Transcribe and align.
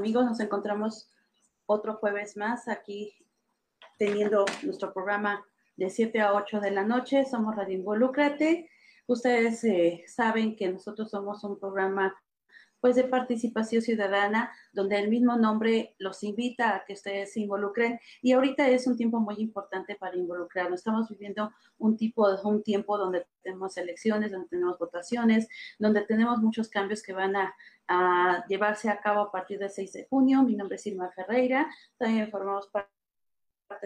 Amigos. 0.00 0.24
Nos 0.24 0.40
encontramos 0.40 1.10
otro 1.66 1.96
jueves 1.96 2.34
más 2.34 2.68
aquí 2.68 3.14
teniendo 3.98 4.46
nuestro 4.62 4.94
programa 4.94 5.44
de 5.76 5.90
7 5.90 6.22
a 6.22 6.32
8 6.32 6.58
de 6.58 6.70
la 6.70 6.84
noche. 6.84 7.26
Somos 7.26 7.54
Radio 7.54 7.76
Involúcrate. 7.76 8.70
Ustedes 9.06 9.62
eh, 9.64 10.02
saben 10.06 10.56
que 10.56 10.72
nosotros 10.72 11.10
somos 11.10 11.44
un 11.44 11.60
programa 11.60 12.18
pues 12.80 12.96
de 12.96 13.04
participación 13.04 13.82
ciudadana, 13.82 14.52
donde 14.72 14.98
el 14.98 15.08
mismo 15.08 15.36
nombre 15.36 15.94
los 15.98 16.22
invita 16.22 16.76
a 16.76 16.84
que 16.84 16.94
ustedes 16.94 17.32
se 17.32 17.40
involucren 17.40 18.00
y 18.22 18.32
ahorita 18.32 18.68
es 18.68 18.86
un 18.86 18.96
tiempo 18.96 19.20
muy 19.20 19.36
importante 19.38 19.96
para 19.96 20.16
involucrarnos. 20.16 20.80
Estamos 20.80 21.08
viviendo 21.08 21.52
un 21.78 21.96
tipo 21.96 22.28
un 22.44 22.62
tiempo 22.62 22.98
donde 22.98 23.26
tenemos 23.42 23.76
elecciones, 23.76 24.32
donde 24.32 24.48
tenemos 24.48 24.78
votaciones, 24.78 25.48
donde 25.78 26.02
tenemos 26.02 26.38
muchos 26.38 26.68
cambios 26.68 27.02
que 27.02 27.12
van 27.12 27.36
a, 27.36 27.54
a 27.88 28.44
llevarse 28.48 28.88
a 28.88 29.00
cabo 29.00 29.20
a 29.20 29.32
partir 29.32 29.58
del 29.58 29.70
6 29.70 29.92
de 29.92 30.06
junio. 30.08 30.42
Mi 30.42 30.56
nombre 30.56 30.76
es 30.76 30.86
Irma 30.86 31.10
Ferreira, 31.10 31.70
también 31.98 32.30
formamos 32.30 32.68
parte 32.68 32.99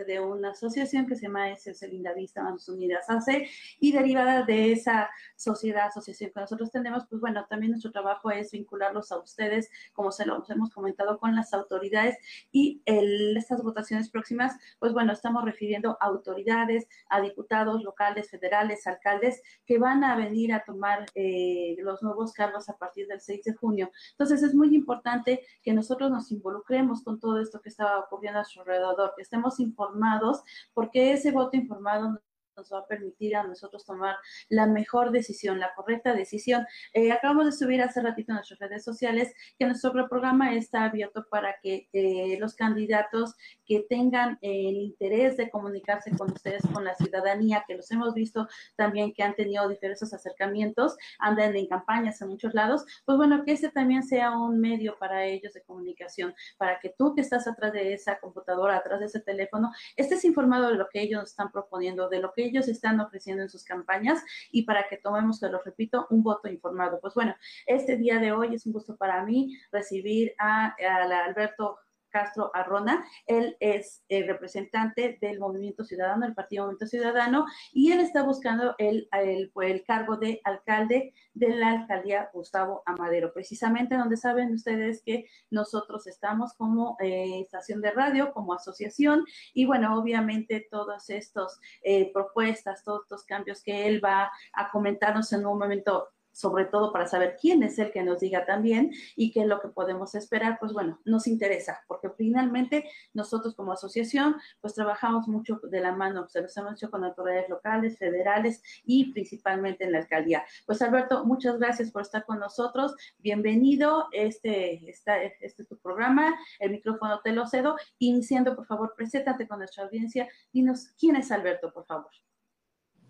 de 0.07 0.21
una 0.21 0.51
asociación 0.51 1.07
que 1.07 1.15
se 1.15 1.27
llama 1.27 1.51
SS 1.51 1.87
Linda 1.89 2.13
Vista 2.15 2.43
Manos 2.43 2.69
Unidas 2.69 3.09
AC 3.09 3.47
y 3.79 3.93
derivada 3.93 4.43
de 4.43 4.73
esa 4.73 5.11
sociedad, 5.37 5.87
asociación 5.87 6.31
que 6.33 6.41
nosotros 6.41 6.71
tenemos, 6.71 7.07
pues 7.09 7.21
bueno, 7.21 7.47
también 7.49 7.73
nuestro 7.73 7.93
trabajo 7.93 8.31
es 8.31 8.51
vincularlos 8.51 9.13
a 9.13 9.19
ustedes, 9.19 9.71
como 9.93 10.11
se 10.11 10.27
los 10.27 10.49
hemos 10.51 10.71
comentado, 10.71 11.19
con 11.19 11.37
las 11.37 11.53
autoridades 11.53 12.17
y 12.51 12.83
el, 12.87 13.37
estas 13.37 13.63
votaciones 13.63 14.09
próximas, 14.11 14.57
pues 14.79 14.93
bueno, 14.93 15.13
estamos 15.13 15.45
refiriendo 15.45 15.99
a 16.01 16.07
autoridades, 16.07 16.89
a 17.09 17.21
diputados 17.21 17.83
locales, 17.83 18.31
federales, 18.31 18.87
alcaldes 18.87 19.43
que 19.67 19.79
van 19.79 20.03
a 20.03 20.17
venir 20.17 20.53
a 20.53 20.65
tomar 20.65 21.07
eh, 21.15 21.77
los 21.79 22.03
nuevos 22.03 22.33
cargos 22.33 22.69
a 22.69 22.79
partir 22.79 23.07
del 23.07 23.21
6 23.21 23.45
de 23.45 23.55
junio. 23.55 23.91
Entonces 24.13 24.43
es 24.43 24.55
muy 24.55 24.75
importante 24.75 25.45
que 25.63 25.73
nosotros 25.73 26.11
nos 26.11 26.31
involucremos 26.33 27.03
con 27.03 27.21
todo 27.21 27.41
esto 27.41 27.61
que 27.61 27.69
está 27.69 27.99
ocurriendo 27.99 28.39
a 28.39 28.43
nuestro 28.43 28.63
alrededor, 28.63 29.13
que 29.17 29.23
estemos 29.23 29.61
informados, 29.75 30.43
porque 30.73 31.13
ese 31.13 31.33
voto 31.33 31.57
informado 31.57 32.19
nos 32.57 32.73
va 32.73 32.81
a 32.81 32.87
permitir 32.87 33.37
a 33.37 33.45
nosotros 33.45 33.85
tomar 33.85 34.17
la 34.49 34.67
mejor 34.67 35.11
decisión, 35.11 35.59
la 35.59 35.75
correcta 35.75 36.15
decisión. 36.15 36.67
Eh, 36.93 37.13
acabamos 37.13 37.47
de 37.47 37.53
subir 37.53 37.83
hace 37.83 38.01
ratito 38.01 38.33
en 38.33 38.37
nuestras 38.37 38.61
redes 38.61 38.85
sociales 38.85 39.35
que 39.59 39.67
nuestro 39.67 39.93
programa 40.09 40.55
está 40.55 40.85
abierto 40.85 41.27
para 41.31 41.57
que 41.63 41.89
eh, 41.93 42.37
los 42.39 42.55
candidatos 42.55 43.35
que 43.67 43.85
tengan 43.89 44.39
el 44.43 44.77
interés 44.77 45.37
de 45.37 45.51
comunicarse 45.51 46.11
con 46.17 46.31
ustedes, 46.31 46.63
con 46.73 46.85
la 46.85 46.95
ciudadanía, 46.95 47.65
que 47.67 47.77
los 47.77 47.91
hemos 47.91 48.15
visto 48.15 48.49
también 48.77 49.13
que 49.13 49.23
han 49.23 49.35
tenido 49.35 49.69
diferentes 49.69 50.13
acercamientos, 50.13 50.97
andan 51.19 51.57
en 51.57 51.67
campañas 51.67 52.21
en 52.21 52.29
muchos 52.29 52.55
lados, 52.55 52.85
pues 53.05 53.17
bueno, 53.17 53.45
que 53.45 53.53
ese 53.53 53.71
también 53.71 54.03
sea 54.03 54.37
un 54.37 54.61
medio 54.61 54.97
para 54.99 55.25
ellos 55.25 55.53
de 55.55 55.63
comunicación, 55.63 56.35
para 56.57 56.79
que 56.81 56.95
tú 56.97 57.15
que 57.15 57.21
estás 57.21 57.47
atrás 57.47 57.73
de 57.73 57.95
esa 57.95 58.19
computadora, 58.21 58.77
atrás 58.77 59.01
de 59.01 59.07
ese 59.07 59.21
teléfono, 59.21 59.73
estés 59.97 60.25
informado 60.25 60.69
de 60.69 60.77
lo 60.77 60.89
que 60.89 61.03
ellos 61.03 61.25
están 61.25 61.51
proponiendo, 61.51 62.09
de 62.09 62.21
lo 62.21 62.33
que 62.33 62.44
ellos 62.45 62.69
están 62.69 63.01
ofreciendo 63.01 63.43
en 63.43 63.49
sus 63.49 63.65
campañas 63.65 64.23
y 64.51 64.63
para 64.63 64.89
que 64.89 64.97
tomemos, 64.97 65.41
te 65.41 65.49
lo 65.49 65.63
repito, 65.63 66.07
un 66.11 66.23
voto 66.23 66.49
informado. 66.49 67.01
Pues 67.01 67.15
bueno, 67.15 67.35
este 67.67 67.97
día 67.97 68.19
de 68.19 68.33
hoy 68.33 68.55
es 68.55 68.67
un 68.67 68.73
gusto 68.73 68.97
para 68.97 69.25
mí 69.25 69.57
recibir 69.73 70.35
a, 70.39 70.67
a 70.67 71.25
Alberto 71.25 71.79
Castro 72.15 72.53
Arrona. 72.55 73.05
Él 73.27 73.57
es 73.59 74.05
el 74.09 74.29
representante 74.29 75.19
del 75.21 75.41
Movimiento 75.41 75.83
Ciudadano, 75.85 76.25
el 76.25 76.35
Partido 76.35 76.63
Movimiento 76.63 76.87
Ciudadano, 76.87 77.45
y 77.73 77.91
él 77.91 77.99
está 77.99 78.23
buscando 78.23 78.77
el, 78.79 79.09
el, 79.11 79.51
el 79.61 79.85
cargo 79.85 80.17
de 80.17 80.41
alcalde 80.45 81.13
de 81.35 81.49
la 81.49 81.71
alcaldía 81.73 82.31
Gustavo 82.33 82.85
Amadero, 82.87 83.33
precisamente 83.33 83.97
donde 83.97 84.17
saben 84.17 84.53
ustedes 84.53 85.03
que 85.03 85.27
nosotros 85.51 86.07
estamos 86.07 86.55
como 86.55 86.97
eh, 87.01 87.41
estación 87.41 87.81
de 87.81 87.91
radio, 87.91 88.33
como 88.33 88.55
asociación, 88.55 89.25
y 89.53 89.67
bueno, 89.67 89.99
obviamente 89.99 90.65
todas 90.71 91.11
estas 91.11 91.59
eh, 91.83 92.13
propuestas, 92.13 92.85
todos 92.85 93.03
estos 93.03 93.25
cambios 93.25 93.61
que 93.61 93.89
él 93.89 94.05
va 94.05 94.31
a 94.53 94.71
comentarnos 94.71 95.33
en 95.33 95.45
un 95.47 95.59
momento 95.59 96.14
sobre 96.35 96.67
todo 96.67 96.93
para 96.93 97.07
saber 97.07 97.37
quién 97.41 97.63
es 97.63 97.79
el 97.79 97.93
que 97.93 98.03
nos 98.03 98.21
diga 98.21 98.45
también 98.45 98.93
y 99.17 99.33
qué 99.33 99.43
es 99.43 99.47
lo 99.47 99.61
que 99.61 99.69
podemos 99.69 100.15
esperar, 100.15 100.59
pues 100.59 100.73
bueno, 100.73 101.01
nos 101.05 101.27
interesa, 101.27 101.83
porque 101.87 102.11
finalmente 102.11 102.85
nosotros 103.15 103.55
como 103.55 103.73
asociación, 103.73 104.37
pues 104.61 104.75
trabajamos 104.75 105.29
mucho 105.29 105.61
de 105.63 105.81
la 105.81 105.93
mano, 105.93 106.29
se 106.29 106.43
los 106.43 106.55
hemos 106.57 106.75
hecho 106.75 106.91
con 106.91 107.05
autoridades 107.05 107.49
locales, 107.49 107.99
federales 107.99 108.63
y 108.85 109.13
principalmente 109.13 109.85
en 109.85 109.93
la 109.93 109.99
alcaldía. 109.99 110.45
Pues 110.67 110.83
Alberto, 110.83 111.25
muchas 111.25 111.59
gracias 111.59 111.91
por 111.91 112.03
estar 112.03 112.27
con 112.27 112.41
nosotros, 112.41 112.95
bienvenido, 113.19 114.09
este, 114.13 114.91
está, 114.91 115.23
este 115.23 115.63
es 115.63 115.69
tu 115.69 115.79
programa, 115.79 116.35
el 116.59 116.73
micrófono 116.73 117.21
te 117.21 117.33
lo 117.33 117.47
cedo, 117.47 117.77
iniciando, 117.99 118.57
por 118.57 118.67
favor, 118.67 118.95
preséntate 118.97 119.47
con 119.47 119.59
nuestra 119.59 119.85
audiencia, 119.85 120.29
dinos 120.53 120.89
quién 120.99 121.15
es 121.17 121.31
Alberto, 121.31 121.73
por 121.73 121.87
favor. 121.87 122.11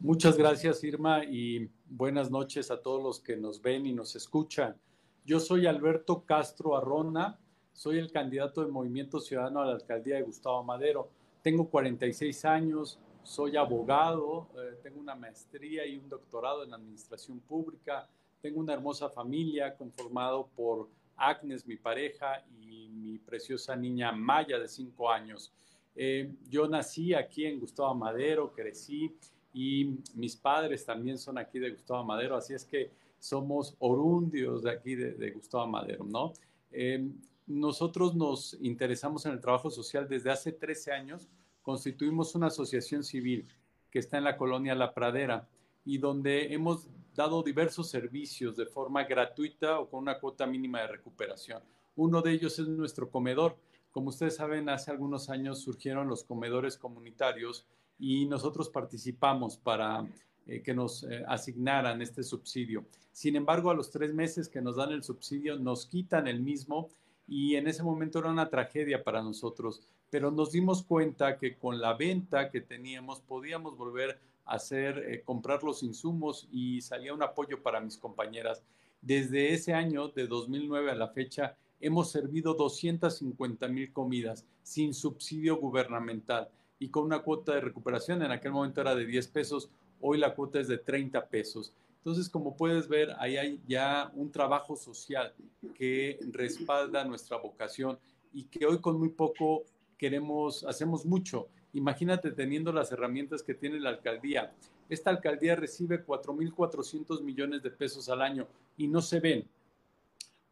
Muchas 0.01 0.37
gracias, 0.37 0.85
Irma, 0.85 1.25
y 1.25 1.71
buenas 1.89 2.31
noches 2.31 2.71
a 2.71 2.83
todos 2.83 3.03
los 3.03 3.21
que 3.21 3.37
nos 3.37 3.63
ven 3.63 3.87
y 3.87 3.93
nos 3.93 4.15
escuchan. 4.17 4.77
Yo 5.25 5.41
soy 5.41 5.67
Alberto 5.67 6.25
Castro 6.27 6.77
Arrona, 6.77 7.39
soy 7.73 7.99
el 7.99 8.13
candidato 8.13 8.61
del 8.61 8.71
Movimiento 8.71 9.19
Ciudadano 9.19 9.63
a 9.63 9.67
la 9.67 9.73
alcaldía 9.73 10.17
de 10.17 10.23
Gustavo 10.23 10.63
Madero. 10.63 11.09
Tengo 11.43 11.71
46 11.71 12.45
años, 12.45 12.99
soy 13.23 13.57
abogado, 13.57 14.49
eh, 14.57 14.79
tengo 14.83 15.01
una 15.01 15.15
maestría 15.15 15.87
y 15.87 15.97
un 15.97 16.09
doctorado 16.09 16.65
en 16.65 16.75
administración 16.75 17.41
pública, 17.41 18.07
tengo 18.43 18.61
una 18.61 18.75
hermosa 18.75 19.09
familia 19.09 19.75
conformado 19.75 20.49
por 20.55 20.89
Agnes, 21.17 21.67
mi 21.67 21.77
pareja, 21.77 22.45
y 22.61 22.89
mi 22.89 23.19
preciosa 23.19 23.75
niña 23.75 24.13
Maya 24.13 24.59
de 24.59 24.69
5 24.69 25.11
años. 25.11 25.53
Eh, 25.97 26.35
yo 26.51 26.69
nací 26.69 27.15
aquí 27.15 27.47
en 27.47 27.61
Gustavo 27.61 27.95
Madero, 27.95 28.53
crecí 28.53 29.17
y 29.55 30.01
mis 30.15 30.35
padres 30.37 30.85
también 30.85 31.17
son 31.17 31.39
aquí 31.39 31.61
de 31.61 31.71
Gustavo 31.71 32.05
Madero, 32.05 32.37
así 32.37 32.53
es 32.53 32.65
que 32.65 32.91
somos 33.21 33.77
orundios 33.79 34.65
de 34.65 34.73
aquí 34.73 34.97
de, 34.97 35.31
Gustavo 35.31 35.67
Madero, 35.69 36.05
¿no? 36.05 36.35
Eh, 36.73 37.09
nosotros 37.47 38.15
nos 38.17 38.59
interesamos 38.61 39.25
en 39.27 39.33
el 39.33 39.41
trabajo 39.41 39.71
social 39.71 40.09
desde 40.09 40.31
hace 40.31 40.53
13 40.53 40.93
años, 40.93 41.29
constituimos 41.63 42.35
una 42.35 42.49
asociación 42.49 43.05
civil 43.05 43.49
que 43.91 44.01
está 44.01 44.19
en 44.19 44.25
la 44.25 44.37
colonia 44.37 44.75
La 44.75 44.93
Pradera 44.93 45.49
y 45.85 45.99
donde 45.99 46.53
hemos 46.53 46.89
dado 47.15 47.43
diversos 47.43 47.89
servicios 47.89 48.57
de 48.57 48.67
forma 48.67 49.05
gratuita 49.05 49.79
o 49.79 49.89
con 49.89 50.01
una 50.01 50.19
cuota 50.19 50.47
mínima 50.47 50.81
de 50.81 50.89
recuperación. 50.89 51.63
Uno 51.95 52.23
de 52.23 52.33
ellos 52.33 52.59
es 52.59 52.67
nuestro 52.67 53.09
comedor. 53.09 53.57
Como 53.93 54.09
ustedes 54.09 54.35
saben, 54.35 54.69
hace 54.69 54.91
algunos 54.91 55.31
años 55.31 55.61
surgieron 55.61 56.09
los 56.09 56.25
comedores 56.25 56.77
comunitarios 56.77 57.67
y 57.99 58.27
nosotros 58.27 58.69
participamos 58.69 59.57
para 59.57 60.07
eh, 60.47 60.63
que 60.63 60.75
nos 60.75 61.05
eh, 61.05 61.25
asignaran 61.27 62.03
este 62.03 62.23
subsidio. 62.23 62.85
Sin 63.13 63.37
embargo, 63.37 63.71
a 63.71 63.75
los 63.75 63.91
tres 63.91 64.13
meses 64.13 64.49
que 64.49 64.61
nos 64.61 64.77
dan 64.77 64.93
el 64.93 65.03
subsidio, 65.03 65.57
nos 65.57 65.87
quitan 65.87 66.27
el 66.27 66.41
mismo 66.41 66.91
y 67.27 67.55
en 67.55 67.67
ese 67.67 67.83
momento 67.83 68.19
era 68.19 68.31
una 68.31 68.51
tragedia 68.51 69.03
para 69.03 69.23
nosotros, 69.23 69.81
pero 70.11 70.31
nos 70.31 70.53
dimos 70.53 70.83
cuenta 70.83 71.39
que 71.39 71.57
con 71.57 71.81
la 71.81 71.95
venta 71.95 72.51
que 72.51 72.61
teníamos 72.61 73.21
podíamos 73.21 73.77
volver 73.79 74.19
a 74.45 74.57
hacer, 74.57 74.99
eh, 74.99 75.23
comprar 75.23 75.63
los 75.63 75.83
insumos 75.83 76.47
y 76.53 76.83
salía 76.83 77.15
un 77.15 77.23
apoyo 77.23 77.63
para 77.63 77.81
mis 77.81 77.97
compañeras. 77.97 78.63
Desde 79.01 79.55
ese 79.55 79.73
año, 79.73 80.09
de 80.09 80.27
2009 80.27 80.91
a 80.91 80.95
la 80.95 81.09
fecha, 81.09 81.57
hemos 81.81 82.11
servido 82.11 82.55
250 82.55 83.69
mil 83.69 83.93
comidas 83.93 84.45
sin 84.63 84.93
subsidio 84.93 85.57
gubernamental 85.57 86.51
y 86.85 86.91
con 86.91 87.05
una 87.05 87.21
cuota 87.21 87.55
de 87.55 87.63
recuperación. 87.63 88.21
En 88.23 88.31
aquel 88.31 88.53
momento 88.53 88.83
era 88.83 88.95
de 88.95 89.07
10 89.07 89.29
pesos, 89.29 89.71
hoy 90.03 90.19
la 90.19 90.35
cuota 90.35 90.61
es 90.61 90.69
de 90.69 90.77
30 90.77 91.29
pesos. 91.29 91.73
Entonces, 91.97 92.29
como 92.29 92.59
puedes 92.59 92.89
ver, 92.89 93.15
ahí 93.19 93.39
hay 93.39 93.59
ya 93.67 94.13
un 94.15 94.31
trabajo 94.31 94.77
social 94.77 95.33
que 95.75 96.19
respalda 96.31 97.03
nuestra 97.07 97.39
vocación 97.39 97.99
y 98.35 98.45
que 98.45 98.67
hoy 98.67 98.83
con 98.83 98.99
muy 98.99 99.09
poco 99.09 99.63
queremos, 99.97 100.63
hacemos 100.65 101.07
mucho. 101.07 101.49
Imagínate 101.73 102.33
teniendo 102.33 102.71
las 102.71 102.93
herramientas 102.93 103.43
que 103.43 103.55
tiene 103.55 103.81
la 103.81 103.89
alcaldía. 103.89 104.53
Esta 104.91 105.09
alcaldía 105.09 105.57
recibe 105.57 106.05
4.400 106.05 107.23
millones 107.23 107.63
de 107.63 107.71
pesos 107.71 108.11
al 108.11 108.21
año 108.21 108.47
y 108.77 108.89
no 108.89 109.01
se 109.01 109.21
ven. 109.21 109.49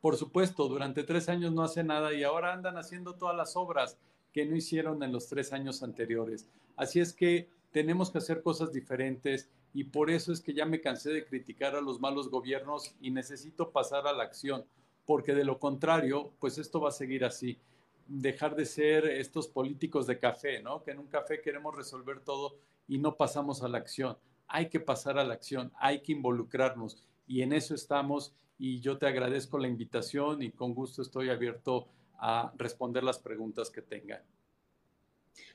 Por 0.00 0.17
supuesto, 0.17 0.67
durante 0.67 1.05
tres 1.05 1.29
años 1.29 1.52
no 1.52 1.62
hace 1.62 1.84
nada 1.84 2.14
y 2.14 2.23
ahora 2.23 2.55
andan 2.55 2.79
haciendo 2.79 3.17
todas 3.17 3.37
las 3.37 3.55
obras 3.55 3.99
que 4.32 4.46
no 4.46 4.56
hicieron 4.56 5.02
en 5.02 5.12
los 5.12 5.29
tres 5.29 5.52
años 5.52 5.82
anteriores. 5.82 6.49
Así 6.76 7.00
es 7.00 7.12
que 7.12 7.49
tenemos 7.70 8.11
que 8.11 8.19
hacer 8.19 8.43
cosas 8.43 8.73
diferentes 8.73 9.49
y 9.75 9.84
por 9.84 10.11
eso 10.11 10.32
es 10.32 10.40
que 10.40 10.52
ya 10.52 10.67
me 10.67 10.81
cansé 10.81 11.11
de 11.11 11.25
criticar 11.25 11.75
a 11.75 11.81
los 11.81 12.00
malos 12.00 12.31
gobiernos 12.31 12.94
y 13.00 13.11
necesito 13.11 13.70
pasar 13.70 14.06
a 14.06 14.12
la 14.12 14.23
acción, 14.23 14.64
porque 15.06 15.34
de 15.34 15.44
lo 15.44 15.58
contrario, 15.58 16.32
pues 16.38 16.58
esto 16.58 16.81
va 16.81 16.90
a 16.90 16.93
seguir 16.93 17.25
así. 17.25 17.58
Dejar 18.06 18.55
de 18.56 18.67
ser 18.67 19.06
estos 19.06 19.49
políticos 19.49 20.06
de 20.06 20.19
café, 20.19 20.62
¿no? 20.62 20.82
Que 20.82 20.90
en 20.90 20.99
un 20.99 21.06
café 21.06 21.40
queremos 21.40 21.75
resolver 21.75 22.20
todo 22.20 22.56
y 22.87 22.99
no 22.99 23.17
pasamos 23.17 23.62
a 23.62 23.69
la 23.69 23.79
acción. 23.79 24.19
Hay 24.49 24.69
que 24.69 24.81
pasar 24.81 25.19
a 25.19 25.25
la 25.25 25.34
acción, 25.34 25.73
hay 25.79 26.00
que 26.00 26.12
involucrarnos 26.12 27.02
y 27.26 27.40
en 27.40 27.52
eso 27.55 27.75
estamos 27.75 28.34
y 28.58 28.81
yo 28.81 28.99
te 28.99 29.06
agradezco 29.06 29.58
la 29.58 29.69
invitación 29.69 30.43
y 30.43 30.50
con 30.50 30.75
gusto 30.75 31.00
estoy 31.00 31.31
abierto 31.31 31.88
a 32.25 32.53
responder 32.57 33.03
las 33.03 33.19
preguntas 33.19 33.69
que 33.69 33.83
tengan. 33.83 34.23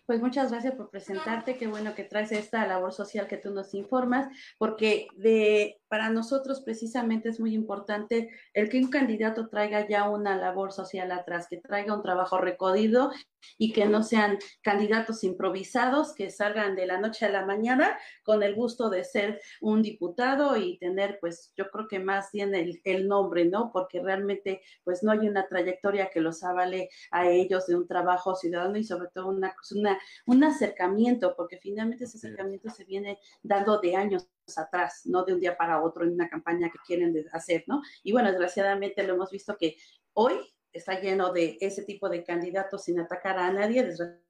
Pues 0.07 0.21
muchas 0.21 0.51
gracias 0.51 0.73
por 0.75 0.89
presentarte, 0.89 1.57
qué 1.57 1.67
bueno 1.67 1.93
que 1.93 2.05
traes 2.05 2.31
esta 2.31 2.65
labor 2.65 2.93
social 2.93 3.27
que 3.27 3.35
tú 3.35 3.51
nos 3.51 3.73
informas, 3.73 4.29
porque 4.57 5.07
de 5.17 5.81
para 5.89 6.09
nosotros 6.09 6.61
precisamente 6.61 7.29
es 7.29 7.39
muy 7.39 7.53
importante 7.53 8.29
el 8.53 8.69
que 8.69 8.79
un 8.79 8.89
candidato 8.89 9.49
traiga 9.49 9.87
ya 9.87 10.09
una 10.09 10.37
labor 10.37 10.71
social 10.71 11.11
atrás, 11.11 11.47
que 11.49 11.57
traiga 11.57 11.93
un 11.93 12.01
trabajo 12.01 12.37
recodido 12.37 13.11
y 13.57 13.71
que 13.71 13.85
no 13.85 14.03
sean 14.03 14.37
candidatos 14.61 15.23
improvisados 15.23 16.13
que 16.13 16.29
salgan 16.29 16.75
de 16.75 16.87
la 16.87 16.99
noche 16.99 17.25
a 17.25 17.29
la 17.29 17.45
mañana 17.45 17.97
con 18.23 18.43
el 18.43 18.55
gusto 18.55 18.89
de 18.89 19.03
ser 19.03 19.41
un 19.61 19.81
diputado 19.81 20.57
y 20.57 20.77
tener, 20.77 21.19
pues 21.21 21.53
yo 21.55 21.69
creo 21.69 21.87
que 21.87 21.99
más 21.99 22.31
bien 22.33 22.53
el, 22.55 22.81
el 22.83 23.07
nombre, 23.07 23.45
¿no? 23.45 23.71
Porque 23.71 24.01
realmente 24.01 24.61
pues 24.83 25.03
no 25.03 25.11
hay 25.11 25.27
una 25.27 25.47
trayectoria 25.47 26.09
que 26.09 26.19
los 26.19 26.43
avale 26.43 26.89
a 27.11 27.29
ellos 27.29 27.67
de 27.67 27.75
un 27.75 27.87
trabajo 27.87 28.35
ciudadano 28.35 28.77
y 28.77 28.83
sobre 28.83 29.09
todo 29.13 29.27
una, 29.27 29.55
una, 29.75 29.96
un 30.25 30.43
acercamiento, 30.43 31.35
porque 31.35 31.57
finalmente 31.57 32.05
ese 32.05 32.17
acercamiento 32.17 32.69
se 32.69 32.83
viene 32.85 33.19
dando 33.41 33.79
de 33.79 33.95
años 33.95 34.29
atrás, 34.55 35.01
no 35.05 35.23
de 35.23 35.33
un 35.33 35.39
día 35.39 35.57
para 35.57 35.81
otro 35.81 36.03
en 36.03 36.13
una 36.13 36.29
campaña 36.29 36.69
que 36.69 36.79
quieren 36.85 37.13
hacer, 37.31 37.63
¿no? 37.67 37.81
Y 38.03 38.11
bueno, 38.11 38.29
desgraciadamente 38.29 39.03
lo 39.03 39.15
hemos 39.15 39.31
visto 39.31 39.57
que 39.57 39.75
hoy 40.13 40.35
está 40.71 40.99
lleno 40.99 41.33
de 41.33 41.57
ese 41.61 41.83
tipo 41.83 42.09
de 42.09 42.23
candidatos 42.23 42.83
sin 42.83 42.99
atacar 42.99 43.37
a 43.37 43.51
nadie, 43.51 43.83
desgraciadamente. 43.83 44.26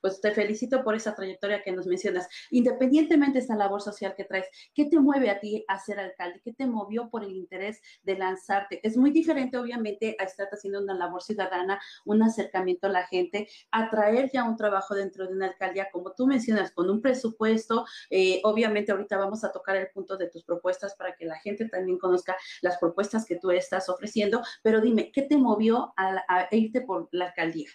Pues 0.00 0.20
te 0.20 0.32
felicito 0.32 0.82
por 0.84 0.94
esa 0.94 1.14
trayectoria 1.14 1.62
que 1.62 1.72
nos 1.72 1.86
mencionas. 1.86 2.28
Independientemente 2.50 3.34
de 3.34 3.38
esta 3.40 3.56
labor 3.56 3.80
social 3.80 4.14
que 4.16 4.24
traes, 4.24 4.46
¿qué 4.74 4.86
te 4.86 4.98
mueve 4.98 5.30
a 5.30 5.40
ti 5.40 5.64
a 5.68 5.78
ser 5.78 5.98
alcalde? 5.98 6.40
¿Qué 6.44 6.52
te 6.52 6.66
movió 6.66 7.10
por 7.10 7.24
el 7.24 7.32
interés 7.32 7.80
de 8.02 8.16
lanzarte? 8.16 8.80
Es 8.86 8.96
muy 8.96 9.10
diferente, 9.10 9.56
obviamente, 9.58 10.16
a 10.18 10.24
estar 10.24 10.48
haciendo 10.50 10.80
una 10.80 10.94
labor 10.94 11.22
ciudadana, 11.22 11.80
un 12.04 12.22
acercamiento 12.22 12.86
a 12.86 12.90
la 12.90 13.06
gente, 13.06 13.48
a 13.70 13.90
traer 13.90 14.30
ya 14.32 14.44
un 14.44 14.56
trabajo 14.56 14.94
dentro 14.94 15.26
de 15.26 15.34
una 15.34 15.46
alcaldía, 15.46 15.88
como 15.92 16.12
tú 16.12 16.26
mencionas, 16.26 16.70
con 16.72 16.90
un 16.90 17.00
presupuesto. 17.00 17.84
Eh, 18.10 18.40
obviamente, 18.44 18.92
ahorita 18.92 19.16
vamos 19.18 19.44
a 19.44 19.52
tocar 19.52 19.76
el 19.76 19.88
punto 19.90 20.16
de 20.16 20.28
tus 20.28 20.44
propuestas 20.44 20.94
para 20.96 21.14
que 21.16 21.24
la 21.24 21.38
gente 21.38 21.68
también 21.68 21.98
conozca 21.98 22.36
las 22.62 22.78
propuestas 22.78 23.24
que 23.26 23.36
tú 23.36 23.50
estás 23.50 23.88
ofreciendo, 23.88 24.42
pero 24.62 24.80
dime, 24.80 25.10
¿qué 25.12 25.22
te 25.22 25.36
movió 25.36 25.92
a 25.96 26.48
irte 26.50 26.80
por 26.82 27.08
la 27.12 27.26
alcaldía? 27.26 27.68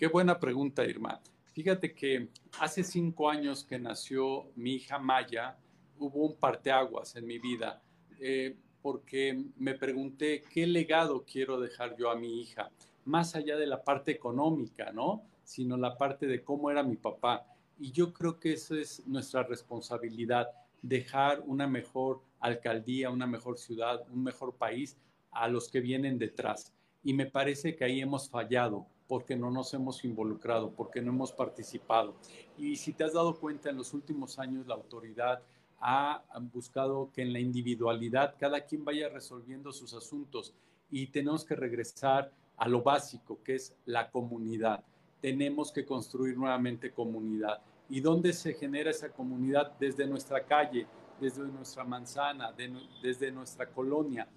Qué 0.00 0.06
buena 0.06 0.40
pregunta, 0.40 0.82
Irma. 0.82 1.20
Fíjate 1.52 1.94
que 1.94 2.30
hace 2.58 2.82
cinco 2.82 3.28
años 3.28 3.62
que 3.62 3.78
nació 3.78 4.46
mi 4.56 4.76
hija 4.76 4.98
Maya, 4.98 5.58
hubo 5.98 6.24
un 6.24 6.36
parteaguas 6.36 7.16
en 7.16 7.26
mi 7.26 7.38
vida, 7.38 7.82
eh, 8.18 8.56
porque 8.80 9.44
me 9.58 9.74
pregunté 9.74 10.42
qué 10.54 10.66
legado 10.66 11.26
quiero 11.30 11.60
dejar 11.60 11.98
yo 11.98 12.08
a 12.08 12.16
mi 12.16 12.40
hija, 12.40 12.70
más 13.04 13.34
allá 13.34 13.58
de 13.58 13.66
la 13.66 13.84
parte 13.84 14.10
económica, 14.10 14.90
¿no? 14.90 15.22
Sino 15.44 15.76
la 15.76 15.98
parte 15.98 16.26
de 16.26 16.42
cómo 16.42 16.70
era 16.70 16.82
mi 16.82 16.96
papá. 16.96 17.44
Y 17.78 17.92
yo 17.92 18.14
creo 18.14 18.40
que 18.40 18.54
esa 18.54 18.76
es 18.78 19.06
nuestra 19.06 19.42
responsabilidad, 19.42 20.48
dejar 20.80 21.42
una 21.44 21.66
mejor 21.66 22.22
alcaldía, 22.38 23.10
una 23.10 23.26
mejor 23.26 23.58
ciudad, 23.58 24.00
un 24.10 24.22
mejor 24.22 24.54
país 24.54 24.96
a 25.30 25.46
los 25.46 25.68
que 25.68 25.80
vienen 25.80 26.16
detrás. 26.18 26.72
y 27.02 27.12
me 27.12 27.26
parece 27.26 27.76
que 27.76 27.84
ahí 27.84 28.00
hemos 28.00 28.28
fallado 28.30 28.86
porque 29.10 29.34
no 29.34 29.50
nos 29.50 29.74
hemos 29.74 30.04
involucrado, 30.04 30.70
porque 30.70 31.02
no 31.02 31.10
hemos 31.10 31.32
participado. 31.32 32.14
Y 32.56 32.76
si 32.76 32.92
te 32.92 33.02
has 33.02 33.12
dado 33.12 33.34
cuenta, 33.40 33.68
en 33.68 33.76
los 33.76 33.92
últimos 33.92 34.38
años 34.38 34.68
la 34.68 34.76
autoridad 34.76 35.42
ha 35.80 36.22
buscado 36.52 37.10
que 37.12 37.22
en 37.22 37.32
la 37.32 37.40
individualidad 37.40 38.36
cada 38.38 38.60
quien 38.60 38.84
vaya 38.84 39.08
resolviendo 39.08 39.72
sus 39.72 39.94
asuntos 39.94 40.54
y 40.92 41.08
tenemos 41.08 41.44
que 41.44 41.56
regresar 41.56 42.30
a 42.56 42.68
lo 42.68 42.82
básico, 42.82 43.42
que 43.42 43.56
es 43.56 43.74
la 43.84 44.12
comunidad. 44.12 44.84
Tenemos 45.20 45.72
que 45.72 45.84
construir 45.84 46.36
nuevamente 46.36 46.92
comunidad. 46.92 47.60
¿Y 47.88 48.00
dónde 48.00 48.32
se 48.32 48.54
genera 48.54 48.90
esa 48.90 49.10
comunidad? 49.10 49.72
Desde 49.80 50.06
nuestra 50.06 50.44
calle, 50.44 50.86
desde 51.20 51.42
nuestra 51.48 51.82
manzana, 51.82 52.54
desde 53.02 53.32
nuestra 53.32 53.66
colonia. 53.66 54.28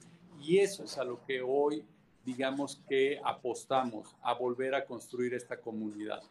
Y 0.42 0.58
eso 0.58 0.86
es 0.86 0.98
a 0.98 1.03
lo 1.03 1.24
que 1.24 1.44
hoy, 1.44 1.86
digamos 2.25 2.82
que 2.88 3.20
apostamos, 3.24 4.15
a 4.22 4.34
volver 4.34 4.75
a 4.75 4.86
construir 4.86 5.34
esta 5.34 5.60
comunidad. 5.60 6.22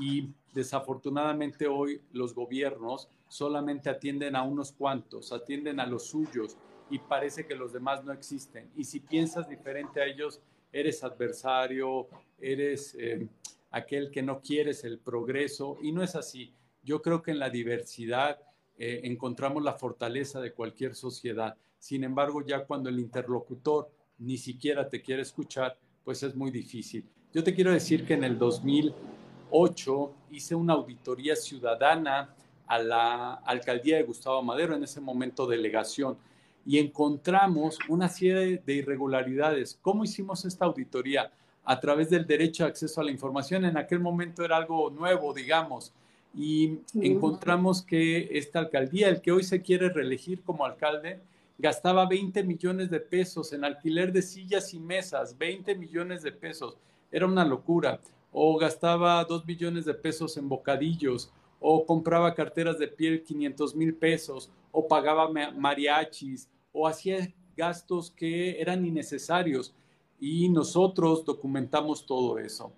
Y 0.00 0.30
desafortunadamente 0.54 1.66
hoy 1.66 2.00
los 2.12 2.34
gobiernos 2.34 3.08
solamente 3.28 3.90
atienden 3.90 4.36
a 4.36 4.42
unos 4.42 4.72
cuantos, 4.72 5.32
atienden 5.32 5.80
a 5.80 5.86
los 5.86 6.06
suyos 6.06 6.56
y 6.90 6.98
parece 6.98 7.46
que 7.46 7.54
los 7.54 7.72
demás 7.72 8.04
no 8.04 8.12
existen. 8.12 8.70
Y 8.76 8.84
si 8.84 9.00
piensas 9.00 9.48
diferente 9.48 10.00
a 10.00 10.06
ellos, 10.06 10.40
eres 10.72 11.04
adversario, 11.04 12.08
eres 12.40 12.94
eh, 12.98 13.28
aquel 13.70 14.10
que 14.10 14.22
no 14.22 14.40
quieres 14.40 14.84
el 14.84 14.98
progreso 14.98 15.78
y 15.82 15.92
no 15.92 16.02
es 16.02 16.14
así. 16.14 16.52
Yo 16.82 17.02
creo 17.02 17.22
que 17.22 17.30
en 17.30 17.38
la 17.38 17.50
diversidad 17.50 18.40
eh, 18.78 19.00
encontramos 19.04 19.62
la 19.62 19.74
fortaleza 19.74 20.40
de 20.40 20.52
cualquier 20.52 20.94
sociedad. 20.94 21.56
Sin 21.78 22.04
embargo, 22.04 22.44
ya 22.44 22.64
cuando 22.64 22.88
el 22.88 22.98
interlocutor 22.98 23.90
ni 24.18 24.36
siquiera 24.36 24.88
te 24.88 25.02
quiere 25.02 25.22
escuchar, 25.22 25.76
pues 26.04 26.22
es 26.22 26.34
muy 26.34 26.50
difícil. 26.50 27.04
Yo 27.32 27.42
te 27.42 27.54
quiero 27.54 27.72
decir 27.72 28.04
que 28.04 28.14
en 28.14 28.24
el 28.24 28.38
2008 28.38 30.14
hice 30.30 30.54
una 30.54 30.74
auditoría 30.74 31.34
ciudadana 31.36 32.34
a 32.66 32.78
la 32.78 33.34
alcaldía 33.34 33.96
de 33.96 34.02
Gustavo 34.02 34.42
Madero, 34.42 34.74
en 34.74 34.84
ese 34.84 35.00
momento 35.00 35.46
delegación, 35.46 36.16
y 36.64 36.78
encontramos 36.78 37.78
una 37.88 38.08
serie 38.08 38.62
de 38.64 38.74
irregularidades. 38.74 39.78
¿Cómo 39.82 40.04
hicimos 40.04 40.44
esta 40.44 40.64
auditoría? 40.64 41.32
A 41.64 41.80
través 41.80 42.10
del 42.10 42.26
derecho 42.26 42.64
de 42.64 42.70
acceso 42.70 43.00
a 43.00 43.04
la 43.04 43.10
información. 43.10 43.64
En 43.64 43.76
aquel 43.76 44.00
momento 44.00 44.44
era 44.44 44.56
algo 44.56 44.90
nuevo, 44.90 45.32
digamos, 45.32 45.92
y 46.34 46.78
encontramos 46.94 47.82
que 47.82 48.28
esta 48.32 48.58
alcaldía, 48.58 49.08
el 49.08 49.20
que 49.20 49.32
hoy 49.32 49.42
se 49.42 49.60
quiere 49.60 49.90
reelegir 49.90 50.42
como 50.42 50.64
alcalde, 50.64 51.20
gastaba 51.62 52.06
20 52.06 52.42
millones 52.42 52.90
de 52.90 52.98
pesos 52.98 53.52
en 53.52 53.64
alquiler 53.64 54.12
de 54.12 54.20
sillas 54.20 54.74
y 54.74 54.80
mesas, 54.80 55.38
20 55.38 55.76
millones 55.76 56.24
de 56.24 56.32
pesos. 56.32 56.76
Era 57.12 57.24
una 57.24 57.44
locura. 57.44 58.00
O 58.32 58.58
gastaba 58.58 59.24
2 59.24 59.46
millones 59.46 59.84
de 59.84 59.94
pesos 59.94 60.36
en 60.36 60.48
bocadillos, 60.48 61.30
o 61.60 61.86
compraba 61.86 62.34
carteras 62.34 62.80
de 62.80 62.88
piel 62.88 63.22
500 63.22 63.76
mil 63.76 63.94
pesos, 63.94 64.50
o 64.72 64.88
pagaba 64.88 65.30
mariachis, 65.30 66.48
o 66.72 66.88
hacía 66.88 67.32
gastos 67.56 68.10
que 68.10 68.60
eran 68.60 68.84
innecesarios. 68.84 69.72
Y 70.18 70.48
nosotros 70.48 71.24
documentamos 71.24 72.04
todo 72.04 72.40
eso. 72.40 72.72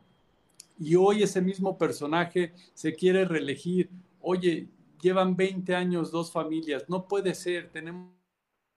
Y 0.79 0.95
hoy 0.97 1.23
ese 1.23 1.41
mismo 1.41 1.79
personaje 1.79 2.53
se 2.75 2.95
quiere 2.95 3.25
reelegir. 3.25 3.89
Oye, 4.21 4.69
llevan 5.01 5.37
20 5.37 5.75
años 5.75 6.11
dos 6.11 6.31
familias. 6.31 6.85
No 6.89 7.09
puede 7.09 7.35
ser, 7.35 7.71
tenemos 7.71 8.24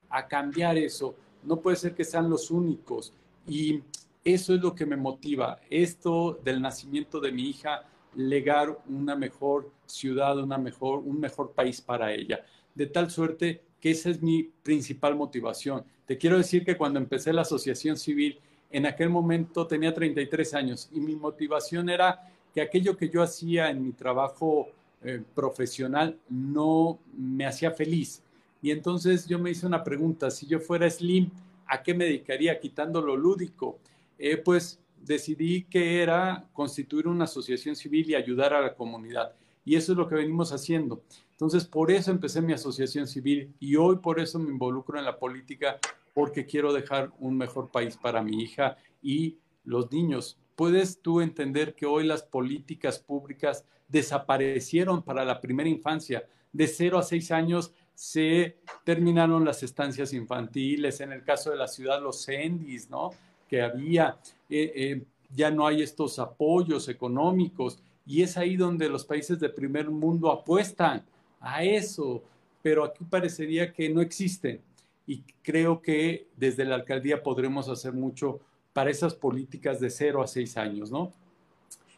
a 0.10 0.28
cambiar 0.28 0.78
eso. 0.78 1.16
No 1.44 1.60
puede 1.60 1.78
ser 1.78 1.96
que 1.96 2.04
sean 2.04 2.30
los 2.30 2.52
únicos. 2.52 3.14
Y 3.48 3.82
eso 4.24 4.54
es 4.54 4.62
lo 4.62 4.76
que 4.76 4.86
me 4.86 4.98
motiva. 4.98 5.60
Esto 5.70 6.40
del 6.44 6.62
nacimiento 6.62 7.20
de 7.20 7.32
mi 7.32 7.50
hija 7.50 7.84
legar 8.16 8.78
una 8.90 9.16
mejor 9.16 9.72
ciudad, 9.86 10.38
una 10.40 10.58
mejor, 10.58 11.00
un 11.00 11.20
mejor 11.20 11.52
país 11.52 11.82
para 11.82 12.14
ella. 12.14 12.44
De 12.74 12.88
tal 12.88 13.10
suerte 13.10 13.62
que 13.80 13.92
esa 13.92 14.10
es 14.10 14.22
mi 14.22 14.44
principal 14.44 15.16
motivación. 15.16 15.84
Te 16.06 16.18
quiero 16.18 16.38
decir 16.38 16.66
que 16.66 16.78
cuando 16.78 17.00
empecé 17.00 17.32
la 17.32 17.42
asociación 17.42 17.98
civil, 17.98 18.40
en 18.72 18.86
aquel 18.86 19.10
momento 19.10 19.68
tenía 19.68 19.94
33 19.94 20.54
años 20.56 20.90
y 20.92 21.00
mi 21.00 21.16
motivación 21.16 21.90
era 21.90 22.22
que 22.54 22.62
aquello 22.62 22.98
que 22.98 23.10
yo 23.10 23.22
hacía 23.22 23.70
en 23.70 23.84
mi 23.84 23.92
trabajo 23.92 24.68
eh, 25.04 25.22
profesional 25.36 26.18
no 26.30 27.00
me 27.16 27.46
hacía 27.46 27.72
feliz. 27.72 28.24
Y 28.62 28.72
entonces 28.72 29.28
yo 29.28 29.40
me 29.40 29.52
hice 29.52 29.66
una 29.66 29.84
pregunta, 29.84 30.32
si 30.32 30.48
yo 30.48 30.60
fuera 30.60 30.90
Slim, 30.90 31.30
¿a 31.66 31.84
qué 31.84 31.94
me 31.94 32.06
dedicaría 32.06 32.60
quitando 32.60 33.02
lo 33.02 33.16
lúdico? 33.16 33.80
Eh, 34.18 34.38
pues 34.38 34.80
decidí 35.04 35.64
que 35.64 36.02
era 36.02 36.48
constituir 36.54 37.08
una 37.08 37.26
asociación 37.26 37.76
civil 37.76 38.10
y 38.10 38.16
ayudar 38.16 38.54
a 38.54 38.62
la 38.62 38.76
comunidad. 38.76 39.34
Y 39.64 39.76
eso 39.76 39.92
es 39.92 39.98
lo 39.98 40.08
que 40.08 40.16
venimos 40.16 40.52
haciendo. 40.54 41.04
Entonces, 41.32 41.66
por 41.66 41.92
eso 41.92 42.10
empecé 42.10 42.42
mi 42.42 42.54
asociación 42.54 43.06
civil 43.06 43.54
y 43.60 43.76
hoy 43.76 43.98
por 43.98 44.20
eso 44.20 44.40
me 44.40 44.50
involucro 44.50 44.98
en 44.98 45.06
la 45.06 45.20
política, 45.20 45.78
porque 46.14 46.46
quiero 46.48 46.74
dejar 46.74 47.12
un 47.20 47.38
mejor 47.38 47.70
país 47.70 47.96
para 47.96 48.24
mi 48.24 48.42
hija 48.42 48.76
y 49.04 49.38
los 49.64 49.92
niños. 49.92 50.40
¿Puedes 50.56 51.00
tú 51.00 51.22
entender 51.22 51.76
que 51.76 51.86
hoy 51.86 52.06
las 52.06 52.24
políticas 52.24 52.98
públicas 52.98 53.66
desaparecieron 53.88 55.04
para 55.04 55.24
la 55.26 55.40
primera 55.40 55.70
infancia? 55.70 56.28
De 56.52 56.66
0 56.66 56.98
a 56.98 57.04
6 57.04 57.32
años 57.32 57.74
se 57.98 58.60
terminaron 58.84 59.44
las 59.44 59.64
estancias 59.64 60.14
infantiles, 60.14 61.02
en 61.02 61.14
el 61.14 61.24
caso 61.24 61.50
de 61.50 61.58
la 61.58 61.68
ciudad 61.68 62.00
los 62.00 62.24
CENDIS, 62.24 62.92
¿no? 62.92 63.10
Que 63.50 63.64
había, 63.64 64.20
eh, 64.52 64.72
eh, 64.76 65.04
ya 65.34 65.50
no 65.50 65.66
hay 65.66 65.82
estos 65.82 66.20
apoyos 66.20 66.90
económicos 66.90 67.80
y 68.06 68.22
es 68.22 68.38
ahí 68.38 68.56
donde 68.56 68.88
los 68.88 69.04
países 69.04 69.40
de 69.40 69.50
primer 69.50 69.90
mundo 69.90 70.32
apuestan 70.32 71.04
a 71.40 71.64
eso, 71.64 72.22
pero 72.62 72.84
aquí 72.84 73.04
parecería 73.04 73.74
que 73.74 73.90
no 73.90 74.02
existen 74.02 74.62
y 75.08 75.24
creo 75.42 75.82
que 75.82 76.28
desde 76.38 76.66
la 76.66 76.76
alcaldía 76.76 77.24
podremos 77.24 77.68
hacer 77.68 77.94
mucho 77.94 78.40
para 78.74 78.92
esas 78.92 79.16
políticas 79.16 79.80
de 79.80 79.90
0 79.90 80.22
a 80.22 80.28
6 80.28 80.56
años, 80.58 80.92
¿no? 80.92 81.12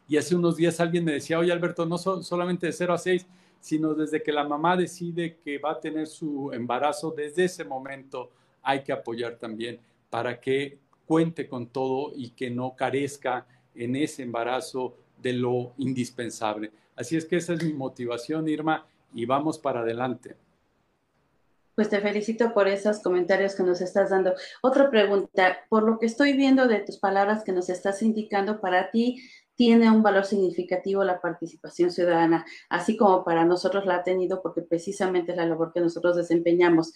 Y 0.08 0.16
hace 0.16 0.34
unos 0.34 0.56
días 0.56 0.80
alguien 0.80 1.04
me 1.04 1.12
decía, 1.12 1.40
oye 1.40 1.52
Alberto, 1.52 1.86
no 1.86 1.98
solamente 1.98 2.68
de 2.68 2.72
0 2.72 2.94
a 2.94 2.98
6, 2.98 3.28
sino 3.60 3.94
desde 3.94 4.24
que 4.24 4.32
la 4.32 4.44
mamá 4.44 4.78
decide 4.78 5.38
que 5.44 5.58
va 5.58 5.72
a 5.72 5.80
tener 5.80 6.08
su 6.08 6.52
embarazo, 6.54 7.12
desde 7.12 7.46
ese 7.46 7.64
momento 7.64 8.32
hay 8.62 8.84
que 8.84 8.92
apoyar 8.92 9.36
también 9.36 9.80
para 10.10 10.40
que 10.40 10.80
cuente 11.06 11.48
con 11.48 11.68
todo 11.68 12.12
y 12.16 12.32
que 12.32 12.50
no 12.50 12.76
carezca 12.76 13.46
en 13.76 13.96
ese 13.96 14.24
embarazo 14.24 14.96
de 15.22 15.34
lo 15.34 15.74
indispensable. 15.78 16.72
Así 16.96 17.18
es 17.18 17.26
que 17.26 17.38
esa 17.38 17.54
es 17.54 17.64
mi 17.64 17.74
motivación, 17.74 18.48
Irma, 18.48 18.86
y 19.14 19.26
vamos 19.26 19.58
para 19.58 19.82
adelante. 19.82 20.36
Pues 21.76 21.90
te 21.90 22.02
felicito 22.02 22.54
por 22.54 22.68
esos 22.68 23.00
comentarios 23.00 23.56
que 23.56 23.64
nos 23.64 23.80
estás 23.80 24.10
dando. 24.10 24.34
Otra 24.62 24.90
pregunta, 24.90 25.60
por 25.70 25.84
lo 25.84 25.98
que 25.98 26.08
estoy 26.08 26.34
viendo 26.34 26.68
de 26.68 26.82
tus 26.82 26.98
palabras 26.98 27.44
que 27.44 27.54
nos 27.54 27.70
estás 27.70 28.02
indicando, 28.02 28.60
para 28.60 28.92
ti 28.92 29.24
tiene 29.60 29.92
un 29.92 30.02
valor 30.02 30.24
significativo 30.24 31.04
la 31.04 31.20
participación 31.20 31.92
ciudadana, 31.92 32.46
así 32.70 32.96
como 32.96 33.26
para 33.26 33.44
nosotros 33.44 33.86
la 33.86 33.96
ha 33.96 34.04
tenido 34.06 34.42
porque 34.42 34.62
precisamente 34.62 35.32
es 35.34 35.38
la 35.38 35.46
labor 35.46 35.74
que 35.74 35.82
nosotros 35.82 36.16
desempeñamos. 36.16 36.94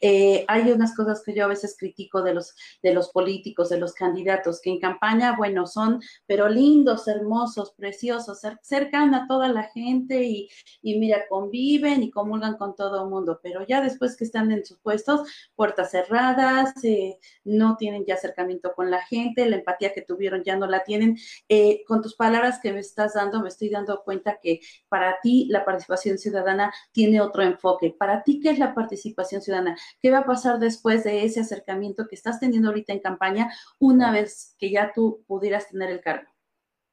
Eh, 0.00 0.44
hay 0.46 0.70
unas 0.70 0.94
cosas 0.94 1.24
que 1.26 1.34
yo 1.34 1.44
a 1.44 1.48
veces 1.48 1.74
critico 1.76 2.22
de 2.22 2.34
los, 2.34 2.54
de 2.84 2.94
los 2.94 3.08
políticos, 3.08 3.68
de 3.68 3.80
los 3.80 3.94
candidatos, 3.94 4.60
que 4.60 4.70
en 4.70 4.78
campaña, 4.78 5.34
bueno, 5.36 5.66
son, 5.66 6.00
pero 6.24 6.48
lindos, 6.48 7.08
hermosos, 7.08 7.72
preciosos, 7.72 8.42
cercan 8.62 9.12
a 9.16 9.26
toda 9.26 9.48
la 9.48 9.64
gente 9.64 10.22
y, 10.22 10.48
y 10.82 11.00
mira, 11.00 11.26
conviven 11.28 12.04
y 12.04 12.12
comulgan 12.12 12.56
con 12.56 12.76
todo 12.76 13.02
el 13.02 13.10
mundo, 13.10 13.40
pero 13.42 13.66
ya 13.66 13.80
después 13.80 14.16
que 14.16 14.22
están 14.22 14.52
en 14.52 14.64
sus 14.64 14.78
puestos, 14.78 15.28
puertas 15.56 15.90
cerradas, 15.90 16.74
eh, 16.84 17.18
no 17.42 17.76
tienen 17.76 18.04
ya 18.06 18.14
acercamiento 18.14 18.72
con 18.72 18.88
la 18.88 19.02
gente, 19.02 19.50
la 19.50 19.56
empatía 19.56 19.92
que 19.92 20.02
tuvieron 20.02 20.44
ya 20.44 20.56
no 20.56 20.68
la 20.68 20.84
tienen. 20.84 21.18
Eh, 21.48 21.82
con 21.88 22.03
tus 22.04 22.14
palabras 22.16 22.60
que 22.62 22.70
me 22.70 22.80
estás 22.80 23.14
dando, 23.14 23.40
me 23.40 23.48
estoy 23.48 23.70
dando 23.70 24.02
cuenta 24.04 24.38
que 24.38 24.60
para 24.90 25.20
ti 25.22 25.46
la 25.48 25.64
participación 25.64 26.18
ciudadana 26.18 26.70
tiene 26.92 27.22
otro 27.22 27.42
enfoque. 27.42 27.96
Para 27.98 28.22
ti, 28.22 28.40
¿qué 28.40 28.50
es 28.50 28.58
la 28.58 28.74
participación 28.74 29.40
ciudadana? 29.40 29.74
¿Qué 30.00 30.10
va 30.10 30.18
a 30.18 30.26
pasar 30.26 30.58
después 30.58 31.02
de 31.02 31.24
ese 31.24 31.40
acercamiento 31.40 32.06
que 32.06 32.14
estás 32.14 32.40
teniendo 32.40 32.68
ahorita 32.68 32.92
en 32.92 33.00
campaña 33.00 33.50
una 33.78 34.12
vez 34.12 34.54
que 34.58 34.70
ya 34.70 34.92
tú 34.94 35.24
pudieras 35.26 35.68
tener 35.68 35.88
el 35.88 36.02
cargo? 36.02 36.28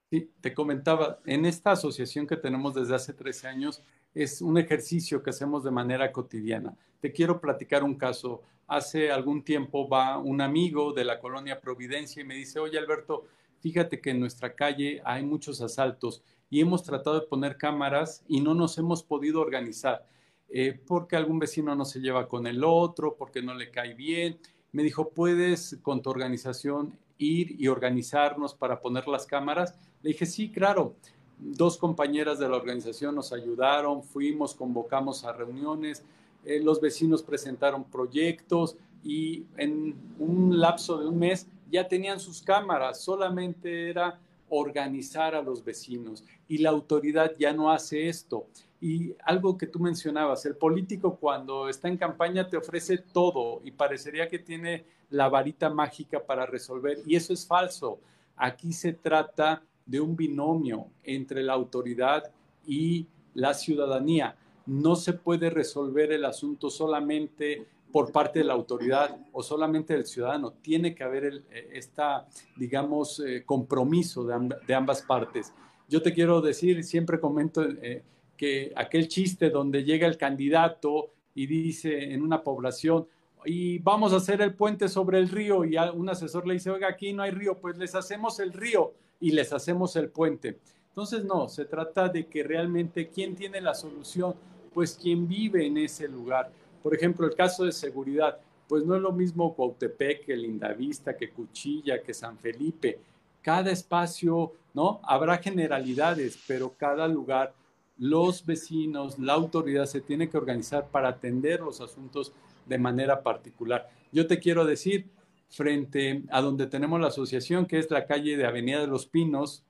Sí, 0.10 0.32
te 0.40 0.54
comentaba, 0.54 1.20
en 1.26 1.46
esta 1.46 1.72
asociación 1.72 2.26
que 2.26 2.38
tenemos 2.38 2.74
desde 2.74 2.96
hace 2.96 3.14
13 3.14 3.50
años, 3.50 3.84
es 4.14 4.42
un 4.42 4.58
ejercicio 4.58 5.22
que 5.22 5.32
hacemos 5.32 5.66
de 5.66 5.72
manera 5.72 6.10
cotidiana. 6.14 6.74
Te 7.02 7.12
quiero 7.12 7.42
platicar 7.42 7.84
un 7.84 7.96
caso. 7.96 8.44
Hace 8.66 9.12
algún 9.12 9.44
tiempo 9.44 9.90
va 9.90 10.18
un 10.20 10.40
amigo 10.40 10.94
de 10.94 11.04
la 11.04 11.20
colonia 11.20 11.60
Providencia 11.60 12.22
y 12.22 12.26
me 12.26 12.36
dice, 12.36 12.60
oye 12.60 12.80
Alberto, 12.80 13.26
fíjate 13.62 14.02
que 14.02 14.10
en 14.10 14.20
nuestra 14.20 14.54
calle 14.54 15.02
hay 15.06 15.24
muchos 15.24 15.62
asaltos 15.62 16.22
y 16.50 16.60
hemos 16.60 16.84
tratado 16.84 17.20
de 17.20 17.28
poner 17.28 17.58
cámaras 17.58 18.24
y 18.28 18.42
no 18.42 18.54
nos 18.54 18.78
hemos 18.78 19.04
podido 19.04 19.40
organizar 19.40 20.06
eh, 20.54 20.78
porque 20.86 21.16
algún 21.16 21.40
vecino 21.40 21.74
no 21.76 21.86
se 21.86 22.02
lleva 22.02 22.28
con 22.28 22.46
el 22.46 22.64
otro, 22.66 23.16
porque 23.16 23.42
no 23.42 23.54
le 23.54 23.72
cae 23.72 23.94
bien. 23.94 24.38
Me 24.74 24.84
dijo, 24.84 25.10
puedes 25.10 25.78
con 25.82 26.02
tu 26.02 26.10
organización 26.10 26.94
ir 27.18 27.56
y 27.58 27.68
organizarnos 27.70 28.54
para 28.54 28.82
poner 28.82 29.08
las 29.08 29.26
cámaras? 29.26 29.76
Le 30.02 30.10
dije, 30.10 30.26
sí, 30.26 30.50
claro. 30.50 30.96
Dos 31.40 31.78
compañeras 31.78 32.38
de 32.38 32.50
la 32.50 32.58
organización 32.58 33.16
nos 33.16 33.32
ayudaron, 33.32 34.04
fuimos, 34.04 34.54
convocamos 34.54 35.24
a 35.24 35.32
reuniones, 35.32 36.04
eh, 36.46 36.60
los 36.62 36.82
vecinos 36.82 37.24
presentaron 37.24 37.84
proyectos 37.86 38.76
y 39.04 39.46
en 39.58 39.96
un 40.20 40.60
lapso 40.60 41.00
de 41.00 41.08
un 41.08 41.18
mes 41.18 41.48
ya 41.72 41.88
tenían 41.88 42.20
sus 42.20 42.42
cámaras, 42.42 43.02
solamente 43.02 43.90
era 43.90 44.20
organizar 44.50 45.34
a 45.34 45.42
los 45.42 45.64
vecinos 45.64 46.26
y 46.48 46.58
la 46.58 46.70
autoridad 46.70 47.34
ya 47.40 47.54
no 47.54 47.72
hace 47.72 48.10
esto. 48.10 48.48
Y 48.82 49.16
algo 49.24 49.58
que 49.58 49.68
tú 49.68 49.80
mencionabas, 49.80 50.46
el 50.46 50.56
político 50.56 51.16
cuando 51.16 51.70
está 51.70 51.88
en 51.88 51.98
campaña 51.98 52.50
te 52.50 52.58
ofrece 52.58 52.98
todo 52.98 53.62
y 53.64 53.72
parecería 53.72 54.28
que 54.28 54.40
tiene 54.40 54.86
la 55.10 55.30
varita 55.30 55.70
mágica 55.70 56.20
para 56.26 56.46
resolver 56.46 57.00
y 57.06 57.16
eso 57.16 57.32
es 57.34 57.46
falso. 57.48 58.00
Aquí 58.36 58.74
se 58.74 58.94
trata 58.94 59.64
de 59.86 60.02
un 60.02 60.16
binomio 60.16 60.88
entre 61.04 61.44
la 61.44 61.54
autoridad 61.54 62.32
y 62.66 63.08
la 63.34 63.54
ciudadanía. 63.54 64.36
No 64.66 64.96
se 64.96 65.14
puede 65.14 65.50
resolver 65.50 66.12
el 66.12 66.26
asunto 66.26 66.70
solamente 66.70 67.66
por 67.92 68.12
parte 68.12 68.40
de 68.40 68.46
la 68.46 68.54
autoridad 68.54 69.18
o 69.32 69.44
solamente 69.44 69.94
del 69.94 70.06
ciudadano. 70.06 70.54
Tiene 70.54 70.96
que 70.96 71.04
haber 71.04 71.26
el, 71.26 71.46
eh, 71.52 71.70
esta, 71.74 72.28
digamos, 72.56 73.20
eh, 73.20 73.44
compromiso 73.46 74.26
de, 74.26 74.74
ambas 74.74 75.02
partes. 75.02 75.54
Yo 75.88 76.02
te 76.02 76.14
quiero 76.14 76.42
decir, 76.42 76.84
siempre 76.84 77.20
comento 77.20 77.64
eh, 77.64 78.04
que 78.38 78.72
aquel 78.76 79.08
chiste 79.08 79.50
donde 79.50 79.84
llega 79.84 80.08
el 80.08 80.18
candidato 80.18 81.12
y 81.36 81.46
dice 81.46 82.14
en 82.14 82.22
una 82.22 82.44
población, 82.44 83.08
y 83.44 83.80
vamos 83.80 84.14
a 84.14 84.18
hacer 84.18 84.42
el 84.42 84.54
puente 84.54 84.88
sobre 84.88 85.18
el 85.18 85.30
río, 85.30 85.66
y 85.66 85.76
un 85.78 86.10
asesor 86.10 86.48
le 86.48 86.56
dice, 86.56 86.70
oiga, 86.70 86.88
aquí 86.88 87.12
no 87.12 87.24
hay 87.24 87.32
río, 87.32 87.58
pues 87.58 87.78
les 87.78 87.96
hacemos 87.96 88.40
el 88.40 88.54
río 88.54 88.94
y 89.20 89.32
les 89.32 89.52
hacemos 89.52 89.96
el 89.96 90.10
puente. 90.10 90.60
Entonces, 90.90 91.24
no, 91.24 91.48
se 91.48 91.66
trata 91.66 92.10
de 92.10 92.28
que 92.28 92.44
realmente 92.44 93.08
quién 93.08 93.36
tiene 93.36 93.62
la 93.62 93.74
solución, 93.74 94.36
pues 94.74 94.98
quien 95.02 95.28
vive 95.28 95.66
en 95.66 95.78
ese 95.78 96.08
lugar. 96.08 96.52
Por 96.82 96.96
ejemplo, 96.96 97.26
el 97.26 97.36
caso 97.36 97.66
de 97.66 97.72
seguridad, 97.72 98.40
pues 98.68 98.86
no 98.86 98.96
es 98.96 99.02
lo 99.02 99.12
mismo 99.12 99.54
Cuautepec 99.54 100.26
que 100.26 100.36
Lindavista, 100.36 101.16
que 101.16 101.30
Cuchilla, 101.30 102.02
que 102.02 102.14
San 102.14 102.38
Felipe. 102.38 103.00
Cada 103.42 103.72
espacio, 103.72 104.54
¿no? 104.74 105.00
Habrá 105.04 105.38
generalidades, 105.38 106.40
pero 106.48 106.74
cada 106.78 107.08
lugar 107.08 107.54
los 107.98 108.46
vecinos, 108.46 109.20
la 109.20 109.34
autoridad 109.34 109.86
se 109.86 110.02
tiene 110.02 110.30
que 110.30 110.38
organizar 110.38 110.88
para 110.88 111.10
atender 111.10 111.60
los 111.62 111.82
asuntos 111.82 112.34
de 112.66 112.80
manera 112.80 113.22
particular. 113.22 113.90
Yo 114.12 114.26
te 114.26 114.40
quiero 114.40 114.66
decir, 114.66 115.08
frente 115.50 116.24
a 116.32 116.42
donde 116.42 116.66
tenemos 116.66 117.00
la 117.00 117.08
asociación, 117.08 117.66
que 117.66 117.78
es 117.78 117.92
la 117.92 118.06
calle 118.06 118.38
de 118.38 118.46
Avenida 118.46 118.80
de 118.80 118.88
los 118.88 119.06
Pinos, 119.06 119.64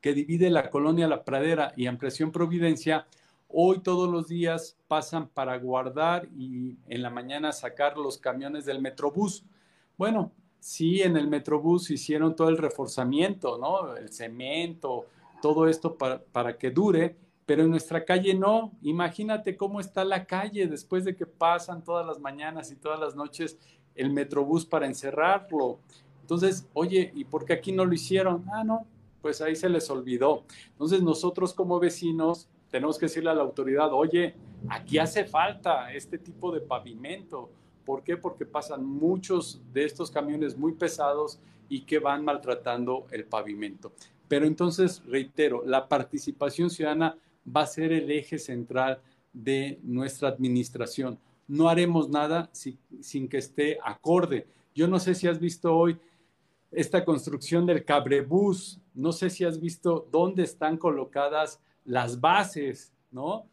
que 0.00 0.14
divide 0.14 0.50
la 0.50 0.70
colonia 0.70 1.08
La 1.08 1.24
Pradera 1.24 1.72
y 1.76 1.86
Ampliación 1.86 2.32
Providencia, 2.32 3.06
hoy 3.52 3.80
todos 3.80 4.10
los 4.10 4.28
días 4.28 4.76
pasan 4.88 5.28
para 5.28 5.58
guardar 5.58 6.28
y 6.36 6.76
en 6.86 7.02
la 7.02 7.10
mañana 7.10 7.52
sacar 7.52 7.96
los 7.96 8.18
camiones 8.18 8.64
del 8.64 8.80
Metrobús. 8.80 9.44
Bueno, 9.96 10.32
sí, 10.58 11.02
en 11.02 11.16
el 11.16 11.28
Metrobús 11.28 11.90
hicieron 11.90 12.34
todo 12.36 12.48
el 12.48 12.58
reforzamiento, 12.58 13.58
¿no? 13.58 13.96
El 13.96 14.12
cemento, 14.12 15.06
todo 15.42 15.68
esto 15.68 15.96
para, 15.96 16.22
para 16.22 16.56
que 16.56 16.70
dure, 16.70 17.16
pero 17.46 17.62
en 17.62 17.70
nuestra 17.70 18.04
calle 18.04 18.34
no. 18.34 18.72
Imagínate 18.82 19.56
cómo 19.56 19.80
está 19.80 20.04
la 20.04 20.24
calle 20.26 20.66
después 20.66 21.04
de 21.04 21.16
que 21.16 21.26
pasan 21.26 21.82
todas 21.82 22.06
las 22.06 22.20
mañanas 22.20 22.70
y 22.70 22.76
todas 22.76 23.00
las 23.00 23.14
noches 23.14 23.58
el 23.94 24.10
metrobús 24.10 24.64
para 24.64 24.86
encerrarlo. 24.86 25.78
Entonces, 26.22 26.68
oye, 26.74 27.10
¿y 27.14 27.24
por 27.24 27.44
qué 27.44 27.54
aquí 27.54 27.72
no 27.72 27.84
lo 27.84 27.92
hicieron? 27.92 28.44
Ah, 28.52 28.62
no, 28.62 28.86
pues 29.20 29.40
ahí 29.40 29.56
se 29.56 29.68
les 29.68 29.90
olvidó. 29.90 30.44
Entonces, 30.68 31.02
nosotros 31.02 31.52
como 31.52 31.80
vecinos 31.80 32.48
tenemos 32.70 32.98
que 32.98 33.06
decirle 33.06 33.30
a 33.30 33.34
la 33.34 33.42
autoridad, 33.42 33.92
oye, 33.92 34.34
aquí 34.68 34.98
hace 34.98 35.24
falta 35.24 35.92
este 35.92 36.18
tipo 36.18 36.52
de 36.52 36.60
pavimento. 36.60 37.50
¿Por 37.84 38.02
qué? 38.02 38.16
Porque 38.16 38.46
pasan 38.46 38.84
muchos 38.84 39.60
de 39.72 39.84
estos 39.84 40.10
camiones 40.10 40.56
muy 40.56 40.72
pesados 40.72 41.40
y 41.68 41.82
que 41.82 41.98
van 41.98 42.24
maltratando 42.24 43.06
el 43.10 43.24
pavimento. 43.24 43.92
Pero 44.28 44.46
entonces, 44.46 45.02
reitero, 45.06 45.64
la 45.66 45.88
participación 45.88 46.70
ciudadana 46.70 47.16
va 47.44 47.62
a 47.62 47.66
ser 47.66 47.92
el 47.92 48.10
eje 48.10 48.38
central 48.38 49.00
de 49.32 49.80
nuestra 49.82 50.28
administración. 50.28 51.18
No 51.48 51.68
haremos 51.68 52.08
nada 52.08 52.48
sin 52.52 53.28
que 53.28 53.38
esté 53.38 53.78
acorde. 53.82 54.46
Yo 54.74 54.86
no 54.86 55.00
sé 55.00 55.16
si 55.16 55.26
has 55.26 55.40
visto 55.40 55.76
hoy 55.76 55.98
esta 56.70 57.04
construcción 57.04 57.66
del 57.66 57.84
cabrebús, 57.84 58.78
no 58.94 59.10
sé 59.10 59.30
si 59.30 59.44
has 59.44 59.58
visto 59.60 60.06
dónde 60.12 60.44
están 60.44 60.76
colocadas 60.76 61.60
las 61.84 62.20
bases, 62.20 62.92
¿no? 63.10 63.46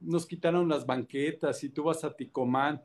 Nos 0.00 0.26
quitaron 0.26 0.68
las 0.68 0.84
banquetas, 0.84 1.58
si 1.58 1.68
tú 1.68 1.84
vas 1.84 2.04
a 2.04 2.14
Ticomán, 2.14 2.80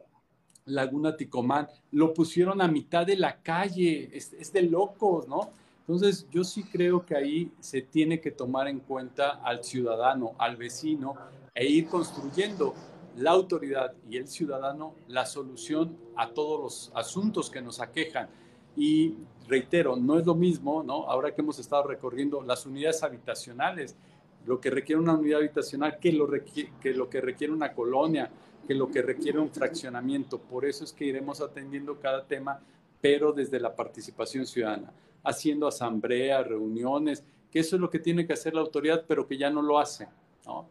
Laguna 0.65 1.15
Ticomán, 1.15 1.67
lo 1.91 2.13
pusieron 2.13 2.61
a 2.61 2.67
mitad 2.67 3.05
de 3.05 3.17
la 3.17 3.41
calle, 3.41 4.09
es, 4.13 4.53
de 4.53 4.61
locos, 4.63 5.27
¿no? 5.27 5.49
Entonces, 5.81 6.27
yo 6.29 6.43
sí 6.43 6.63
creo 6.63 7.03
que 7.03 7.15
ahí 7.15 7.51
se 7.59 7.81
tiene 7.81 8.21
que 8.21 8.31
tomar 8.31 8.67
en 8.67 8.79
cuenta 8.79 9.41
al 9.43 9.63
ciudadano, 9.63 10.35
al 10.37 10.55
vecino, 10.55 11.15
e 11.55 11.65
ir 11.65 11.87
construyendo 11.87 12.75
la 13.17 13.31
autoridad 13.31 13.93
y 14.07 14.17
el 14.17 14.27
ciudadano 14.27 14.93
la 15.07 15.25
solución 15.25 15.97
a 16.15 16.29
todos 16.29 16.61
los 16.61 16.91
asuntos 16.95 17.49
que 17.49 17.61
nos 17.61 17.79
aquejan. 17.79 18.29
Y 18.75 19.15
reitero, 19.47 19.95
no 19.95 20.19
es 20.19 20.25
lo 20.25 20.35
mismo, 20.35 20.83
¿no? 20.83 21.09
Ahora 21.09 21.33
que 21.33 21.41
hemos 21.41 21.57
estado 21.57 21.83
recorriendo 21.83 22.43
las 22.43 22.67
unidades 22.67 23.01
habitacionales, 23.01 23.97
lo 24.45 24.59
que 24.59 24.69
requiere 24.69 25.01
una 25.01 25.13
unidad 25.13 25.39
habitacional 25.39 25.99
que 25.99 26.11
lo, 26.11 26.27
que 26.81 26.93
lo 26.93 27.09
que 27.09 27.21
requiere 27.21 27.53
una 27.53 27.73
colonia, 27.73 28.29
que 28.67 28.73
lo 28.73 28.89
que 28.89 29.01
requiere 29.01 29.39
un 29.39 29.49
fraccionamiento. 29.49 30.39
Por 30.39 30.65
eso 30.65 30.83
es 30.83 30.93
que 30.93 31.05
iremos 31.05 31.41
atendiendo 31.41 31.99
cada 31.99 32.25
tema, 32.25 32.59
pero 33.01 33.31
desde 33.31 33.59
la 33.59 33.75
participación 33.75 34.45
ciudadana 34.45 34.91
haciendo 35.23 35.67
asambleas, 35.67 36.47
reuniones, 36.47 37.23
que 37.51 37.59
eso 37.59 37.75
es 37.75 37.81
lo 37.81 37.89
que 37.89 37.99
tiene 37.99 38.25
que 38.25 38.33
hacer 38.33 38.53
la 38.53 38.61
autoridad, 38.61 39.05
pero 39.07 39.27
que 39.27 39.37
ya 39.37 39.49
no 39.49 39.61
lo 39.61 39.79
hace, 39.79 40.07
¿no? 40.45 40.67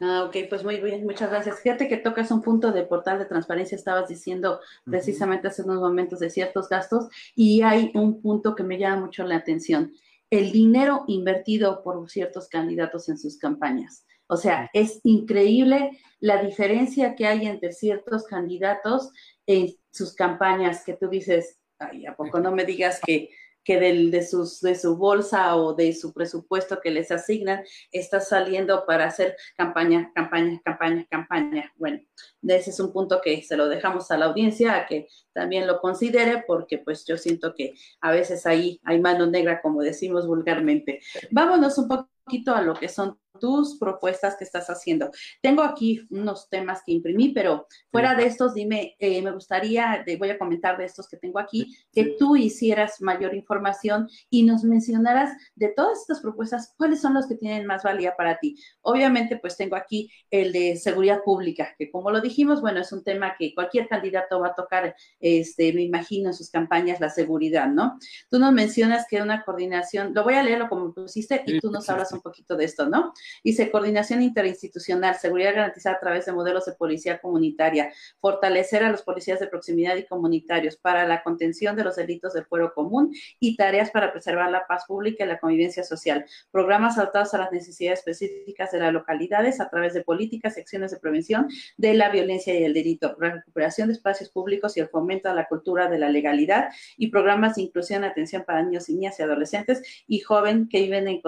Ah, 0.00 0.24
ok, 0.24 0.36
pues 0.48 0.62
muy 0.62 0.80
bien, 0.80 1.04
muchas 1.04 1.28
gracias. 1.28 1.60
Fíjate 1.60 1.88
que 1.88 1.96
tocas 1.96 2.30
un 2.30 2.40
punto 2.40 2.70
de 2.70 2.84
portal 2.84 3.18
de 3.18 3.24
transparencia, 3.24 3.74
estabas 3.74 4.08
diciendo 4.08 4.60
precisamente 4.84 5.48
hace 5.48 5.62
unos 5.62 5.80
momentos 5.80 6.20
de 6.20 6.30
ciertos 6.30 6.68
gastos 6.68 7.08
y 7.34 7.62
hay 7.62 7.90
un 7.94 8.22
punto 8.22 8.54
que 8.54 8.62
me 8.62 8.78
llama 8.78 9.06
mucho 9.06 9.24
la 9.24 9.36
atención, 9.36 9.92
el 10.30 10.52
dinero 10.52 11.04
invertido 11.06 11.82
por 11.82 12.08
ciertos 12.10 12.48
candidatos 12.48 13.08
en 13.08 13.18
sus 13.18 13.38
campañas. 13.38 14.04
O 14.26 14.36
sea, 14.36 14.68
es 14.74 15.00
increíble 15.04 15.98
la 16.20 16.42
diferencia 16.42 17.14
que 17.14 17.26
hay 17.26 17.46
entre 17.46 17.72
ciertos 17.72 18.24
candidatos 18.24 19.10
en 19.46 19.74
sus 19.90 20.14
campañas 20.14 20.84
que 20.84 20.94
tú 20.94 21.08
dices, 21.08 21.58
ay, 21.78 22.06
¿a 22.06 22.14
poco 22.14 22.40
no 22.40 22.52
me 22.52 22.64
digas 22.64 23.00
que, 23.04 23.30
que 23.68 23.78
del, 23.78 24.10
de, 24.10 24.26
sus, 24.26 24.62
de 24.62 24.74
su 24.74 24.96
bolsa 24.96 25.54
o 25.56 25.74
de 25.74 25.92
su 25.92 26.14
presupuesto 26.14 26.80
que 26.80 26.90
les 26.90 27.10
asignan 27.10 27.64
está 27.92 28.18
saliendo 28.18 28.86
para 28.86 29.04
hacer 29.04 29.36
campaña, 29.58 30.10
campaña, 30.14 30.58
campaña, 30.64 31.06
campaña? 31.10 31.70
Bueno, 31.76 32.00
ese 32.44 32.70
es 32.70 32.80
un 32.80 32.94
punto 32.94 33.20
que 33.22 33.42
se 33.42 33.58
lo 33.58 33.68
dejamos 33.68 34.10
a 34.10 34.16
la 34.16 34.24
audiencia 34.24 34.74
a 34.74 34.86
que 34.86 35.06
también 35.34 35.66
lo 35.66 35.82
considere 35.82 36.44
porque 36.46 36.78
pues 36.78 37.04
yo 37.04 37.18
siento 37.18 37.54
que 37.54 37.74
a 38.00 38.10
veces 38.10 38.46
ahí 38.46 38.80
hay 38.84 39.02
mano 39.02 39.26
negra, 39.26 39.60
como 39.60 39.82
decimos 39.82 40.26
vulgarmente. 40.26 41.00
Vámonos 41.30 41.76
un 41.76 41.88
poquito 41.88 42.54
a 42.54 42.62
lo 42.62 42.72
que 42.72 42.88
son 42.88 43.18
tus 43.38 43.78
propuestas 43.78 44.36
que 44.36 44.44
estás 44.44 44.68
haciendo. 44.68 45.10
Tengo 45.40 45.62
aquí 45.62 46.06
unos 46.10 46.48
temas 46.48 46.82
que 46.84 46.92
imprimí, 46.92 47.30
pero 47.30 47.66
fuera 47.90 48.14
de 48.14 48.26
estos, 48.26 48.54
dime, 48.54 48.96
eh, 48.98 49.22
me 49.22 49.32
gustaría, 49.32 50.02
te 50.04 50.16
voy 50.16 50.30
a 50.30 50.38
comentar 50.38 50.76
de 50.76 50.84
estos 50.84 51.08
que 51.08 51.16
tengo 51.16 51.38
aquí, 51.38 51.76
que 51.92 52.16
tú 52.18 52.36
hicieras 52.36 53.00
mayor 53.00 53.34
información 53.34 54.08
y 54.30 54.42
nos 54.42 54.64
mencionaras 54.64 55.32
de 55.54 55.68
todas 55.68 56.00
estas 56.00 56.20
propuestas, 56.20 56.74
cuáles 56.76 57.00
son 57.00 57.14
los 57.14 57.26
que 57.26 57.36
tienen 57.36 57.66
más 57.66 57.82
valía 57.82 58.14
para 58.16 58.38
ti. 58.38 58.56
Obviamente, 58.82 59.36
pues 59.36 59.56
tengo 59.56 59.76
aquí 59.76 60.10
el 60.30 60.52
de 60.52 60.76
seguridad 60.76 61.22
pública, 61.24 61.74
que 61.78 61.90
como 61.90 62.10
lo 62.10 62.20
dijimos, 62.20 62.60
bueno, 62.60 62.80
es 62.80 62.92
un 62.92 63.04
tema 63.04 63.36
que 63.38 63.54
cualquier 63.54 63.88
candidato 63.88 64.40
va 64.40 64.48
a 64.48 64.54
tocar, 64.54 64.94
este, 65.20 65.72
me 65.72 65.82
imagino, 65.82 66.28
en 66.28 66.34
sus 66.34 66.50
campañas, 66.50 67.00
la 67.00 67.10
seguridad, 67.10 67.68
¿no? 67.68 67.98
Tú 68.30 68.38
nos 68.38 68.52
mencionas 68.52 69.06
que 69.08 69.22
una 69.22 69.42
coordinación, 69.44 70.12
lo 70.14 70.24
voy 70.24 70.34
a 70.34 70.42
leerlo 70.42 70.68
como 70.68 70.92
pusiste 70.92 71.42
y 71.46 71.60
tú 71.60 71.70
nos 71.70 71.88
hablas 71.88 72.12
un 72.12 72.20
poquito 72.20 72.56
de 72.56 72.64
esto, 72.64 72.88
¿no? 72.88 73.12
Dice, 73.42 73.70
coordinación 73.70 74.22
interinstitucional, 74.22 75.16
seguridad 75.16 75.54
garantizada 75.54 75.96
a 75.96 76.00
través 76.00 76.26
de 76.26 76.32
modelos 76.32 76.66
de 76.66 76.72
policía 76.72 77.18
comunitaria, 77.18 77.92
fortalecer 78.20 78.82
a 78.82 78.90
los 78.90 79.02
policías 79.02 79.40
de 79.40 79.46
proximidad 79.46 79.96
y 79.96 80.06
comunitarios 80.06 80.76
para 80.76 81.06
la 81.06 81.22
contención 81.22 81.76
de 81.76 81.84
los 81.84 81.96
delitos 81.96 82.34
del 82.34 82.44
fuero 82.44 82.72
común 82.74 83.14
y 83.40 83.56
tareas 83.56 83.90
para 83.90 84.12
preservar 84.12 84.50
la 84.50 84.66
paz 84.66 84.84
pública 84.86 85.24
y 85.24 85.28
la 85.28 85.38
convivencia 85.38 85.84
social, 85.84 86.24
programas 86.50 86.98
adaptados 86.98 87.34
a 87.34 87.38
las 87.38 87.52
necesidades 87.52 88.00
específicas 88.00 88.72
de 88.72 88.80
las 88.80 88.92
localidades 88.92 89.60
a 89.60 89.68
través 89.68 89.94
de 89.94 90.02
políticas 90.02 90.56
y 90.56 90.60
acciones 90.60 90.90
de 90.90 90.98
prevención 90.98 91.48
de 91.76 91.94
la 91.94 92.10
violencia 92.10 92.58
y 92.58 92.64
el 92.64 92.74
delito, 92.74 93.16
recuperación 93.18 93.88
de 93.88 93.94
espacios 93.94 94.30
públicos 94.30 94.76
y 94.76 94.80
el 94.80 94.88
fomento 94.88 95.28
a 95.28 95.34
la 95.34 95.46
cultura 95.46 95.88
de 95.88 95.98
la 95.98 96.08
legalidad 96.08 96.68
y 96.96 97.08
programas 97.08 97.56
de 97.56 97.62
inclusión 97.62 98.02
y 98.02 98.06
atención 98.06 98.44
para 98.44 98.62
niños 98.62 98.88
y 98.88 98.94
niñas 98.94 99.18
y 99.18 99.22
adolescentes 99.22 99.82
y 100.06 100.20
jóvenes 100.20 100.68
que 100.70 100.80
viven 100.80 101.08
en, 101.08 101.20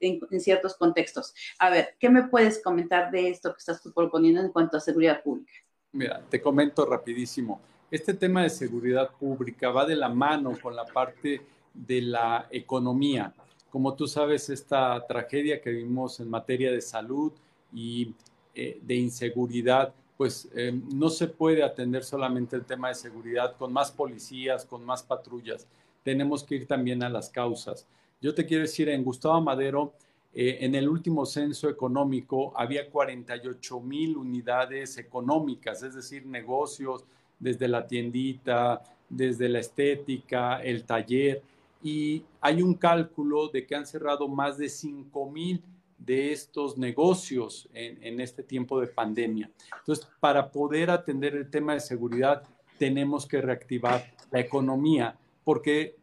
en, 0.00 0.40
ciertos 0.40 0.76
contextos. 0.76 1.34
A 1.58 1.70
ver, 1.70 1.96
¿qué 1.98 2.10
me 2.10 2.28
puedes 2.28 2.62
comentar 2.62 3.10
de 3.10 3.30
esto 3.30 3.52
que 3.52 3.58
estás 3.58 3.80
proponiendo 3.94 4.40
en 4.40 4.50
cuanto 4.50 4.76
a 4.76 4.80
seguridad 4.80 5.22
pública? 5.22 5.52
Mira, 5.92 6.22
te 6.28 6.40
comento 6.40 6.84
rapidísimo. 6.84 7.60
Este 7.90 8.14
tema 8.14 8.42
de 8.42 8.50
seguridad 8.50 9.10
pública 9.18 9.70
va 9.70 9.86
de 9.86 9.96
la 9.96 10.08
mano 10.08 10.52
con 10.60 10.74
la 10.74 10.84
parte 10.84 11.40
de 11.72 12.02
la 12.02 12.48
economía. 12.50 13.32
Como 13.70 13.94
tú 13.94 14.06
sabes, 14.06 14.50
esta 14.50 15.06
tragedia 15.06 15.60
que 15.60 15.70
vimos 15.70 16.18
en 16.20 16.28
materia 16.28 16.72
de 16.72 16.80
salud 16.80 17.32
y 17.72 18.14
eh, 18.54 18.80
de 18.82 18.94
inseguridad, 18.94 19.94
pues 20.16 20.48
eh, 20.54 20.72
no 20.92 21.10
se 21.10 21.28
puede 21.28 21.62
atender 21.62 22.02
solamente 22.02 22.56
el 22.56 22.64
tema 22.64 22.88
de 22.88 22.94
seguridad 22.94 23.54
con 23.56 23.72
más 23.72 23.92
policías, 23.92 24.64
con 24.64 24.84
más 24.84 25.02
patrullas. 25.02 25.66
Tenemos 26.02 26.42
que 26.42 26.56
ir 26.56 26.66
también 26.66 27.02
a 27.02 27.08
las 27.08 27.28
causas. 27.28 27.86
Yo 28.20 28.34
te 28.34 28.46
quiero 28.46 28.62
decir, 28.62 28.88
en 28.88 29.04
Gustavo 29.04 29.40
Madero, 29.40 29.92
eh, 30.32 30.58
en 30.60 30.74
el 30.74 30.88
último 30.88 31.24
censo 31.24 31.68
económico 31.68 32.52
había 32.56 32.90
48 32.90 33.80
mil 33.80 34.16
unidades 34.16 34.98
económicas, 34.98 35.82
es 35.82 35.94
decir, 35.94 36.26
negocios 36.26 37.04
desde 37.38 37.68
la 37.68 37.86
tiendita, 37.86 38.82
desde 39.08 39.48
la 39.48 39.60
estética, 39.60 40.62
el 40.62 40.84
taller, 40.84 41.42
y 41.82 42.24
hay 42.40 42.62
un 42.62 42.74
cálculo 42.74 43.48
de 43.48 43.66
que 43.66 43.76
han 43.76 43.86
cerrado 43.86 44.28
más 44.28 44.58
de 44.58 44.68
5 44.68 45.30
mil 45.30 45.62
de 45.98 46.32
estos 46.32 46.76
negocios 46.76 47.68
en, 47.72 48.20
este 48.20 48.42
tiempo 48.42 48.80
de 48.80 48.86
pandemia. 48.86 49.50
Entonces, 49.78 50.06
para 50.20 50.50
poder 50.50 50.90
atender 50.90 51.34
el 51.34 51.48
tema 51.48 51.74
de 51.74 51.80
seguridad, 51.80 52.42
tenemos 52.78 53.26
que 53.26 53.40
reactivar 53.40 54.12
la 54.30 54.40
economía, 54.40 55.16
porque 55.44 55.96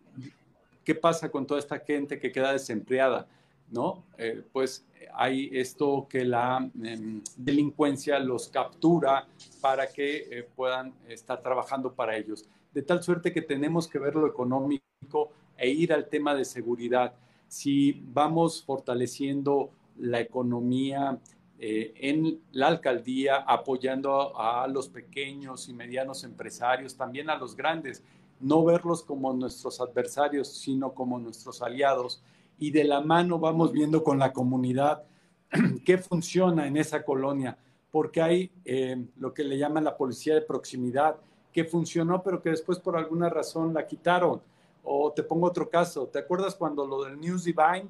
¿qué 0.83 0.95
pasa 0.95 1.29
con 1.29 1.45
toda 1.45 1.59
esta 1.59 1.79
gente 1.79 2.19
que 2.19 2.31
queda 2.31 2.53
desempleada? 2.53 3.27
¿No? 3.73 4.03
Eh, 4.19 4.43
pues 4.53 4.85
hay 5.13 5.49
esto 5.51 6.05
que 6.07 6.23
la 6.23 6.69
em, 6.83 7.21
delincuencia 7.35 8.19
los 8.19 8.47
captura 8.47 9.27
para 9.61 9.87
que 9.87 10.27
eh, 10.29 10.47
puedan 10.55 10.93
estar 11.07 11.41
trabajando 11.41 11.91
para 11.93 12.15
ellos. 12.15 12.45
De 12.71 12.83
tal 12.83 13.01
suerte 13.01 13.33
que 13.33 13.41
tenemos 13.41 13.87
que 13.87 13.97
ver 13.97 14.15
lo 14.15 14.27
económico 14.27 15.31
e 15.57 15.69
ir 15.69 15.91
al 15.91 16.07
tema 16.07 16.35
de 16.35 16.45
seguridad. 16.45 17.13
Si 17.47 18.01
vamos 18.13 18.63
fortaleciendo 18.63 19.71
la 19.97 20.19
economía 20.19 21.19
eh, 21.59 21.93
en 21.95 22.41
la 22.51 22.67
alcaldía, 22.67 23.37
apoyando 23.37 24.37
a, 24.37 24.67
los 24.67 24.89
pequeños 24.89 25.69
y 25.69 25.73
medianos 25.73 26.23
empresarios, 26.23 26.97
también 26.97 27.29
a 27.29 27.37
los 27.37 27.55
grandes, 27.55 28.03
no 28.39 28.65
verlos 28.65 29.03
como 29.03 29.31
nuestros 29.33 29.79
adversarios, 29.79 30.49
sino 30.49 30.93
como 30.93 31.19
nuestros 31.19 31.61
aliados. 31.61 32.21
Y 32.63 32.71
de 32.71 32.85
la 32.85 33.01
mano 33.01 33.39
vamos 33.39 33.73
viendo 33.73 34.03
con 34.03 34.17
la 34.17 34.31
comunidad 34.31 35.03
qué 35.85 35.97
funciona 35.97 36.65
en 36.65 36.77
esa 36.77 37.03
colonia, 37.03 37.57
porque 37.91 38.21
hay 38.21 38.51
eh, 38.63 39.05
lo 39.17 39.33
que 39.33 39.43
le 39.43 39.57
llaman 39.57 39.83
la 39.83 39.97
policía 39.97 40.35
de 40.35 40.41
proximidad, 40.41 41.17
que 41.51 41.65
funcionó, 41.65 42.23
pero 42.23 42.41
que 42.41 42.51
después 42.51 42.79
por 42.79 42.95
alguna 42.95 43.27
razón 43.27 43.73
la 43.73 43.85
quitaron. 43.85 44.41
O 44.83 45.11
te 45.11 45.23
pongo 45.23 45.47
otro 45.47 45.69
caso, 45.69 46.07
¿te 46.07 46.19
acuerdas 46.19 46.55
cuando 46.55 46.87
lo 46.87 47.03
del 47.03 47.19
News 47.19 47.43
Divine? 47.43 47.87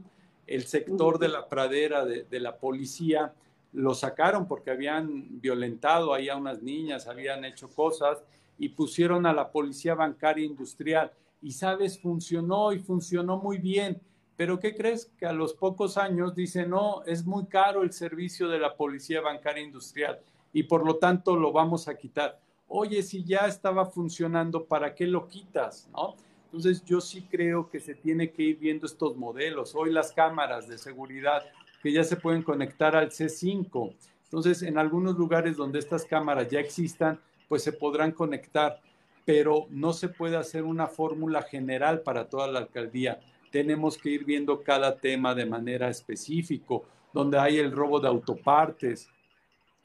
el 0.48 0.64
sector 0.66 1.20
de 1.20 1.30
la 1.30 1.48
pradera 1.48 2.06
de, 2.06 2.40
la 2.40 2.58
policía 2.58 3.34
lo 3.74 3.94
sacaron 3.94 4.48
porque 4.48 4.72
habían 4.72 5.40
violentado 5.40 6.14
ahí 6.14 6.30
a 6.30 6.36
unas 6.36 6.62
niñas, 6.62 7.08
habían 7.08 7.46
hecho 7.46 7.70
cosas 7.70 8.24
y 8.58 8.70
pusieron 8.70 9.26
a 9.26 9.34
la 9.34 9.52
policía 9.52 9.96
bancaria 9.96 10.46
industrial. 10.46 11.12
Y 11.42 11.52
sabes, 11.52 12.00
funcionó 12.00 12.72
y 12.72 12.80
funcionó 12.80 13.38
muy 13.38 13.58
bien. 13.58 14.00
Pero 14.36 14.60
¿qué 14.60 14.76
crees? 14.76 15.12
Que 15.18 15.26
a 15.26 15.34
los 15.34 15.54
pocos 15.54 15.98
años 15.98 16.34
dice, 16.34 16.66
no, 16.66 17.04
es 17.06 17.26
muy 17.26 17.46
caro 17.46 17.84
el 17.84 17.94
servicio 17.94 18.48
de 18.48 18.60
la 18.60 18.76
policía 18.76 19.22
bancaria 19.22 19.64
industrial 19.64 20.20
y 20.52 20.64
por 20.64 20.86
lo 20.86 20.98
tanto 20.98 21.36
lo 21.36 21.52
vamos 21.52 21.88
a 21.88 21.96
quitar. 21.96 22.40
Oye, 22.68 23.04
si 23.04 23.24
ya 23.24 23.48
estaba 23.48 23.86
funcionando, 23.86 24.66
¿para 24.66 24.96
qué 24.96 25.06
lo 25.06 25.28
quitas? 25.28 25.88
¿No? 25.92 26.16
Entonces 26.46 26.84
yo 26.86 27.02
sí 27.02 27.28
creo 27.30 27.70
que 27.70 27.80
se 27.80 27.96
tiene 27.96 28.32
que 28.32 28.44
ir 28.44 28.60
viendo 28.60 28.86
estos 28.86 29.16
modelos. 29.18 29.76
Hoy 29.76 29.92
las 29.92 30.12
cámaras 30.12 30.68
de 30.68 30.78
seguridad 30.78 31.44
que 31.82 31.92
ya 31.92 32.04
se 32.04 32.16
pueden 32.16 32.44
conectar 32.44 32.96
al 32.96 33.10
C5. 33.10 33.94
Entonces 34.26 34.62
en 34.62 34.78
algunos 34.78 35.18
lugares 35.18 35.58
donde 35.58 35.80
estas 35.80 36.06
cámaras 36.06 36.50
ya 36.50 36.60
existan, 36.60 37.20
pues 37.48 37.64
se 37.64 37.74
podrán 37.74 38.12
conectar, 38.12 38.80
pero 39.26 39.68
no 39.70 39.94
se 39.94 40.10
puede 40.10 40.38
hacer 40.38 40.64
una 40.64 40.88
fórmula 40.88 41.42
general 41.42 42.02
para 42.02 42.30
toda 42.30 42.48
la 42.48 42.60
alcaldía. 42.60 43.20
Tenemos 43.54 44.00
que 44.00 44.10
ir 44.10 44.26
viendo 44.26 44.64
cada 44.64 44.98
tema 44.98 45.36
de 45.36 45.46
manera 45.46 45.88
específica, 45.88 46.74
donde 47.14 47.38
hay 47.38 47.60
el 47.60 47.72
robo 47.72 48.00
de 48.00 48.08
autopartes. 48.08 49.08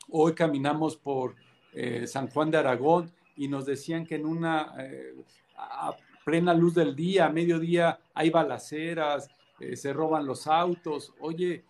Hoy 0.08 0.32
caminamos 0.32 0.96
por 0.96 1.34
eh, 1.74 2.06
San 2.06 2.30
Juan 2.30 2.50
de 2.50 2.56
Aragón 2.56 3.12
y 3.36 3.46
nos 3.46 3.66
decían 3.66 4.06
que 4.06 4.14
en 4.14 4.24
una 4.24 4.72
eh, 4.78 5.12
plena 6.24 6.54
luz 6.54 6.76
del 6.76 6.96
día, 6.96 7.26
a 7.26 7.28
mediodía 7.28 8.00
hay 8.14 8.30
balaceras, 8.30 9.28
eh, 9.60 9.76
se 9.76 9.92
roban 9.92 10.24
los 10.24 10.46
autos, 10.46 11.12
oye, 11.20 11.62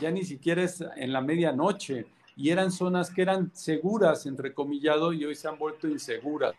ya 0.00 0.10
ni 0.10 0.24
siquiera 0.24 0.64
es 0.64 0.84
en 0.96 1.12
la 1.12 1.20
medianoche 1.20 2.06
y 2.34 2.50
eran 2.50 2.72
zonas 2.72 3.12
que 3.12 3.22
eran 3.22 3.54
seguras, 3.54 4.26
entrecomillado, 4.26 5.12
y 5.12 5.24
hoy 5.24 5.36
se 5.36 5.46
han 5.46 5.56
vuelto 5.56 5.86
inseguras. 5.86 6.56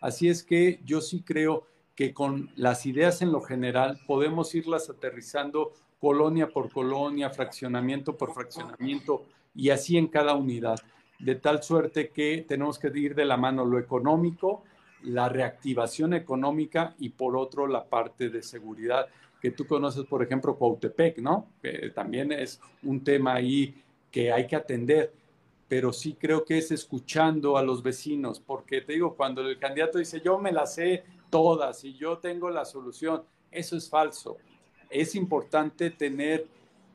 Así 0.00 0.30
es 0.30 0.42
que 0.42 0.80
yo 0.86 1.02
sí 1.02 1.20
creo 1.20 1.66
que 2.00 2.14
con 2.14 2.48
las 2.56 2.86
ideas 2.86 3.20
en 3.20 3.30
lo 3.30 3.42
general 3.42 4.00
podemos 4.06 4.54
irlas 4.54 4.88
aterrizando 4.88 5.74
colonia 6.00 6.48
por 6.48 6.72
colonia, 6.72 7.28
fraccionamiento 7.28 8.16
por 8.16 8.32
fraccionamiento 8.32 9.26
y 9.54 9.68
así 9.68 9.98
en 9.98 10.06
cada 10.06 10.34
unidad, 10.34 10.78
de 11.18 11.34
tal 11.34 11.62
suerte 11.62 12.08
que 12.08 12.42
tenemos 12.48 12.78
que 12.78 12.90
ir 12.94 13.14
de 13.14 13.26
la 13.26 13.36
mano 13.36 13.66
lo 13.66 13.78
económico, 13.78 14.64
la 15.02 15.28
reactivación 15.28 16.14
económica 16.14 16.94
y 16.98 17.10
por 17.10 17.36
otro 17.36 17.66
la 17.66 17.84
parte 17.84 18.30
de 18.30 18.42
seguridad, 18.42 19.06
que 19.42 19.50
tú 19.50 19.66
conoces, 19.66 20.06
por 20.06 20.22
ejemplo, 20.22 20.56
Cuautepec, 20.56 21.18
¿no? 21.18 21.48
Que 21.60 21.90
también 21.90 22.32
es 22.32 22.62
un 22.82 23.04
tema 23.04 23.34
ahí 23.34 23.74
que 24.10 24.32
hay 24.32 24.46
que 24.46 24.56
atender, 24.56 25.12
pero 25.68 25.92
sí 25.92 26.16
creo 26.18 26.46
que 26.46 26.56
es 26.56 26.70
escuchando 26.70 27.58
a 27.58 27.62
los 27.62 27.82
vecinos, 27.82 28.40
porque 28.40 28.80
te 28.80 28.94
digo, 28.94 29.14
cuando 29.14 29.42
el 29.42 29.58
candidato 29.58 29.98
dice, 29.98 30.22
yo 30.24 30.38
me 30.38 30.50
las 30.50 30.76
sé 30.76 31.04
todas 31.30 31.84
y 31.84 31.94
yo 31.94 32.18
tengo 32.18 32.50
la 32.50 32.64
solución, 32.64 33.22
eso 33.50 33.76
es 33.76 33.88
falso. 33.88 34.36
Es 34.90 35.14
importante 35.14 35.90
tener 35.90 36.46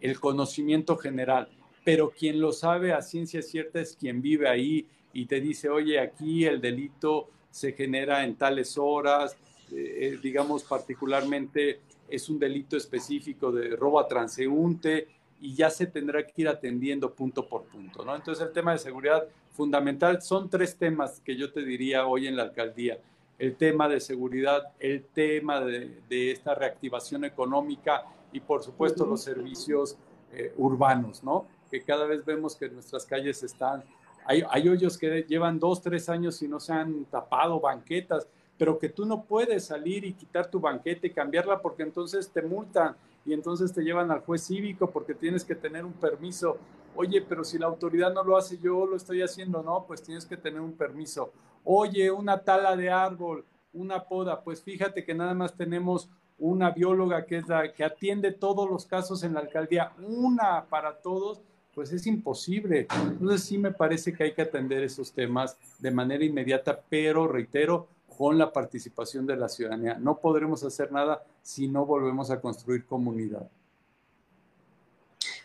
el 0.02 0.20
conocimiento 0.20 0.98
general, 0.98 1.50
pero 1.84 2.12
quien 2.12 2.40
lo 2.40 2.52
sabe 2.52 2.94
a 2.94 3.02
ciencia 3.02 3.42
cierta 3.42 3.80
es 3.80 3.96
quien 3.96 4.22
vive 4.22 4.48
ahí 4.48 4.88
y 5.14 5.26
te 5.26 5.40
dice, 5.40 5.70
oye, 5.70 6.00
aquí 6.00 6.46
el 6.46 6.60
delito 6.60 7.30
se 7.50 7.72
genera 7.72 8.24
en 8.26 8.36
tales 8.36 8.78
horas, 8.78 9.38
eh, 9.72 10.14
eh, 10.14 10.20
digamos 10.22 10.64
particularmente 10.64 11.80
es 12.08 12.30
un 12.30 12.38
delito 12.38 12.78
específico 12.78 13.52
de 13.52 13.76
robo 13.76 14.00
a 14.00 14.08
transeúnte 14.08 15.08
y 15.42 15.56
ya 15.56 15.70
se 15.70 15.88
tendrá 15.88 16.26
que 16.26 16.42
ir 16.42 16.48
atendiendo 16.48 17.14
punto 17.14 17.48
por 17.48 17.64
punto, 17.64 18.04
¿no? 18.06 18.16
Entonces 18.16 18.46
el 18.46 18.54
tema 18.54 18.74
de 18.74 18.80
seguridad 18.80 19.28
fundamental 19.52 20.22
son 20.22 20.50
tres 20.50 20.76
temas 20.76 21.20
que 21.22 21.36
yo 21.36 21.52
te 21.52 21.64
diría 21.64 22.06
hoy 22.06 22.28
en 22.28 22.36
la 22.36 22.44
alcaldía. 22.44 23.00
El 23.38 23.56
tema 23.56 23.90
de 23.90 24.00
seguridad, 24.00 24.74
el 24.80 25.04
tema 25.06 25.62
de, 25.62 26.32
esta 26.32 26.56
reactivación 26.56 27.26
económica 27.26 28.06
y 28.32 28.40
por 28.40 28.64
supuesto 28.64 29.06
los 29.06 29.22
servicios 29.22 29.98
eh, 30.32 30.54
urbanos, 30.58 31.24
¿no? 31.24 31.48
Que 31.70 31.84
cada 31.84 32.06
vez 32.06 32.24
vemos 32.24 32.56
que 32.56 32.70
nuestras 32.70 33.06
calles 33.06 33.44
están 33.44 33.84
hay, 34.26 34.68
hoyos 34.68 34.98
que 34.98 35.24
llevan 35.28 35.60
dos, 35.60 35.82
tres 35.82 36.10
años 36.10 36.42
y 36.42 36.48
no 36.48 36.60
se 36.60 36.74
han 36.74 37.06
tapado 37.06 37.60
banquetas, 37.60 38.28
pero 38.58 38.80
que 38.80 38.90
tú 38.90 39.06
no 39.06 39.24
puedes 39.24 39.66
salir 39.66 40.04
y 40.04 40.14
quitar 40.14 40.50
tu 40.50 40.60
banqueta 40.60 41.06
y 41.06 41.12
cambiarla 41.12 41.62
porque 41.62 41.84
entonces 41.84 42.30
te 42.30 42.42
multan 42.42 42.96
y 43.26 43.34
entonces 43.34 43.74
te 43.74 43.82
llevan 43.82 44.12
al 44.12 44.22
juez 44.22 44.44
cívico 44.44 44.92
porque 44.92 45.16
tienes 45.16 45.44
que 45.44 45.56
tener 45.56 45.84
un 45.84 45.94
permiso. 45.94 46.58
Oye, 46.96 47.22
pero 47.22 47.44
si 47.44 47.58
la 47.58 47.66
autoridad 47.66 48.14
no 48.14 48.24
lo 48.24 48.38
hace, 48.38 48.58
yo 48.60 48.86
lo 48.86 48.96
estoy 48.96 49.22
haciendo, 49.22 49.64
no, 49.64 49.86
pues 49.86 50.04
tienes 50.04 50.26
que 50.26 50.38
tener 50.38 50.62
un 50.62 50.74
permiso. 50.74 51.34
Oye, 51.64 52.12
una 52.12 52.40
tala 52.40 52.76
de 52.78 52.90
árbol, 52.90 53.44
una 53.74 54.04
poda, 54.04 54.42
pues 54.44 54.62
fíjate 54.62 55.04
que 55.04 55.14
nada 55.14 55.34
más 55.34 55.56
tenemos 55.56 56.10
una 56.38 56.72
bióloga 56.72 57.26
que 57.26 57.38
es 57.38 57.48
la 57.48 57.74
que 57.74 57.84
atiende 57.84 58.32
todos 58.32 58.70
los 58.70 58.86
casos 58.86 59.24
en 59.24 59.34
la 59.34 59.40
alcaldía, 59.40 59.94
una 59.98 60.66
para 60.66 60.98
todos, 61.02 61.42
pues 61.74 61.92
es 61.92 62.06
imposible. 62.08 62.88
Entonces 62.92 63.44
sí 63.44 63.58
me 63.58 63.72
parece 63.72 64.14
que 64.14 64.24
hay 64.24 64.34
que 64.34 64.44
atender 64.44 64.84
esos 64.84 65.12
temas 65.12 65.58
de 65.80 65.92
manera 65.92 66.24
inmediata, 66.24 66.82
pero 66.90 67.28
reitero, 67.28 67.88
con 68.18 68.38
la 68.38 68.52
participación 68.52 69.26
de 69.26 69.36
la 69.36 69.50
ciudadanía. 69.50 69.98
No 70.00 70.20
podremos 70.20 70.64
hacer 70.64 70.92
nada 70.92 71.24
si 71.42 71.68
no 71.68 71.86
volvemos 71.86 72.32
a 72.32 72.40
construir 72.40 72.86
comunidad. 72.86 73.50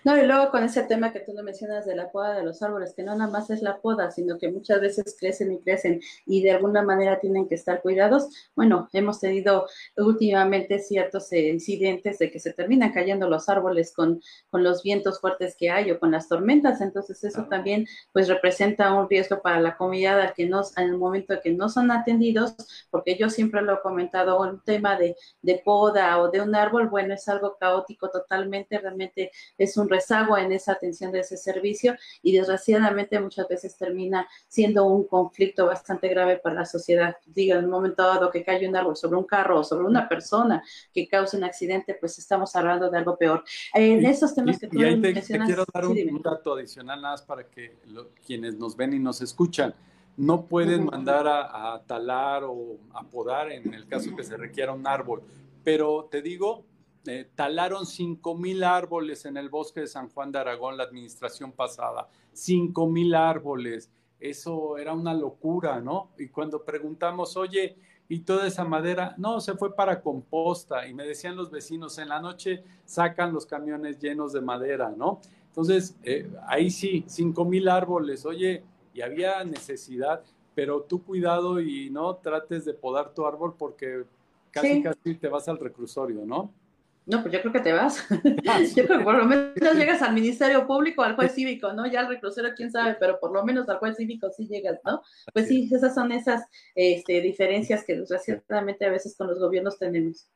No, 0.02 0.16
y 0.16 0.26
luego 0.26 0.50
con 0.50 0.64
ese 0.64 0.82
tema 0.84 1.12
que 1.12 1.20
tú 1.20 1.34
no 1.34 1.42
mencionas 1.42 1.84
de 1.84 1.94
la 1.94 2.10
poda 2.10 2.34
de 2.34 2.42
los 2.42 2.62
árboles, 2.62 2.94
que 2.94 3.02
no 3.02 3.14
nada 3.14 3.30
más 3.30 3.50
es 3.50 3.60
la 3.60 3.80
poda, 3.82 4.10
sino 4.10 4.38
que 4.38 4.50
muchas 4.50 4.80
veces 4.80 5.14
crecen 5.18 5.52
y 5.52 5.60
crecen 5.60 6.00
y 6.24 6.42
de 6.42 6.52
alguna 6.52 6.82
manera 6.82 7.20
tienen 7.20 7.46
que 7.46 7.54
estar 7.54 7.82
cuidados. 7.82 8.28
Bueno, 8.56 8.88
hemos 8.94 9.20
tenido 9.20 9.66
últimamente 9.98 10.78
ciertos 10.78 11.30
eh, 11.32 11.48
incidentes 11.48 12.18
de 12.18 12.30
que 12.30 12.38
se 12.38 12.54
terminan 12.54 12.92
cayendo 12.92 13.28
los 13.28 13.48
árboles 13.50 13.92
con, 13.94 14.22
con 14.48 14.64
los 14.64 14.82
vientos 14.82 15.20
fuertes 15.20 15.54
que 15.58 15.70
hay 15.70 15.90
o 15.90 16.00
con 16.00 16.12
las 16.12 16.28
tormentas, 16.28 16.80
entonces 16.80 17.22
eso 17.22 17.44
también 17.50 17.86
pues 18.12 18.28
representa 18.28 18.94
un 18.94 19.08
riesgo 19.08 19.42
para 19.42 19.60
la 19.60 19.76
comunidad 19.76 20.18
al 20.20 20.32
que 20.32 20.46
no, 20.46 20.62
en 20.78 20.84
el 20.88 20.96
momento 20.96 21.34
que 21.42 21.50
no 21.52 21.68
son 21.68 21.90
atendidos, 21.90 22.54
porque 22.90 23.16
yo 23.18 23.28
siempre 23.28 23.60
lo 23.60 23.74
he 23.74 23.80
comentado, 23.82 24.40
un 24.40 24.60
tema 24.62 24.96
de, 24.96 25.16
de 25.42 25.60
poda 25.62 26.18
o 26.20 26.30
de 26.30 26.40
un 26.40 26.54
árbol, 26.54 26.88
bueno, 26.88 27.12
es 27.12 27.28
algo 27.28 27.56
caótico 27.58 28.08
totalmente, 28.10 28.78
realmente 28.78 29.30
es 29.58 29.76
un 29.76 29.89
rezago 29.90 30.38
en 30.38 30.52
esa 30.52 30.72
atención 30.72 31.12
de 31.12 31.20
ese 31.20 31.36
servicio 31.36 31.96
y 32.22 32.32
desgraciadamente 32.32 33.20
muchas 33.20 33.48
veces 33.48 33.76
termina 33.76 34.26
siendo 34.48 34.86
un 34.86 35.06
conflicto 35.06 35.66
bastante 35.66 36.08
grave 36.08 36.38
para 36.38 36.54
la 36.54 36.64
sociedad. 36.64 37.16
Diga, 37.26 37.58
en 37.58 37.64
un 37.66 37.70
momento 37.70 38.02
dado 38.02 38.30
que 38.30 38.44
cae 38.44 38.66
un 38.66 38.76
árbol 38.76 38.96
sobre 38.96 39.16
un 39.16 39.24
carro 39.24 39.60
o 39.60 39.64
sobre 39.64 39.84
una 39.84 40.08
persona 40.08 40.62
que 40.94 41.08
causa 41.08 41.36
un 41.36 41.44
accidente, 41.44 41.94
pues 41.94 42.18
estamos 42.18 42.54
hablando 42.56 42.90
de 42.90 42.98
algo 42.98 43.16
peor. 43.18 43.44
En 43.74 44.04
esos 44.06 44.34
temas 44.34 44.58
que 44.58 44.68
tú 44.68 44.80
y 44.80 44.84
ahí 44.84 45.00
te, 45.00 45.20
quiero 45.20 45.64
dar 45.72 45.86
un, 45.86 46.22
dato 46.22 46.54
adicional 46.54 47.00
nada 47.00 47.12
más 47.14 47.22
para 47.22 47.44
que 47.44 47.76
quienes 48.24 48.56
nos 48.56 48.76
ven 48.76 48.94
y 48.94 48.98
nos 48.98 49.20
escuchan 49.20 49.74
no 50.16 50.44
pueden 50.44 50.86
mandar 50.86 51.26
a, 51.26 51.74
a, 51.74 51.82
talar 51.84 52.44
o 52.44 52.76
a 52.92 53.02
podar 53.04 53.50
en 53.50 53.72
el 53.72 53.86
caso 53.86 54.14
que 54.14 54.22
se 54.22 54.36
requiera 54.36 54.72
un 54.72 54.86
árbol. 54.86 55.22
Pero 55.64 56.08
te 56.10 56.20
digo, 56.20 56.64
eh, 57.06 57.30
talaron 57.34 57.86
5 57.86 58.34
mil 58.36 58.62
árboles 58.62 59.24
en 59.24 59.36
el 59.36 59.48
bosque 59.48 59.80
de 59.80 59.86
San 59.86 60.10
Juan 60.10 60.30
de 60.32 60.38
Aragón 60.38 60.76
la 60.76 60.84
administración 60.84 61.52
pasada. 61.52 62.08
5 62.32 62.86
mil 62.88 63.14
árboles. 63.14 63.90
Eso 64.18 64.76
era 64.76 64.92
una 64.92 65.14
locura, 65.14 65.80
¿no? 65.80 66.10
Y 66.18 66.28
cuando 66.28 66.62
preguntamos, 66.62 67.36
oye, 67.38 67.76
¿y 68.08 68.20
toda 68.20 68.46
esa 68.46 68.64
madera? 68.64 69.14
No, 69.16 69.40
se 69.40 69.54
fue 69.54 69.74
para 69.74 70.02
composta. 70.02 70.86
Y 70.86 70.92
me 70.92 71.06
decían 71.06 71.36
los 71.36 71.50
vecinos, 71.50 71.96
en 71.98 72.10
la 72.10 72.20
noche 72.20 72.62
sacan 72.84 73.32
los 73.32 73.46
camiones 73.46 73.98
llenos 73.98 74.32
de 74.32 74.42
madera, 74.42 74.92
¿no? 74.94 75.20
Entonces, 75.46 75.96
eh, 76.02 76.30
ahí 76.46 76.70
sí, 76.70 77.04
5 77.06 77.44
mil 77.46 77.68
árboles. 77.68 78.26
Oye, 78.26 78.62
y 78.92 79.00
había 79.00 79.42
necesidad, 79.44 80.22
pero 80.54 80.82
tú 80.82 81.02
cuidado 81.02 81.60
y 81.60 81.88
no 81.88 82.16
trates 82.16 82.66
de 82.66 82.74
podar 82.74 83.14
tu 83.14 83.24
árbol 83.26 83.54
porque 83.58 84.04
casi 84.50 84.82
casi 84.82 85.14
te 85.14 85.28
vas 85.28 85.48
al 85.48 85.58
reclusorio, 85.58 86.26
¿no? 86.26 86.52
No, 87.10 87.22
pues 87.22 87.34
yo 87.34 87.40
creo 87.40 87.52
que 87.52 87.60
te 87.60 87.72
vas. 87.72 88.06
Ah, 88.46 88.60
yo 88.76 88.86
creo 88.86 88.98
que 88.98 89.04
por 89.04 89.16
lo 89.16 89.24
menos 89.24 89.74
llegas 89.74 90.00
al 90.00 90.14
Ministerio 90.14 90.64
Público, 90.66 91.02
al 91.02 91.16
juez 91.16 91.32
cívico, 91.32 91.72
¿no? 91.72 91.86
Ya 91.90 92.00
al 92.00 92.08
reclusero, 92.08 92.50
quién 92.54 92.70
sabe, 92.70 92.96
pero 93.00 93.18
por 93.18 93.32
lo 93.32 93.44
menos 93.44 93.68
al 93.68 93.78
juez 93.78 93.96
cívico 93.96 94.30
sí 94.30 94.46
llegas, 94.46 94.78
¿no? 94.84 95.02
Pues 95.32 95.48
sí, 95.48 95.68
esas 95.72 95.92
son 95.94 96.12
esas 96.12 96.44
este, 96.76 97.20
diferencias 97.20 97.84
que 97.84 97.96
desgraciadamente 97.96 98.86
a 98.86 98.90
veces 98.90 99.16
con 99.16 99.26
los 99.26 99.40
gobiernos 99.40 99.76
tenemos. 99.78 100.28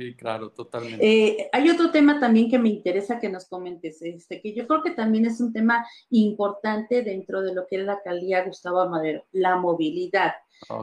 Sí, 0.00 0.14
claro, 0.14 0.48
totalmente. 0.48 1.06
Eh, 1.06 1.50
hay 1.52 1.68
otro 1.68 1.90
tema 1.90 2.18
también 2.18 2.50
que 2.50 2.58
me 2.58 2.70
interesa 2.70 3.20
que 3.20 3.28
nos 3.28 3.44
comentes, 3.46 4.00
este, 4.00 4.40
que 4.40 4.54
yo 4.54 4.66
creo 4.66 4.82
que 4.82 4.92
también 4.92 5.26
es 5.26 5.42
un 5.42 5.52
tema 5.52 5.86
importante 6.08 7.02
dentro 7.02 7.42
de 7.42 7.52
lo 7.52 7.66
que 7.66 7.76
es 7.76 7.84
la 7.84 8.00
calidad 8.02 8.46
Gustavo 8.46 8.80
Amadero, 8.80 9.26
la 9.32 9.56
movilidad. 9.56 10.32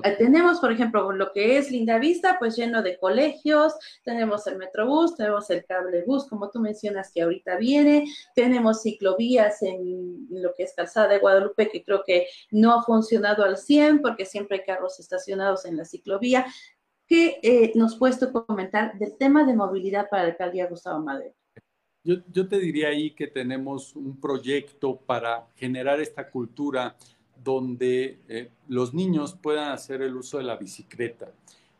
Eh, 0.03 0.15
tenemos, 0.17 0.59
por 0.59 0.71
ejemplo, 0.71 1.11
lo 1.11 1.31
que 1.33 1.57
es 1.57 1.71
Linda 1.71 1.97
Vista, 1.97 2.37
pues 2.37 2.55
lleno 2.55 2.83
de 2.83 2.99
colegios, 2.99 3.73
tenemos 4.03 4.45
el 4.47 4.57
Metrobús, 4.57 5.15
tenemos 5.15 5.49
el 5.49 5.65
cablebús, 5.65 6.27
como 6.27 6.49
tú 6.49 6.59
mencionas 6.59 7.11
que 7.11 7.21
ahorita 7.21 7.57
viene, 7.57 8.05
tenemos 8.35 8.81
ciclovías 8.81 9.61
en 9.63 10.27
lo 10.29 10.53
que 10.55 10.63
es 10.63 10.73
Calzada 10.75 11.07
de 11.07 11.19
Guadalupe, 11.19 11.69
que 11.69 11.83
creo 11.83 12.03
que 12.05 12.27
no 12.51 12.73
ha 12.73 12.83
funcionado 12.83 13.43
al 13.43 13.57
100 13.57 14.01
porque 14.01 14.25
siempre 14.25 14.57
hay 14.57 14.63
carros 14.63 14.99
estacionados 14.99 15.65
en 15.65 15.77
la 15.77 15.85
ciclovía. 15.85 16.45
¿Qué 17.07 17.39
eh, 17.41 17.71
nos 17.75 17.95
puedes 17.95 18.19
comentar 18.47 18.97
del 18.99 19.15
tema 19.15 19.45
de 19.45 19.55
movilidad 19.55 20.09
para 20.09 20.23
la 20.23 20.29
alcaldía 20.29 20.67
Gustavo 20.67 20.99
Madero? 20.99 21.33
Yo, 22.03 22.15
yo 22.31 22.47
te 22.47 22.59
diría 22.59 22.89
ahí 22.89 23.11
que 23.11 23.27
tenemos 23.27 23.95
un 23.95 24.19
proyecto 24.19 24.97
para 24.97 25.47
generar 25.55 26.01
esta 26.01 26.29
cultura 26.29 26.95
donde 27.41 28.19
eh, 28.27 28.49
los 28.67 28.93
niños 28.93 29.37
puedan 29.41 29.71
hacer 29.71 30.01
el 30.01 30.15
uso 30.15 30.37
de 30.37 30.43
la 30.43 30.57
bicicleta. 30.57 31.31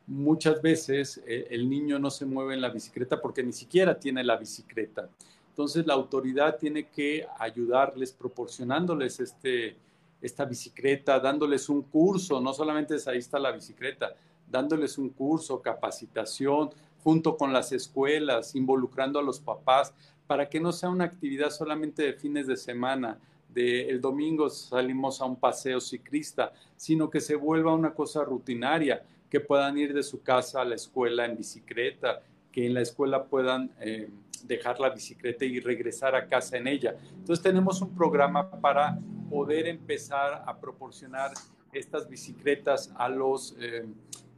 Muchas 0.05 0.61
veces 0.61 1.21
eh, 1.27 1.47
el 1.49 1.69
niño 1.69 1.99
no 1.99 2.09
se 2.09 2.25
mueve 2.25 2.53
en 2.53 2.61
la 2.61 2.69
bicicleta 2.69 3.19
porque 3.21 3.43
ni 3.43 3.51
siquiera 3.51 3.99
tiene 3.99 4.23
la 4.23 4.37
bicicleta. 4.37 5.09
Entonces 5.49 5.85
la 5.85 5.95
autoridad 5.95 6.57
tiene 6.57 6.87
que 6.87 7.27
ayudarles 7.37 8.13
proporcionándoles 8.13 9.19
este, 9.19 9.75
esta 10.21 10.45
bicicleta, 10.45 11.19
dándoles 11.19 11.67
un 11.67 11.81
curso, 11.81 12.39
no 12.39 12.53
solamente 12.53 12.95
es 12.95 13.07
ahí 13.07 13.17
está 13.17 13.39
la 13.39 13.51
bicicleta, 13.51 14.15
dándoles 14.49 14.97
un 14.97 15.09
curso, 15.09 15.61
capacitación, 15.61 16.69
junto 17.03 17.37
con 17.37 17.53
las 17.53 17.71
escuelas, 17.71 18.55
involucrando 18.55 19.19
a 19.19 19.23
los 19.23 19.39
papás, 19.39 19.93
para 20.25 20.49
que 20.49 20.59
no 20.59 20.71
sea 20.71 20.89
una 20.89 21.05
actividad 21.05 21.51
solamente 21.51 22.03
de 22.03 22.13
fines 22.13 22.47
de 22.47 22.57
semana, 22.57 23.19
el 23.57 24.01
domingo 24.01 24.49
salimos 24.49 25.21
a 25.21 25.25
un 25.25 25.35
paseo 25.35 25.79
ciclista, 25.79 26.53
sino 26.75 27.09
que 27.09 27.19
se 27.19 27.35
vuelva 27.35 27.73
una 27.73 27.93
cosa 27.93 28.23
rutinaria, 28.23 29.03
que 29.29 29.39
puedan 29.39 29.77
ir 29.77 29.93
de 29.93 30.03
su 30.03 30.21
casa 30.21 30.61
a 30.61 30.65
la 30.65 30.75
escuela 30.75 31.25
en 31.25 31.37
bicicleta, 31.37 32.21
que 32.51 32.65
en 32.65 32.73
la 32.73 32.81
escuela 32.81 33.25
puedan 33.25 33.71
eh, 33.81 34.09
dejar 34.43 34.79
la 34.79 34.89
bicicleta 34.89 35.45
y 35.45 35.59
regresar 35.59 36.15
a 36.15 36.27
casa 36.27 36.57
en 36.57 36.67
ella. 36.67 36.95
Entonces 37.15 37.41
tenemos 37.43 37.81
un 37.81 37.95
programa 37.95 38.49
para 38.49 38.97
poder 39.29 39.67
empezar 39.67 40.43
a 40.45 40.57
proporcionar 40.57 41.31
estas 41.73 42.07
bicicletas 42.07 42.93
a 42.95 43.09
los 43.09 43.55
eh, 43.59 43.85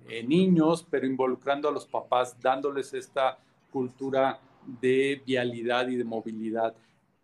eh, 0.10 0.24
niños, 0.24 0.86
pero 0.90 1.06
involucrando 1.06 1.70
a 1.70 1.72
los 1.72 1.86
papás, 1.86 2.36
dándoles 2.42 2.94
esta 2.94 3.38
cultura 3.72 4.40
de 4.82 5.22
vialidad 5.26 5.88
y 5.88 5.96
de 5.96 6.04
movilidad. 6.04 6.74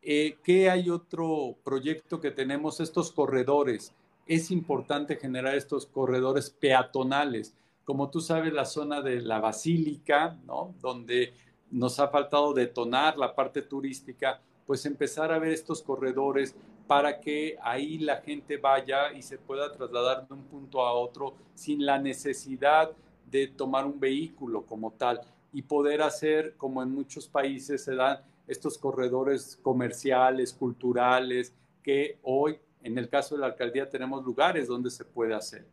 Eh, 0.02 0.38
¿Qué 0.44 0.70
hay 0.70 0.90
otro 0.90 1.56
proyecto 1.64 2.22
que 2.22 2.32
tenemos? 2.32 2.80
Estos 2.80 3.12
corredores. 3.12 3.94
Es 4.28 4.52
importante 4.52 5.16
generar 5.18 5.56
estos 5.56 5.86
corredores 5.86 6.50
peatonales. 6.50 7.56
Como 7.84 8.10
tú 8.10 8.22
sabes, 8.22 8.54
la 8.54 8.66
zona 8.66 9.02
de 9.02 9.22
la 9.22 9.40
Basílica, 9.40 10.38
¿no? 10.46 10.74
Donde 10.82 11.34
nos 11.72 12.00
ha 12.00 12.08
faltado 12.08 12.54
detonar 12.54 13.18
la 13.18 13.36
parte 13.36 13.62
turística, 13.62 14.40
pues 14.66 14.86
empezar 14.86 15.32
a 15.32 15.40
ver 15.40 15.52
estos 15.52 15.82
corredores 15.82 16.56
para 16.88 17.20
que 17.20 17.58
ahí 17.62 17.98
la 17.98 18.18
gente 18.18 18.58
vaya 18.58 19.12
y 19.14 19.22
se 19.22 19.38
pueda 19.38 19.72
trasladar 19.72 20.28
de 20.28 20.34
un 20.34 20.44
punto 20.44 20.82
a 20.82 20.94
otro 20.94 21.36
sin 21.54 21.86
la 21.86 21.98
necesidad 21.98 22.92
de 23.30 23.48
tomar 23.48 23.86
un 23.86 24.00
vehículo 24.00 24.66
como 24.66 24.92
tal 24.92 25.22
y 25.52 25.62
poder 25.62 26.02
hacer, 26.02 26.56
como 26.58 26.84
en 26.84 26.92
muchos 26.92 27.28
países 27.28 27.84
se 27.84 27.96
dan, 27.96 28.20
estos 28.48 28.78
corredores 28.78 29.58
comerciales, 29.62 30.54
culturales, 30.54 31.54
que 31.82 32.20
hoy, 32.24 32.60
en 32.84 32.98
el 32.98 33.10
caso 33.10 33.36
de 33.36 33.42
la 33.42 33.48
alcaldía, 33.48 33.90
tenemos 33.90 34.24
lugares 34.24 34.68
donde 34.68 34.92
se 34.92 35.06
puede 35.06 35.34
hacer. 35.34 35.66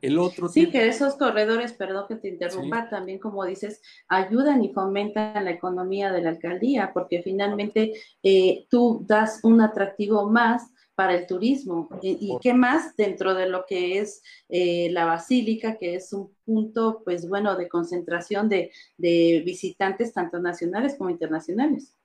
El 0.00 0.18
otro 0.18 0.48
sí, 0.48 0.70
que 0.70 0.88
esos 0.88 1.16
corredores, 1.16 1.72
perdón 1.72 2.06
que 2.08 2.16
te 2.16 2.28
interrumpa, 2.28 2.88
también 2.88 3.18
como 3.18 3.44
dices, 3.44 3.82
ayudan 4.08 4.64
y 4.64 4.72
fomentan 4.72 5.44
la 5.44 5.50
economía 5.50 6.10
de 6.10 6.22
la 6.22 6.30
alcaldía, 6.30 6.92
porque 6.94 7.22
finalmente 7.22 7.92
eh, 8.22 8.66
tú 8.70 9.04
das 9.06 9.40
un 9.42 9.60
atractivo 9.60 10.28
más 10.30 10.70
para 11.00 11.14
el 11.14 11.26
turismo. 11.26 11.88
¿Y, 12.02 12.36
qué 12.42 12.52
más 12.52 12.94
dentro 12.94 13.32
de 13.34 13.48
lo 13.48 13.64
que 13.66 14.00
es 14.00 14.22
eh, 14.50 14.90
la 14.90 15.06
basílica, 15.06 15.78
que 15.78 15.94
es 15.94 16.12
un 16.12 16.36
punto, 16.44 17.00
pues 17.06 17.26
bueno, 17.26 17.56
de 17.56 17.70
concentración 17.70 18.50
de, 18.50 18.70
visitantes 18.98 20.12
tanto 20.12 20.38
nacionales 20.40 20.96
como 20.98 21.08
internacionales? 21.08 21.96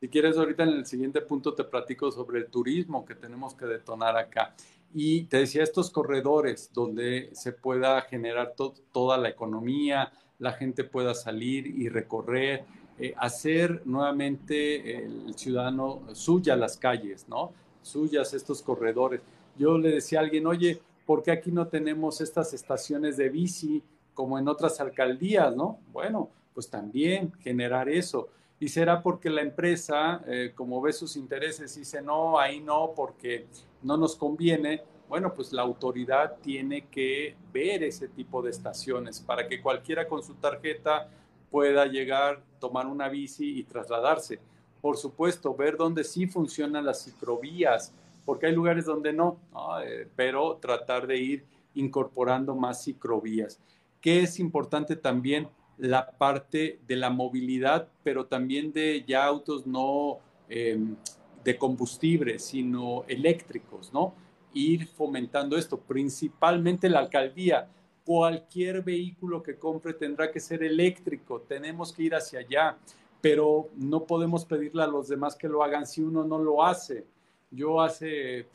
Si 0.00 0.08
quieres, 0.08 0.36
ahorita 0.38 0.62
en 0.62 0.68
el 0.68 0.86
siguiente 0.86 1.20
punto 1.20 1.52
te 1.52 1.64
platico 1.64 2.12
sobre 2.12 2.38
el 2.38 2.46
turismo 2.46 3.04
que 3.04 3.16
tenemos 3.16 3.56
que 3.56 3.66
detonar 3.66 4.16
acá. 4.16 4.54
Y 4.94 5.24
te 5.24 5.38
decía, 5.38 5.62
estos 5.62 5.90
corredores 5.90 6.70
donde 6.72 7.28
se 7.32 7.52
pueda 7.52 8.00
generar 8.02 8.54
toda 8.92 9.18
la 9.18 9.28
economía, 9.28 10.12
la 10.38 10.52
gente 10.52 10.84
pueda 10.84 11.14
salir 11.14 11.66
y 11.66 11.88
recorrer, 11.88 12.64
eh, 12.98 13.12
hacer 13.18 13.82
nuevamente 13.84 15.04
el 15.04 15.34
ciudadano 15.34 16.02
suya 16.12 16.54
las 16.54 16.76
calles, 16.76 17.28
¿no? 17.28 17.52
suyas, 17.84 18.34
estos 18.34 18.62
corredores. 18.62 19.20
Yo 19.56 19.78
le 19.78 19.90
decía 19.90 20.18
a 20.18 20.22
alguien, 20.22 20.46
oye, 20.46 20.80
¿por 21.06 21.22
qué 21.22 21.30
aquí 21.30 21.52
no 21.52 21.68
tenemos 21.68 22.20
estas 22.20 22.52
estaciones 22.52 23.16
de 23.16 23.28
bici 23.28 23.82
como 24.14 24.38
en 24.38 24.48
otras 24.48 24.80
alcaldías, 24.80 25.54
no? 25.54 25.78
Bueno, 25.92 26.30
pues 26.54 26.68
también 26.68 27.32
generar 27.40 27.88
eso. 27.88 28.28
Y 28.58 28.68
será 28.68 29.02
porque 29.02 29.28
la 29.28 29.42
empresa, 29.42 30.22
eh, 30.26 30.52
como 30.54 30.80
ve 30.80 30.92
sus 30.92 31.16
intereses, 31.16 31.74
dice, 31.74 32.00
no, 32.00 32.38
ahí 32.38 32.60
no, 32.60 32.92
porque 32.96 33.46
no 33.84 33.96
nos 33.96 34.16
conviene. 34.16 34.82
Bueno, 35.08 35.32
pues 35.32 35.52
la 35.52 35.62
autoridad 35.62 36.36
tiene 36.42 36.86
que 36.86 37.36
ver 37.52 37.84
ese 37.84 38.08
tipo 38.08 38.42
de 38.42 38.50
estaciones 38.50 39.20
para 39.20 39.46
que 39.46 39.62
cualquiera 39.62 40.08
con 40.08 40.22
su 40.22 40.34
tarjeta 40.34 41.08
pueda 41.50 41.86
llegar, 41.86 42.42
tomar 42.58 42.86
una 42.86 43.08
bici 43.08 43.60
y 43.60 43.62
trasladarse. 43.62 44.40
Por 44.80 44.96
supuesto, 44.96 45.54
ver 45.54 45.76
dónde 45.76 46.02
sí 46.02 46.26
funcionan 46.26 46.84
las 46.84 47.04
ciclovías, 47.04 47.92
porque 48.24 48.46
hay 48.46 48.54
lugares 48.54 48.86
donde 48.86 49.12
no, 49.12 49.38
eh, 49.84 50.08
pero 50.16 50.56
tratar 50.56 51.06
de 51.06 51.18
ir 51.18 51.44
incorporando 51.74 52.54
más 52.54 52.82
ciclovías. 52.84 53.60
¿Qué 54.00 54.22
es 54.22 54.40
importante 54.40 54.96
también? 54.96 55.48
La 55.78 56.10
parte 56.10 56.80
de 56.86 56.96
la 56.96 57.10
movilidad, 57.10 57.88
pero 58.02 58.26
también 58.26 58.72
de 58.72 59.04
ya 59.06 59.24
autos 59.24 59.66
no 59.66 60.18
em, 60.48 60.96
de 61.44 61.58
combustible, 61.58 62.38
sino 62.38 63.04
eléctricos, 63.06 63.92
¿no? 63.92 64.14
Ir 64.54 64.86
fomentando 64.88 65.56
esto, 65.56 65.78
principalmente 65.78 66.88
la 66.88 67.00
alcaldía. 67.00 67.68
Cualquier 68.04 68.82
vehículo 68.82 69.42
que 69.42 69.58
compre 69.58 69.94
tendrá 69.94 70.30
que 70.30 70.40
ser 70.40 70.62
eléctrico, 70.62 71.40
tenemos 71.42 71.92
que 71.92 72.04
ir 72.04 72.14
hacia 72.14 72.40
allá, 72.40 72.76
pero 73.20 73.68
no 73.76 74.04
podemos 74.04 74.44
pedirle 74.44 74.82
a 74.82 74.86
los 74.86 75.08
demás 75.08 75.36
que 75.36 75.48
lo 75.48 75.62
hagan 75.62 75.86
si 75.86 76.02
uno 76.02 76.24
no 76.24 76.38
lo 76.38 76.62
hace. 76.62 77.06
Yo 77.50 77.80
hace 77.80 78.46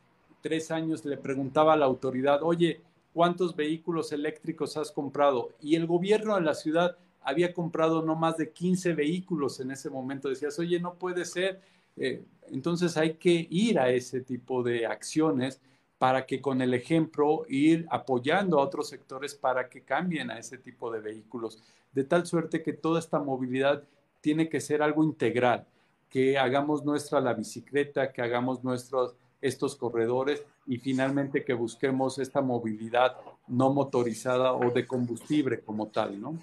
tres 0.42 0.72
años 0.72 1.06
le 1.06 1.18
preguntaba 1.18 1.74
a 1.74 1.78
la 1.78 1.86
autoridad, 1.86 2.44
oye, 2.44 2.82
¿cuántos 3.14 3.56
vehículos 3.56 4.12
eléctricos 4.12 4.78
has 4.78 4.92
comprado? 4.92 5.50
Y 5.62 5.76
el 5.76 5.88
gobierno 5.88 6.36
de 6.36 6.42
la 6.42 6.54
ciudad 6.54 6.98
había 7.22 7.54
comprado 7.54 8.02
no 8.02 8.16
más 8.16 8.38
de 8.38 8.52
15 8.52 8.94
vehículos 8.94 9.60
en 9.60 9.72
ese 9.72 9.90
momento. 9.90 10.30
Decías, 10.30 10.58
oye, 10.60 10.80
no 10.80 10.96
puede 10.96 11.26
ser. 11.26 11.62
Eh, 11.98 12.24
entonces 12.52 12.98
hay 12.98 13.16
que 13.16 13.48
ir 13.50 13.80
a 13.80 13.90
ese 13.90 14.22
tipo 14.22 14.64
de 14.64 14.86
acciones 14.86 15.62
para 15.98 16.26
que 16.26 16.42
con 16.42 16.62
el 16.62 16.74
ejemplo 16.74 17.46
ir 17.50 17.86
apoyando 17.90 18.60
a 18.60 18.64
otros 18.64 18.88
sectores 18.88 19.36
para 19.36 19.70
que 19.70 19.82
cambien 19.82 20.32
a 20.32 20.40
ese 20.40 20.58
tipo 20.58 20.92
de 20.92 21.02
vehículos, 21.02 21.62
de 21.92 22.04
tal 22.06 22.26
suerte 22.26 22.64
que 22.64 22.74
toda 22.74 23.00
esta 23.00 23.20
movilidad 23.20 23.84
tiene 24.22 24.48
que 24.50 24.62
ser 24.62 24.82
algo 24.82 25.04
integral 25.04 25.66
que 26.10 26.38
hagamos 26.40 26.84
nuestra 26.84 27.22
la 27.22 27.34
bicicleta, 27.34 28.12
que 28.12 28.22
hagamos 28.22 28.64
nuestros 28.64 29.16
estos 29.42 29.76
corredores 29.76 30.44
y 30.68 30.78
finalmente 30.78 31.46
que 31.46 31.54
busquemos 31.54 32.20
esta 32.20 32.42
movilidad 32.42 33.16
no 33.48 33.72
motorizada 33.74 34.54
o 34.54 34.72
de 34.72 34.86
combustible 34.86 35.62
como 35.62 35.88
tal, 35.88 36.20
¿no? 36.20 36.38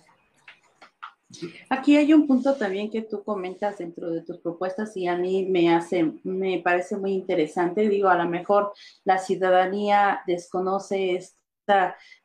Aquí 1.69 1.97
hay 1.97 2.13
un 2.15 2.27
punto 2.27 2.55
también 2.55 2.91
que 2.91 3.03
tú 3.03 3.23
comentas 3.25 3.79
dentro 3.79 4.11
de 4.11 4.23
tus 4.23 4.39
propuestas 4.39 4.97
y 4.97 5.07
a 5.07 5.17
mí 5.17 5.47
me 5.47 5.75
hace, 5.75 6.13
me 6.23 6.61
parece 6.63 6.97
muy 6.97 7.13
interesante. 7.13 7.89
Digo, 7.89 8.09
a 8.09 8.17
lo 8.17 8.29
mejor 8.29 8.73
la 9.05 9.19
ciudadanía 9.19 10.21
desconoce 10.27 11.17
esto 11.17 11.46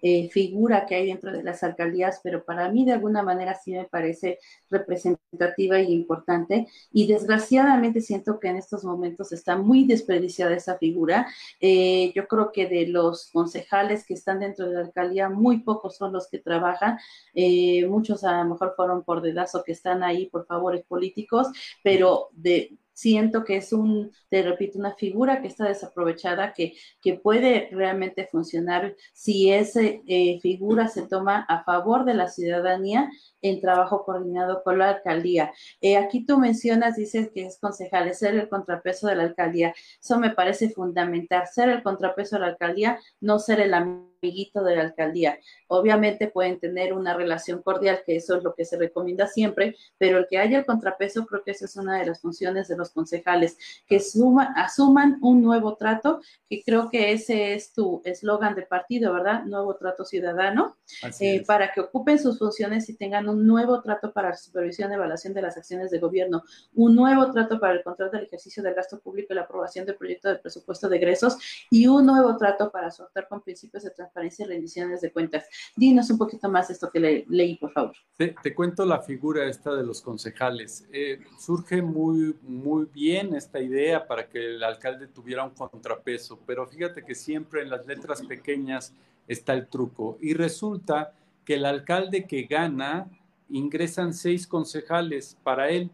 eh, 0.01 0.29
figura 0.29 0.85
que 0.85 0.95
hay 0.95 1.07
dentro 1.07 1.31
de 1.31 1.43
las 1.43 1.63
alcaldías, 1.63 2.19
pero 2.23 2.43
para 2.43 2.69
mí 2.71 2.85
de 2.85 2.93
alguna 2.93 3.23
manera 3.23 3.55
sí 3.55 3.71
me 3.71 3.85
parece 3.85 4.39
representativa 4.69 5.79
y 5.79 5.93
importante. 5.93 6.67
Y 6.91 7.07
desgraciadamente 7.07 8.01
siento 8.01 8.39
que 8.39 8.49
en 8.49 8.57
estos 8.57 8.83
momentos 8.83 9.31
está 9.31 9.57
muy 9.57 9.85
desperdiciada 9.85 10.55
esa 10.55 10.77
figura. 10.77 11.27
Eh, 11.59 12.11
yo 12.15 12.27
creo 12.27 12.51
que 12.51 12.67
de 12.67 12.87
los 12.87 13.29
concejales 13.31 14.05
que 14.05 14.13
están 14.13 14.39
dentro 14.39 14.67
de 14.67 14.75
la 14.75 14.81
alcaldía, 14.81 15.29
muy 15.29 15.59
pocos 15.59 15.97
son 15.97 16.13
los 16.13 16.27
que 16.29 16.39
trabajan. 16.39 16.97
Eh, 17.33 17.85
muchos 17.87 18.23
a 18.23 18.43
lo 18.43 18.49
mejor 18.49 18.73
fueron 18.75 19.03
por 19.03 19.21
dedazo 19.21 19.63
que 19.63 19.71
están 19.73 20.03
ahí 20.03 20.27
por 20.27 20.45
favores 20.45 20.83
políticos, 20.85 21.47
pero 21.83 22.29
de 22.33 22.77
siento 23.01 23.43
que 23.43 23.57
es 23.57 23.73
un, 23.73 24.11
te 24.29 24.43
repito, 24.43 24.77
una 24.77 24.93
figura 24.93 25.41
que 25.41 25.47
está 25.47 25.65
desaprovechada, 25.67 26.53
que, 26.53 26.75
que 27.01 27.15
puede 27.15 27.69
realmente 27.71 28.27
funcionar 28.31 28.95
si 29.11 29.51
esa 29.51 29.81
eh, 29.81 30.39
figura 30.39 30.87
se 30.87 31.07
toma 31.07 31.45
a 31.49 31.63
favor 31.63 32.05
de 32.05 32.13
la 32.13 32.27
ciudadanía 32.27 33.09
en 33.41 33.59
trabajo 33.59 34.05
coordinado 34.05 34.61
con 34.63 34.77
la 34.77 34.89
alcaldía. 34.89 35.51
Eh, 35.81 35.97
aquí 35.97 36.25
tú 36.25 36.37
mencionas, 36.37 36.95
dices 36.95 37.31
que 37.33 37.47
es 37.47 37.57
concejal, 37.59 38.13
ser 38.13 38.35
el 38.35 38.49
contrapeso 38.49 39.07
de 39.07 39.15
la 39.15 39.23
alcaldía. 39.23 39.73
Eso 39.99 40.19
me 40.19 40.29
parece 40.29 40.69
fundamental, 40.69 41.47
ser 41.51 41.69
el 41.69 41.81
contrapeso 41.81 42.35
de 42.35 42.41
la 42.41 42.47
alcaldía, 42.49 42.99
no 43.19 43.39
ser 43.39 43.61
el 43.61 43.73
amiguito 44.21 44.63
de 44.63 44.75
la 44.75 44.83
alcaldía. 44.83 45.39
Obviamente 45.67 46.27
pueden 46.27 46.59
tener 46.59 46.93
una 46.93 47.15
relación 47.15 47.61
cordial, 47.61 48.01
que 48.05 48.15
eso 48.15 48.37
es 48.37 48.43
lo 48.43 48.53
que 48.53 48.65
se 48.65 48.77
recomienda 48.77 49.27
siempre, 49.27 49.75
pero 49.97 50.19
el 50.19 50.27
que 50.29 50.37
haya 50.37 50.59
el 50.59 50.65
contrapeso, 50.65 51.25
creo 51.25 51.43
que 51.43 51.51
esa 51.51 51.65
es 51.65 51.75
una 51.75 51.97
de 51.97 52.05
las 52.05 52.21
funciones 52.21 52.67
de 52.67 52.77
los 52.77 52.91
concejales, 52.91 53.57
que 53.87 53.99
suma, 53.99 54.53
asuman 54.55 55.17
un 55.21 55.41
nuevo 55.41 55.75
trato, 55.75 56.21
que 56.47 56.63
creo 56.63 56.89
que 56.89 57.11
ese 57.11 57.53
es 57.53 57.73
tu 57.73 58.01
eslogan 58.05 58.55
de 58.55 58.63
partido, 58.63 59.13
¿verdad? 59.13 59.43
Nuevo 59.45 59.75
trato 59.75 60.05
ciudadano, 60.05 60.77
eh, 61.19 61.43
para 61.45 61.71
que 61.73 61.81
ocupen 61.81 62.19
sus 62.19 62.37
funciones 62.37 62.89
y 62.89 62.95
tengan 62.95 63.27
un 63.27 63.47
nuevo 63.47 63.81
trato 63.81 64.13
para 64.13 64.29
la 64.29 64.37
supervisión 64.37 64.91
y 64.91 64.95
evaluación 64.95 65.33
de 65.33 65.41
las 65.41 65.57
acciones 65.57 65.89
de 65.89 65.99
gobierno, 65.99 66.43
un 66.75 66.95
nuevo 66.95 67.31
trato 67.31 67.59
para 67.59 67.73
el 67.73 67.83
control 67.83 68.11
del 68.11 68.23
ejercicio 68.23 68.61
del 68.61 68.75
gasto 68.75 68.99
público 68.99 69.33
y 69.33 69.35
la 69.35 69.43
aprobación 69.43 69.85
del 69.85 69.95
proyecto 69.95 70.29
de 70.29 70.35
presupuesto 70.35 70.89
de 70.89 70.97
egresos 70.97 71.37
y 71.71 71.87
un 71.87 72.05
nuevo 72.05 72.37
trato 72.37 72.71
para 72.71 72.91
soltar 72.91 73.27
con 73.27 73.41
principios 73.41 73.83
de 73.83 73.89
transparencia 73.91 74.10
y 74.39 74.43
rendiciones 74.43 75.01
de 75.01 75.11
cuentas. 75.11 75.45
Dinos 75.75 76.09
un 76.09 76.17
poquito 76.17 76.49
más 76.49 76.69
esto 76.69 76.89
que 76.91 76.99
le, 76.99 77.25
leí, 77.29 77.55
por 77.57 77.71
favor. 77.71 77.95
Te, 78.17 78.53
cuento 78.53 78.85
la 78.85 79.01
figura 79.01 79.45
esta 79.45 79.73
de 79.73 79.83
los 79.83 80.01
concejales. 80.01 80.87
Eh, 80.91 81.19
surge 81.39 81.81
muy, 81.81 82.35
muy 82.41 82.85
bien 82.85 83.35
esta 83.35 83.59
idea 83.59 84.05
para 84.05 84.27
que 84.27 84.55
el 84.55 84.63
alcalde 84.63 85.07
tuviera 85.07 85.43
un 85.43 85.51
contrapeso, 85.51 86.39
pero 86.45 86.67
fíjate 86.67 87.03
que 87.03 87.15
siempre 87.15 87.61
en 87.61 87.69
las 87.69 87.85
letras 87.87 88.21
pequeñas 88.23 88.93
está 89.27 89.53
el 89.53 89.67
truco 89.67 90.17
y 90.21 90.33
resulta 90.33 91.13
que 91.45 91.55
el 91.55 91.65
alcalde 91.65 92.25
que 92.25 92.43
gana 92.43 93.09
ingresan 93.49 94.13
seis 94.13 94.47
concejales 94.47 95.37
para 95.43 95.69
él 95.69 95.89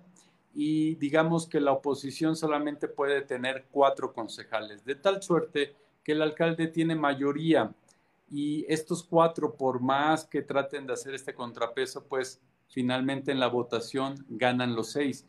y 0.54 0.96
digamos 0.96 1.48
que 1.48 1.62
la 1.62 1.72
oposición 1.72 2.36
solamente 2.36 2.88
puede 2.88 3.22
tener 3.22 3.66
cuatro 3.72 4.12
concejales, 4.12 4.84
de 4.84 4.96
tal 4.96 5.22
suerte 5.22 5.76
que 6.04 6.14
el 6.14 6.22
alcalde 6.22 6.68
tiene 6.68 6.96
mayoría 6.96 7.72
y 8.30 8.66
estos 8.68 9.04
cuatro, 9.04 9.56
por 9.56 9.80
más 9.80 10.26
que 10.26 10.42
traten 10.42 10.88
de 10.88 10.94
hacer 10.94 11.13
este 11.13 11.34
contrapeso, 11.34 12.04
pues 12.06 12.42
finalmente 12.70 13.32
en 13.32 13.40
la 13.40 13.48
votación 13.48 14.26
ganan 14.30 14.76
los 14.76 14.92
seis. 14.92 15.26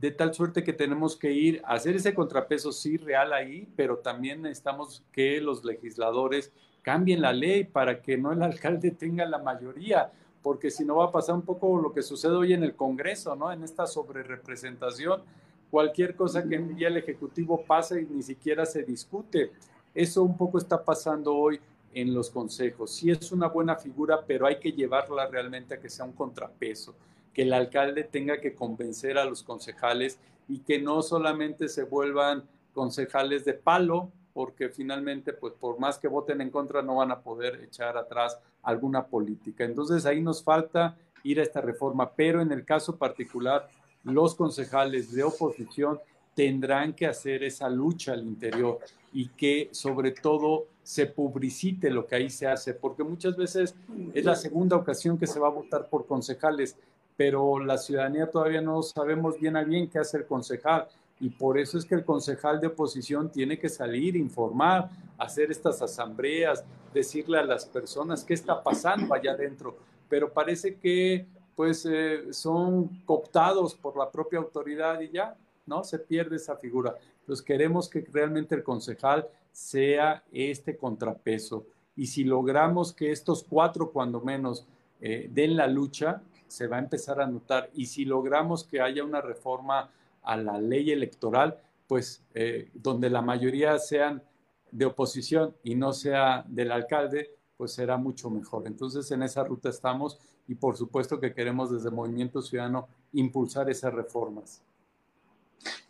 De 0.00 0.10
tal 0.10 0.32
suerte 0.32 0.64
que 0.64 0.72
tenemos 0.72 1.16
que 1.16 1.32
ir 1.32 1.60
a 1.64 1.74
hacer 1.74 1.96
ese 1.96 2.14
contrapeso, 2.14 2.72
sí, 2.72 2.96
real 2.96 3.32
ahí, 3.32 3.68
pero 3.76 3.98
también 3.98 4.42
necesitamos 4.42 5.04
que 5.12 5.40
los 5.40 5.64
legisladores 5.64 6.52
cambien 6.82 7.20
la 7.20 7.32
ley 7.32 7.64
para 7.64 8.00
que 8.00 8.16
no 8.16 8.32
el 8.32 8.42
alcalde 8.42 8.92
tenga 8.92 9.26
la 9.26 9.38
mayoría 9.38 10.12
porque 10.42 10.70
si 10.70 10.84
no 10.84 10.96
va 10.96 11.06
a 11.06 11.12
pasar 11.12 11.34
un 11.34 11.42
poco 11.42 11.78
lo 11.78 11.92
que 11.92 12.02
sucede 12.02 12.32
hoy 12.32 12.52
en 12.52 12.62
el 12.62 12.74
Congreso, 12.74 13.34
¿no? 13.36 13.52
En 13.52 13.62
esta 13.62 13.86
sobrerepresentación, 13.86 15.22
cualquier 15.70 16.16
cosa 16.16 16.42
que 16.42 16.54
envía 16.54 16.88
el 16.88 16.96
Ejecutivo 16.96 17.62
pasa 17.66 18.00
y 18.00 18.06
ni 18.06 18.22
siquiera 18.22 18.64
se 18.64 18.82
discute. 18.82 19.52
Eso 19.94 20.22
un 20.22 20.36
poco 20.36 20.58
está 20.58 20.82
pasando 20.82 21.34
hoy 21.34 21.60
en 22.00 22.14
los 22.14 22.30
consejos. 22.30 22.92
Sí 22.92 23.10
es 23.10 23.32
una 23.32 23.48
buena 23.48 23.74
figura, 23.74 24.22
pero 24.24 24.46
hay 24.46 24.60
que 24.60 24.72
llevarla 24.72 25.26
realmente 25.26 25.74
a 25.74 25.80
que 25.80 25.90
sea 25.90 26.04
un 26.04 26.12
contrapeso, 26.12 26.94
que 27.34 27.42
el 27.42 27.52
alcalde 27.52 28.04
tenga 28.04 28.40
que 28.40 28.54
convencer 28.54 29.18
a 29.18 29.24
los 29.24 29.42
concejales 29.42 30.18
y 30.48 30.60
que 30.60 30.80
no 30.80 31.02
solamente 31.02 31.68
se 31.68 31.82
vuelvan 31.82 32.44
concejales 32.72 33.44
de 33.44 33.54
palo, 33.54 34.12
porque 34.32 34.68
finalmente, 34.68 35.32
pues 35.32 35.54
por 35.54 35.80
más 35.80 35.98
que 35.98 36.06
voten 36.06 36.40
en 36.40 36.50
contra, 36.50 36.82
no 36.82 36.96
van 36.96 37.10
a 37.10 37.20
poder 37.20 37.60
echar 37.64 37.96
atrás 37.96 38.38
alguna 38.62 39.06
política. 39.06 39.64
Entonces 39.64 40.06
ahí 40.06 40.20
nos 40.20 40.44
falta 40.44 40.96
ir 41.24 41.40
a 41.40 41.42
esta 41.42 41.60
reforma, 41.60 42.12
pero 42.14 42.40
en 42.40 42.52
el 42.52 42.64
caso 42.64 42.96
particular, 42.96 43.68
los 44.04 44.36
concejales 44.36 45.12
de 45.12 45.24
oposición 45.24 45.98
tendrán 46.36 46.92
que 46.92 47.08
hacer 47.08 47.42
esa 47.42 47.68
lucha 47.68 48.12
al 48.12 48.22
interior 48.22 48.78
y 49.12 49.30
que 49.30 49.68
sobre 49.72 50.12
todo 50.12 50.66
se 50.88 51.04
publicite 51.04 51.90
lo 51.90 52.06
que 52.06 52.14
ahí 52.14 52.30
se 52.30 52.46
hace, 52.46 52.72
porque 52.72 53.04
muchas 53.04 53.36
veces 53.36 53.74
es 54.14 54.24
la 54.24 54.34
segunda 54.34 54.74
ocasión 54.74 55.18
que 55.18 55.26
se 55.26 55.38
va 55.38 55.48
a 55.48 55.50
votar 55.50 55.86
por 55.90 56.06
concejales, 56.06 56.78
pero 57.14 57.58
la 57.58 57.76
ciudadanía 57.76 58.30
todavía 58.30 58.62
no 58.62 58.82
sabemos 58.82 59.38
bien 59.38 59.58
a 59.58 59.64
bien 59.64 59.90
qué 59.90 59.98
hace 59.98 60.16
el 60.16 60.24
concejal 60.24 60.88
y 61.20 61.28
por 61.28 61.58
eso 61.58 61.76
es 61.76 61.84
que 61.84 61.94
el 61.94 62.06
concejal 62.06 62.58
de 62.58 62.68
oposición 62.68 63.30
tiene 63.30 63.58
que 63.58 63.68
salir, 63.68 64.16
informar, 64.16 64.88
hacer 65.18 65.50
estas 65.50 65.82
asambleas, 65.82 66.64
decirle 66.94 67.38
a 67.38 67.44
las 67.44 67.66
personas 67.66 68.24
qué 68.24 68.32
está 68.32 68.62
pasando 68.62 69.12
allá 69.12 69.32
adentro. 69.32 69.76
Pero 70.08 70.32
parece 70.32 70.76
que 70.76 71.26
pues 71.54 71.84
eh, 71.84 72.32
son 72.32 73.02
cooptados 73.04 73.74
por 73.74 73.94
la 73.94 74.10
propia 74.10 74.38
autoridad 74.38 74.98
y 75.02 75.10
ya, 75.10 75.36
¿no? 75.66 75.84
Se 75.84 75.98
pierde 75.98 76.36
esa 76.36 76.56
figura. 76.56 76.94
Entonces 77.20 77.44
queremos 77.44 77.90
que 77.90 78.06
realmente 78.10 78.54
el 78.54 78.62
concejal 78.62 79.28
sea 79.52 80.24
este 80.32 80.76
contrapeso. 80.76 81.66
Y 81.96 82.06
si 82.06 82.24
logramos 82.24 82.92
que 82.92 83.10
estos 83.10 83.44
cuatro, 83.44 83.90
cuando 83.90 84.20
menos, 84.20 84.66
eh, 85.00 85.28
den 85.32 85.56
la 85.56 85.66
lucha, 85.66 86.22
se 86.46 86.66
va 86.66 86.76
a 86.76 86.80
empezar 86.80 87.20
a 87.20 87.26
notar. 87.26 87.70
Y 87.74 87.86
si 87.86 88.04
logramos 88.04 88.64
que 88.64 88.80
haya 88.80 89.04
una 89.04 89.20
reforma 89.20 89.90
a 90.22 90.36
la 90.36 90.58
ley 90.58 90.90
electoral, 90.90 91.58
pues 91.86 92.22
eh, 92.34 92.70
donde 92.74 93.10
la 93.10 93.22
mayoría 93.22 93.78
sean 93.78 94.22
de 94.70 94.84
oposición 94.84 95.54
y 95.62 95.74
no 95.74 95.92
sea 95.92 96.44
del 96.46 96.72
alcalde, 96.72 97.30
pues 97.56 97.72
será 97.72 97.96
mucho 97.96 98.30
mejor. 98.30 98.66
Entonces 98.66 99.10
en 99.10 99.22
esa 99.22 99.42
ruta 99.44 99.68
estamos 99.68 100.18
y 100.46 100.54
por 100.54 100.76
supuesto 100.76 101.18
que 101.18 101.34
queremos 101.34 101.70
desde 101.70 101.90
Movimiento 101.90 102.42
Ciudadano 102.42 102.88
impulsar 103.12 103.68
esas 103.70 103.92
reformas. 103.92 104.62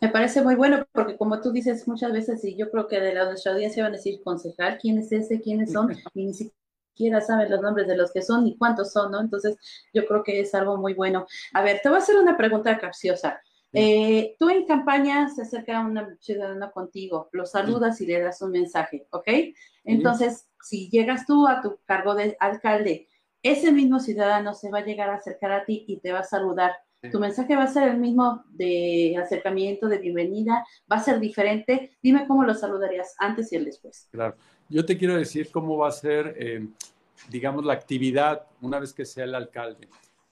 Me 0.01 0.09
parece 0.09 0.41
muy 0.41 0.55
bueno 0.55 0.85
porque 0.91 1.17
como 1.17 1.41
tú 1.41 1.51
dices 1.51 1.87
muchas 1.87 2.11
veces 2.11 2.43
y 2.43 2.55
yo 2.55 2.69
creo 2.71 2.87
que 2.87 2.99
de 2.99 3.13
la 3.13 3.25
nuestra 3.25 3.53
audiencia 3.53 3.83
van 3.83 3.93
a 3.93 3.97
decir 3.97 4.21
concejal, 4.23 4.77
quién 4.79 4.97
es 4.97 5.11
ese, 5.11 5.41
quiénes 5.41 5.71
son 5.71 5.89
y 6.13 6.25
ni 6.25 6.33
siquiera 6.33 7.21
saben 7.21 7.49
los 7.49 7.61
nombres 7.61 7.87
de 7.87 7.97
los 7.97 8.11
que 8.11 8.21
son 8.21 8.43
ni 8.43 8.57
cuántos 8.57 8.91
son, 8.91 9.11
¿no? 9.11 9.19
Entonces 9.21 9.57
yo 9.93 10.05
creo 10.05 10.23
que 10.23 10.39
es 10.39 10.53
algo 10.55 10.77
muy 10.77 10.93
bueno. 10.93 11.27
A 11.53 11.61
ver, 11.61 11.79
te 11.81 11.89
voy 11.89 11.97
a 11.97 12.01
hacer 12.01 12.17
una 12.17 12.37
pregunta 12.37 12.77
capciosa. 12.77 13.41
Eh, 13.71 14.35
tú 14.39 14.49
en 14.49 14.65
campaña 14.65 15.29
se 15.29 15.43
acerca 15.43 15.81
una 15.81 16.17
ciudadana 16.19 16.71
contigo, 16.71 17.29
lo 17.31 17.45
saludas 17.45 18.01
y 18.01 18.07
le 18.07 18.19
das 18.19 18.41
un 18.41 18.51
mensaje, 18.51 19.07
¿ok? 19.11 19.27
Entonces, 19.83 20.49
si 20.63 20.89
llegas 20.89 21.27
tú 21.27 21.47
a 21.47 21.61
tu 21.61 21.79
cargo 21.85 22.15
de 22.15 22.35
alcalde, 22.39 23.07
ese 23.43 23.71
mismo 23.71 23.99
ciudadano 23.99 24.53
se 24.53 24.71
va 24.71 24.79
a 24.79 24.85
llegar 24.85 25.09
a 25.09 25.15
acercar 25.15 25.51
a 25.51 25.65
ti 25.65 25.85
y 25.87 25.99
te 25.99 26.11
va 26.11 26.19
a 26.19 26.23
saludar. 26.23 26.73
Tu 27.01 27.19
mensaje 27.19 27.55
va 27.55 27.63
a 27.63 27.67
ser 27.67 27.87
el 27.87 27.97
mismo 27.97 28.43
de 28.49 29.15
acercamiento, 29.17 29.87
de 29.87 29.99
bienvenida, 29.99 30.65
va 30.91 30.97
a 30.97 31.03
ser 31.03 31.19
diferente. 31.21 31.97
Dime 32.03 32.27
cómo 32.27 32.43
lo 32.43 32.53
saludarías 32.53 33.15
antes 33.19 33.53
y 33.53 33.55
el 33.55 33.65
después. 33.65 34.09
Claro, 34.11 34.35
yo 34.67 34.85
te 34.85 34.97
quiero 34.97 35.15
decir 35.15 35.49
cómo 35.49 35.77
va 35.77 35.87
a 35.87 35.91
ser, 35.91 36.35
eh, 36.37 36.67
digamos, 37.29 37.63
la 37.63 37.71
actividad 37.71 38.47
una 38.61 38.79
vez 38.79 38.91
que 38.91 39.05
sea 39.05 39.23
el 39.23 39.33
alcalde. 39.33 39.87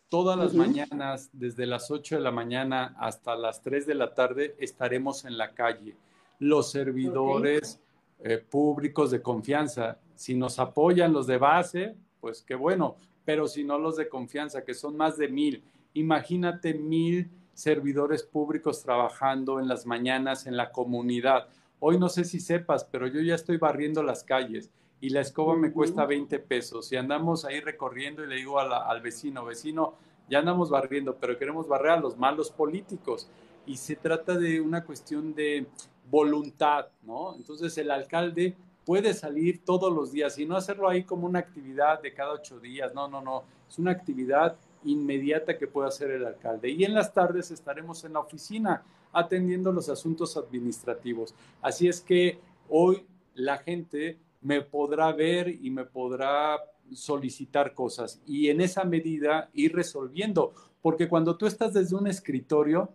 Todas 0.09 0.38
las 0.38 0.53
mañanas, 0.53 1.30
desde 1.32 1.65
las 1.65 1.89
8 1.89 2.15
de 2.15 2.22
la 2.22 2.32
mañana 2.32 2.95
hasta 2.99 3.36
las 3.38 3.61
3 3.61 3.88
de 3.88 3.95
la 3.95 4.13
tarde, 4.13 4.55
estaremos 4.59 5.24
en 5.24 5.38
la 5.38 5.53
calle. 5.53 5.95
Los 6.39 6.72
servidores 6.72 7.80
eh, 8.20 8.38
públicos 8.38 9.11
de 9.11 9.22
confianza, 9.22 9.99
si 10.15 10.36
nos 10.36 10.59
apoyan 10.59 11.13
los 11.13 11.28
de 11.28 11.38
base, 11.38 11.95
pues 12.20 12.41
qué 12.41 12.55
bueno, 12.55 12.95
pero 13.24 13.47
si 13.47 13.63
no 13.63 13.78
los 13.78 13.95
de 13.95 14.09
confianza, 14.09 14.63
que 14.63 14.74
son 14.74 14.95
más 14.97 15.18
de 15.18 15.28
mil, 15.28 15.63
imagínate 15.99 16.73
mil 16.73 17.29
servidores 17.53 18.23
públicos 18.23 18.83
trabajando 18.83 19.59
en 19.59 19.67
las 19.67 19.85
mañanas 19.85 20.45
en 20.45 20.55
la 20.55 20.71
comunidad. 20.71 21.47
Hoy 21.79 21.97
no 21.97 22.07
sé 22.09 22.23
si 22.23 22.39
sepas, 22.39 22.85
pero 22.85 23.07
yo 23.07 23.19
ya 23.21 23.35
estoy 23.35 23.57
barriendo 23.57 24.03
las 24.03 24.23
calles 24.23 24.69
y 25.01 25.09
la 25.09 25.21
escoba 25.21 25.55
me 25.55 25.71
cuesta 25.71 26.05
20 26.05 26.39
pesos. 26.39 26.91
Y 26.91 26.97
andamos 26.97 27.45
ahí 27.45 27.59
recorriendo 27.59 28.23
y 28.23 28.27
le 28.27 28.35
digo 28.35 28.59
al 28.59 29.01
vecino, 29.01 29.45
vecino, 29.45 29.95
ya 30.29 30.39
andamos 30.39 30.69
barriendo, 30.69 31.15
pero 31.15 31.37
queremos 31.37 31.67
barrer 31.67 31.93
a 31.93 31.99
los 31.99 32.17
malos 32.17 32.51
políticos. 32.51 33.29
Y 33.65 33.77
se 33.77 33.95
trata 33.95 34.37
de 34.37 34.61
una 34.61 34.83
cuestión 34.83 35.33
de 35.33 35.67
voluntad, 36.09 36.87
¿no? 37.03 37.35
Entonces 37.35 37.77
el 37.77 37.91
alcalde 37.91 38.55
puede 38.85 39.13
salir 39.13 39.65
todos 39.65 39.91
los 39.91 40.11
días 40.11 40.37
y 40.37 40.45
no 40.45 40.55
hacerlo 40.55 40.87
ahí 40.87 41.03
como 41.03 41.27
una 41.27 41.39
actividad 41.39 42.01
de 42.01 42.13
cada 42.13 42.31
ocho 42.31 42.57
días, 42.59 42.93
no, 42.93 43.09
no, 43.09 43.21
no, 43.21 43.43
es 43.67 43.77
una 43.77 43.91
actividad 43.91 44.55
inmediata 44.84 45.57
que 45.57 45.67
puede 45.67 45.88
hacer 45.88 46.11
el 46.11 46.25
alcalde. 46.25 46.69
Y 46.69 46.84
en 46.84 46.93
las 46.93 47.13
tardes 47.13 47.51
estaremos 47.51 48.03
en 48.03 48.13
la 48.13 48.19
oficina 48.19 48.84
atendiendo 49.11 49.71
los 49.71 49.89
asuntos 49.89 50.38
administrativos. 50.38 51.34
Así 51.61 51.88
es 51.88 52.01
que 52.01 52.39
hoy 52.69 53.05
la 53.36 53.57
gente 53.57 54.17
me 54.41 54.61
podrá 54.61 55.11
ver 55.11 55.49
y 55.49 55.69
me 55.69 55.86
podrá 55.86 56.57
solicitar 56.93 57.73
cosas 57.73 58.21
y 58.25 58.49
en 58.49 58.61
esa 58.61 58.84
medida 58.86 59.49
ir 59.53 59.75
resolviendo, 59.75 60.53
porque 60.82 61.09
cuando 61.09 61.36
tú 61.36 61.45
estás 61.45 61.73
desde 61.73 61.95
un 61.95 62.07
escritorio, 62.07 62.93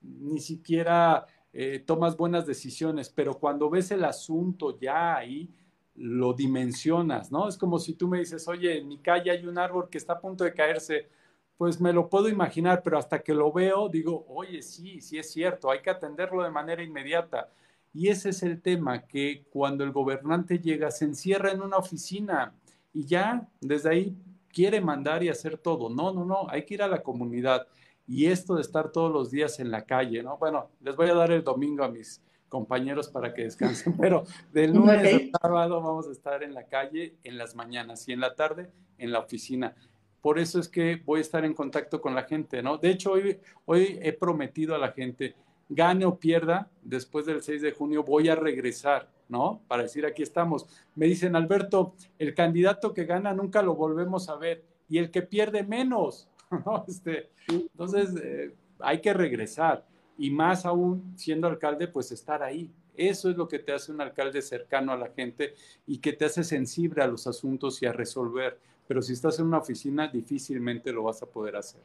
ni 0.00 0.40
siquiera 0.40 1.26
eh, 1.52 1.82
tomas 1.84 2.16
buenas 2.16 2.46
decisiones, 2.46 3.10
pero 3.10 3.38
cuando 3.38 3.68
ves 3.68 3.90
el 3.90 4.04
asunto 4.04 4.78
ya 4.78 5.16
ahí, 5.16 5.50
lo 5.96 6.32
dimensionas, 6.32 7.30
¿no? 7.30 7.48
Es 7.48 7.58
como 7.58 7.78
si 7.78 7.94
tú 7.94 8.08
me 8.08 8.18
dices, 8.20 8.48
oye, 8.48 8.78
en 8.78 8.88
mi 8.88 8.98
calle 8.98 9.30
hay 9.30 9.46
un 9.46 9.58
árbol 9.58 9.90
que 9.90 9.98
está 9.98 10.14
a 10.14 10.20
punto 10.20 10.44
de 10.44 10.54
caerse, 10.54 11.08
pues 11.56 11.80
me 11.80 11.92
lo 11.92 12.08
puedo 12.08 12.28
imaginar, 12.28 12.82
pero 12.82 12.98
hasta 12.98 13.22
que 13.22 13.34
lo 13.34 13.52
veo 13.52 13.88
digo, 13.88 14.24
oye, 14.28 14.62
sí, 14.62 15.00
sí 15.00 15.18
es 15.18 15.32
cierto, 15.32 15.70
hay 15.70 15.80
que 15.80 15.90
atenderlo 15.90 16.42
de 16.42 16.50
manera 16.50 16.82
inmediata. 16.82 17.50
Y 17.94 18.08
ese 18.08 18.30
es 18.30 18.42
el 18.42 18.60
tema, 18.62 19.06
que 19.06 19.44
cuando 19.50 19.84
el 19.84 19.92
gobernante 19.92 20.58
llega, 20.58 20.90
se 20.90 21.04
encierra 21.04 21.52
en 21.52 21.60
una 21.60 21.76
oficina 21.76 22.54
y 22.92 23.04
ya 23.04 23.48
desde 23.60 23.90
ahí 23.90 24.16
quiere 24.48 24.80
mandar 24.80 25.22
y 25.22 25.28
hacer 25.28 25.58
todo. 25.58 25.90
No, 25.90 26.12
no, 26.12 26.24
no, 26.24 26.46
hay 26.48 26.64
que 26.64 26.74
ir 26.74 26.82
a 26.82 26.88
la 26.88 27.02
comunidad. 27.02 27.66
Y 28.06 28.26
esto 28.26 28.54
de 28.54 28.62
estar 28.62 28.90
todos 28.90 29.12
los 29.12 29.30
días 29.30 29.60
en 29.60 29.70
la 29.70 29.84
calle, 29.84 30.22
¿no? 30.22 30.38
Bueno, 30.38 30.70
les 30.80 30.96
voy 30.96 31.08
a 31.08 31.14
dar 31.14 31.30
el 31.32 31.44
domingo 31.44 31.84
a 31.84 31.88
mis 31.88 32.22
compañeros 32.48 33.08
para 33.08 33.32
que 33.32 33.44
descansen, 33.44 33.96
pero 34.00 34.24
del 34.52 34.72
lunes 34.72 35.14
al 35.14 35.30
sábado 35.40 35.80
vamos 35.80 36.06
a 36.06 36.12
estar 36.12 36.42
en 36.42 36.52
la 36.52 36.66
calle 36.66 37.16
en 37.24 37.38
las 37.38 37.54
mañanas 37.54 38.06
y 38.08 38.12
en 38.12 38.20
la 38.20 38.34
tarde 38.34 38.70
en 38.98 39.10
la 39.10 39.20
oficina. 39.20 39.74
Por 40.22 40.38
eso 40.38 40.60
es 40.60 40.68
que 40.68 41.02
voy 41.04 41.18
a 41.18 41.22
estar 41.22 41.44
en 41.44 41.52
contacto 41.52 42.00
con 42.00 42.14
la 42.14 42.22
gente, 42.22 42.62
¿no? 42.62 42.78
De 42.78 42.90
hecho, 42.90 43.12
hoy, 43.12 43.38
hoy 43.66 43.98
he 44.00 44.12
prometido 44.12 44.74
a 44.74 44.78
la 44.78 44.92
gente, 44.92 45.34
gane 45.68 46.06
o 46.06 46.16
pierda, 46.18 46.70
después 46.82 47.26
del 47.26 47.42
6 47.42 47.60
de 47.60 47.72
junio 47.72 48.04
voy 48.04 48.28
a 48.28 48.36
regresar, 48.36 49.10
¿no? 49.28 49.60
Para 49.66 49.82
decir, 49.82 50.06
aquí 50.06 50.22
estamos. 50.22 50.66
Me 50.94 51.06
dicen, 51.06 51.34
Alberto, 51.34 51.94
el 52.18 52.34
candidato 52.34 52.94
que 52.94 53.04
gana 53.04 53.34
nunca 53.34 53.62
lo 53.62 53.74
volvemos 53.74 54.28
a 54.28 54.36
ver 54.36 54.64
y 54.88 54.98
el 54.98 55.10
que 55.10 55.22
pierde 55.22 55.64
menos, 55.64 56.28
¿no? 56.66 56.84
Este, 56.86 57.30
entonces, 57.48 58.14
eh, 58.22 58.54
hay 58.78 59.00
que 59.00 59.12
regresar 59.12 59.84
y 60.16 60.30
más 60.30 60.64
aún 60.66 61.14
siendo 61.16 61.48
alcalde, 61.48 61.88
pues 61.88 62.12
estar 62.12 62.42
ahí. 62.42 62.70
Eso 62.94 63.30
es 63.30 63.36
lo 63.36 63.48
que 63.48 63.58
te 63.58 63.72
hace 63.72 63.90
un 63.90 64.00
alcalde 64.00 64.42
cercano 64.42 64.92
a 64.92 64.96
la 64.96 65.08
gente 65.08 65.54
y 65.86 65.98
que 65.98 66.12
te 66.12 66.26
hace 66.26 66.44
sensible 66.44 67.02
a 67.02 67.06
los 67.06 67.26
asuntos 67.26 67.82
y 67.82 67.86
a 67.86 67.92
resolver. 67.92 68.58
Pero 68.92 69.00
si 69.00 69.14
estás 69.14 69.38
en 69.38 69.46
una 69.46 69.56
oficina, 69.56 70.06
difícilmente 70.06 70.92
lo 70.92 71.04
vas 71.04 71.22
a 71.22 71.26
poder 71.26 71.56
hacer. 71.56 71.80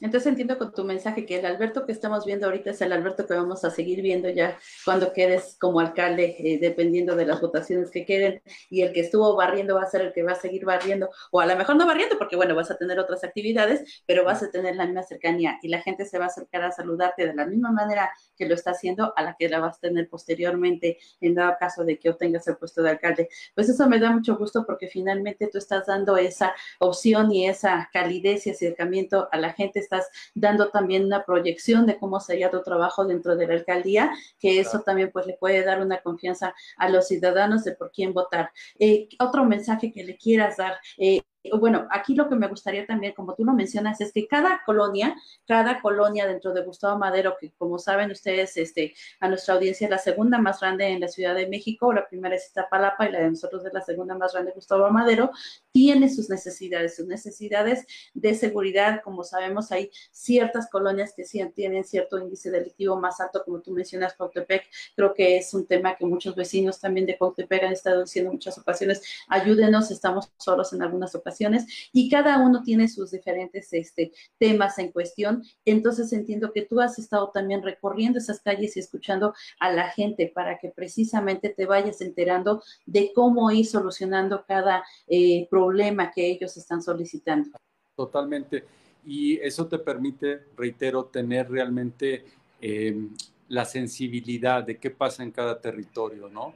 Entonces 0.00 0.26
entiendo 0.26 0.58
con 0.58 0.72
tu 0.72 0.84
mensaje 0.84 1.24
que 1.24 1.38
el 1.38 1.46
Alberto 1.46 1.86
que 1.86 1.92
estamos 1.92 2.26
viendo 2.26 2.46
ahorita 2.46 2.70
es 2.70 2.80
el 2.82 2.92
Alberto 2.92 3.26
que 3.26 3.34
vamos 3.34 3.64
a 3.64 3.70
seguir 3.70 4.02
viendo 4.02 4.28
ya 4.28 4.58
cuando 4.84 5.12
quedes 5.12 5.56
como 5.58 5.80
alcalde, 5.80 6.36
eh, 6.38 6.58
dependiendo 6.60 7.16
de 7.16 7.24
las 7.24 7.40
votaciones 7.40 7.90
que 7.90 8.04
queden, 8.04 8.42
y 8.68 8.82
el 8.82 8.92
que 8.92 9.00
estuvo 9.00 9.34
barriendo 9.36 9.76
va 9.76 9.82
a 9.82 9.90
ser 9.90 10.02
el 10.02 10.12
que 10.12 10.22
va 10.22 10.32
a 10.32 10.36
seguir 10.36 10.66
barriendo, 10.66 11.08
o 11.30 11.40
a 11.40 11.46
lo 11.46 11.56
mejor 11.56 11.76
no 11.76 11.86
barriendo, 11.86 12.18
porque 12.18 12.36
bueno, 12.36 12.54
vas 12.54 12.70
a 12.70 12.76
tener 12.76 12.98
otras 12.98 13.24
actividades, 13.24 14.02
pero 14.06 14.24
vas 14.24 14.42
a 14.42 14.50
tener 14.50 14.76
la 14.76 14.84
misma 14.84 15.02
cercanía. 15.02 15.58
Y 15.62 15.68
la 15.68 15.80
gente 15.80 16.04
se 16.04 16.18
va 16.18 16.24
a 16.24 16.28
acercar 16.28 16.62
a 16.62 16.72
saludarte 16.72 17.26
de 17.26 17.34
la 17.34 17.46
misma 17.46 17.72
manera 17.72 18.10
que 18.36 18.46
lo 18.46 18.54
está 18.54 18.72
haciendo 18.72 19.14
a 19.16 19.22
la 19.22 19.34
que 19.38 19.48
la 19.48 19.60
vas 19.60 19.78
a 19.78 19.80
tener 19.80 20.08
posteriormente 20.08 20.98
en 21.20 21.34
dado 21.34 21.56
caso 21.58 21.84
de 21.84 21.98
que 21.98 22.10
obtengas 22.10 22.46
el 22.48 22.56
puesto 22.56 22.82
de 22.82 22.90
alcalde. 22.90 23.28
Pues 23.54 23.68
eso 23.68 23.88
me 23.88 23.98
da 23.98 24.10
mucho 24.10 24.36
gusto 24.36 24.64
porque 24.66 24.88
finalmente 24.88 25.48
tú 25.50 25.58
estás 25.58 25.86
dando 25.86 26.16
esa 26.18 26.54
opción 26.80 27.32
y 27.32 27.48
esa 27.48 27.88
calidez 27.92 28.46
y 28.46 28.50
acercamiento 28.50 29.28
a 29.32 29.38
la 29.38 29.52
gente 29.52 29.85
estás 29.86 30.08
dando 30.34 30.68
también 30.68 31.04
una 31.04 31.24
proyección 31.24 31.86
de 31.86 31.98
cómo 31.98 32.20
sería 32.20 32.50
tu 32.50 32.62
trabajo 32.62 33.04
dentro 33.04 33.36
de 33.36 33.46
la 33.46 33.54
alcaldía, 33.54 34.10
que 34.38 34.60
eso 34.60 34.80
también 34.80 35.10
pues 35.12 35.26
le 35.26 35.34
puede 35.34 35.64
dar 35.64 35.80
una 35.80 36.00
confianza 36.02 36.54
a 36.76 36.88
los 36.88 37.08
ciudadanos 37.08 37.64
de 37.64 37.72
por 37.72 37.90
quién 37.90 38.12
votar. 38.12 38.50
Eh, 38.78 39.08
otro 39.18 39.44
mensaje 39.44 39.92
que 39.92 40.04
le 40.04 40.16
quieras 40.16 40.56
dar. 40.56 40.74
Eh, 40.98 41.22
bueno, 41.58 41.86
aquí 41.90 42.14
lo 42.14 42.28
que 42.28 42.34
me 42.34 42.48
gustaría 42.48 42.86
también, 42.86 43.12
como 43.12 43.34
tú 43.34 43.44
lo 43.44 43.52
mencionas, 43.52 44.00
es 44.00 44.12
que 44.12 44.26
cada 44.26 44.62
colonia, 44.64 45.16
cada 45.46 45.80
colonia 45.80 46.26
dentro 46.26 46.52
de 46.52 46.62
Gustavo 46.62 46.98
Madero, 46.98 47.36
que 47.40 47.52
como 47.56 47.78
saben 47.78 48.10
ustedes, 48.10 48.56
este, 48.56 48.94
a 49.20 49.28
nuestra 49.28 49.54
audiencia 49.54 49.86
es 49.86 49.90
la 49.90 49.98
segunda 49.98 50.38
más 50.38 50.60
grande 50.60 50.88
en 50.88 51.00
la 51.00 51.08
Ciudad 51.08 51.34
de 51.34 51.48
México, 51.48 51.92
la 51.92 52.06
primera 52.08 52.34
es 52.34 52.46
Iztapalapa 52.46 53.06
y 53.06 53.12
la 53.12 53.20
de 53.20 53.30
nosotros 53.30 53.64
es 53.64 53.72
la 53.72 53.82
segunda 53.82 54.16
más 54.16 54.32
grande, 54.32 54.52
Gustavo 54.54 54.90
Madero, 54.90 55.30
tiene 55.76 56.08
sus 56.08 56.30
necesidades, 56.30 56.96
sus 56.96 57.06
necesidades 57.06 57.84
de 58.14 58.34
seguridad, 58.34 59.02
como 59.04 59.24
sabemos, 59.24 59.70
hay 59.72 59.90
ciertas 60.10 60.70
colonias 60.70 61.12
que 61.14 61.22
sí 61.22 61.38
tienen 61.54 61.84
cierto 61.84 62.18
índice 62.18 62.50
delictivo 62.50 62.98
más 62.98 63.20
alto, 63.20 63.42
como 63.44 63.60
tú 63.60 63.72
mencionas, 63.72 64.14
Cautepec, 64.14 64.64
creo 64.94 65.12
que 65.12 65.36
es 65.36 65.52
un 65.52 65.66
tema 65.66 65.94
que 65.94 66.06
muchos 66.06 66.34
vecinos 66.34 66.80
también 66.80 67.04
de 67.04 67.18
Cautepec 67.18 67.62
han 67.62 67.72
estado 67.74 68.04
diciendo 68.04 68.30
en 68.30 68.36
muchas 68.36 68.56
ocasiones, 68.56 69.02
ayúdenos, 69.28 69.90
estamos 69.90 70.32
solos 70.38 70.72
en 70.72 70.80
algunas 70.80 71.14
ocasiones 71.14 71.66
y 71.92 72.08
cada 72.08 72.38
uno 72.38 72.62
tiene 72.62 72.88
sus 72.88 73.10
diferentes 73.10 73.70
este, 73.74 74.12
temas 74.38 74.78
en 74.78 74.92
cuestión. 74.92 75.44
Entonces 75.66 76.10
entiendo 76.14 76.52
que 76.54 76.62
tú 76.62 76.80
has 76.80 76.98
estado 76.98 77.30
también 77.34 77.62
recorriendo 77.62 78.18
esas 78.18 78.40
calles 78.40 78.78
y 78.78 78.80
escuchando 78.80 79.34
a 79.60 79.70
la 79.70 79.90
gente 79.90 80.32
para 80.34 80.58
que 80.58 80.70
precisamente 80.70 81.50
te 81.50 81.66
vayas 81.66 82.00
enterando 82.00 82.62
de 82.86 83.12
cómo 83.14 83.50
ir 83.50 83.66
solucionando 83.66 84.46
cada 84.48 84.82
eh, 85.06 85.46
problema 85.50 85.65
que 86.14 86.30
ellos 86.30 86.56
están 86.56 86.82
solicitando. 86.82 87.50
Totalmente. 87.94 88.64
Y 89.04 89.36
eso 89.38 89.66
te 89.66 89.78
permite, 89.78 90.40
reitero, 90.56 91.04
tener 91.04 91.50
realmente 91.50 92.24
em, 92.60 93.10
la 93.48 93.64
sensibilidad 93.64 94.64
de 94.64 94.78
qué 94.78 94.90
pasa 94.90 95.22
en 95.22 95.30
cada 95.30 95.60
territorio, 95.60 96.28
¿no? 96.28 96.54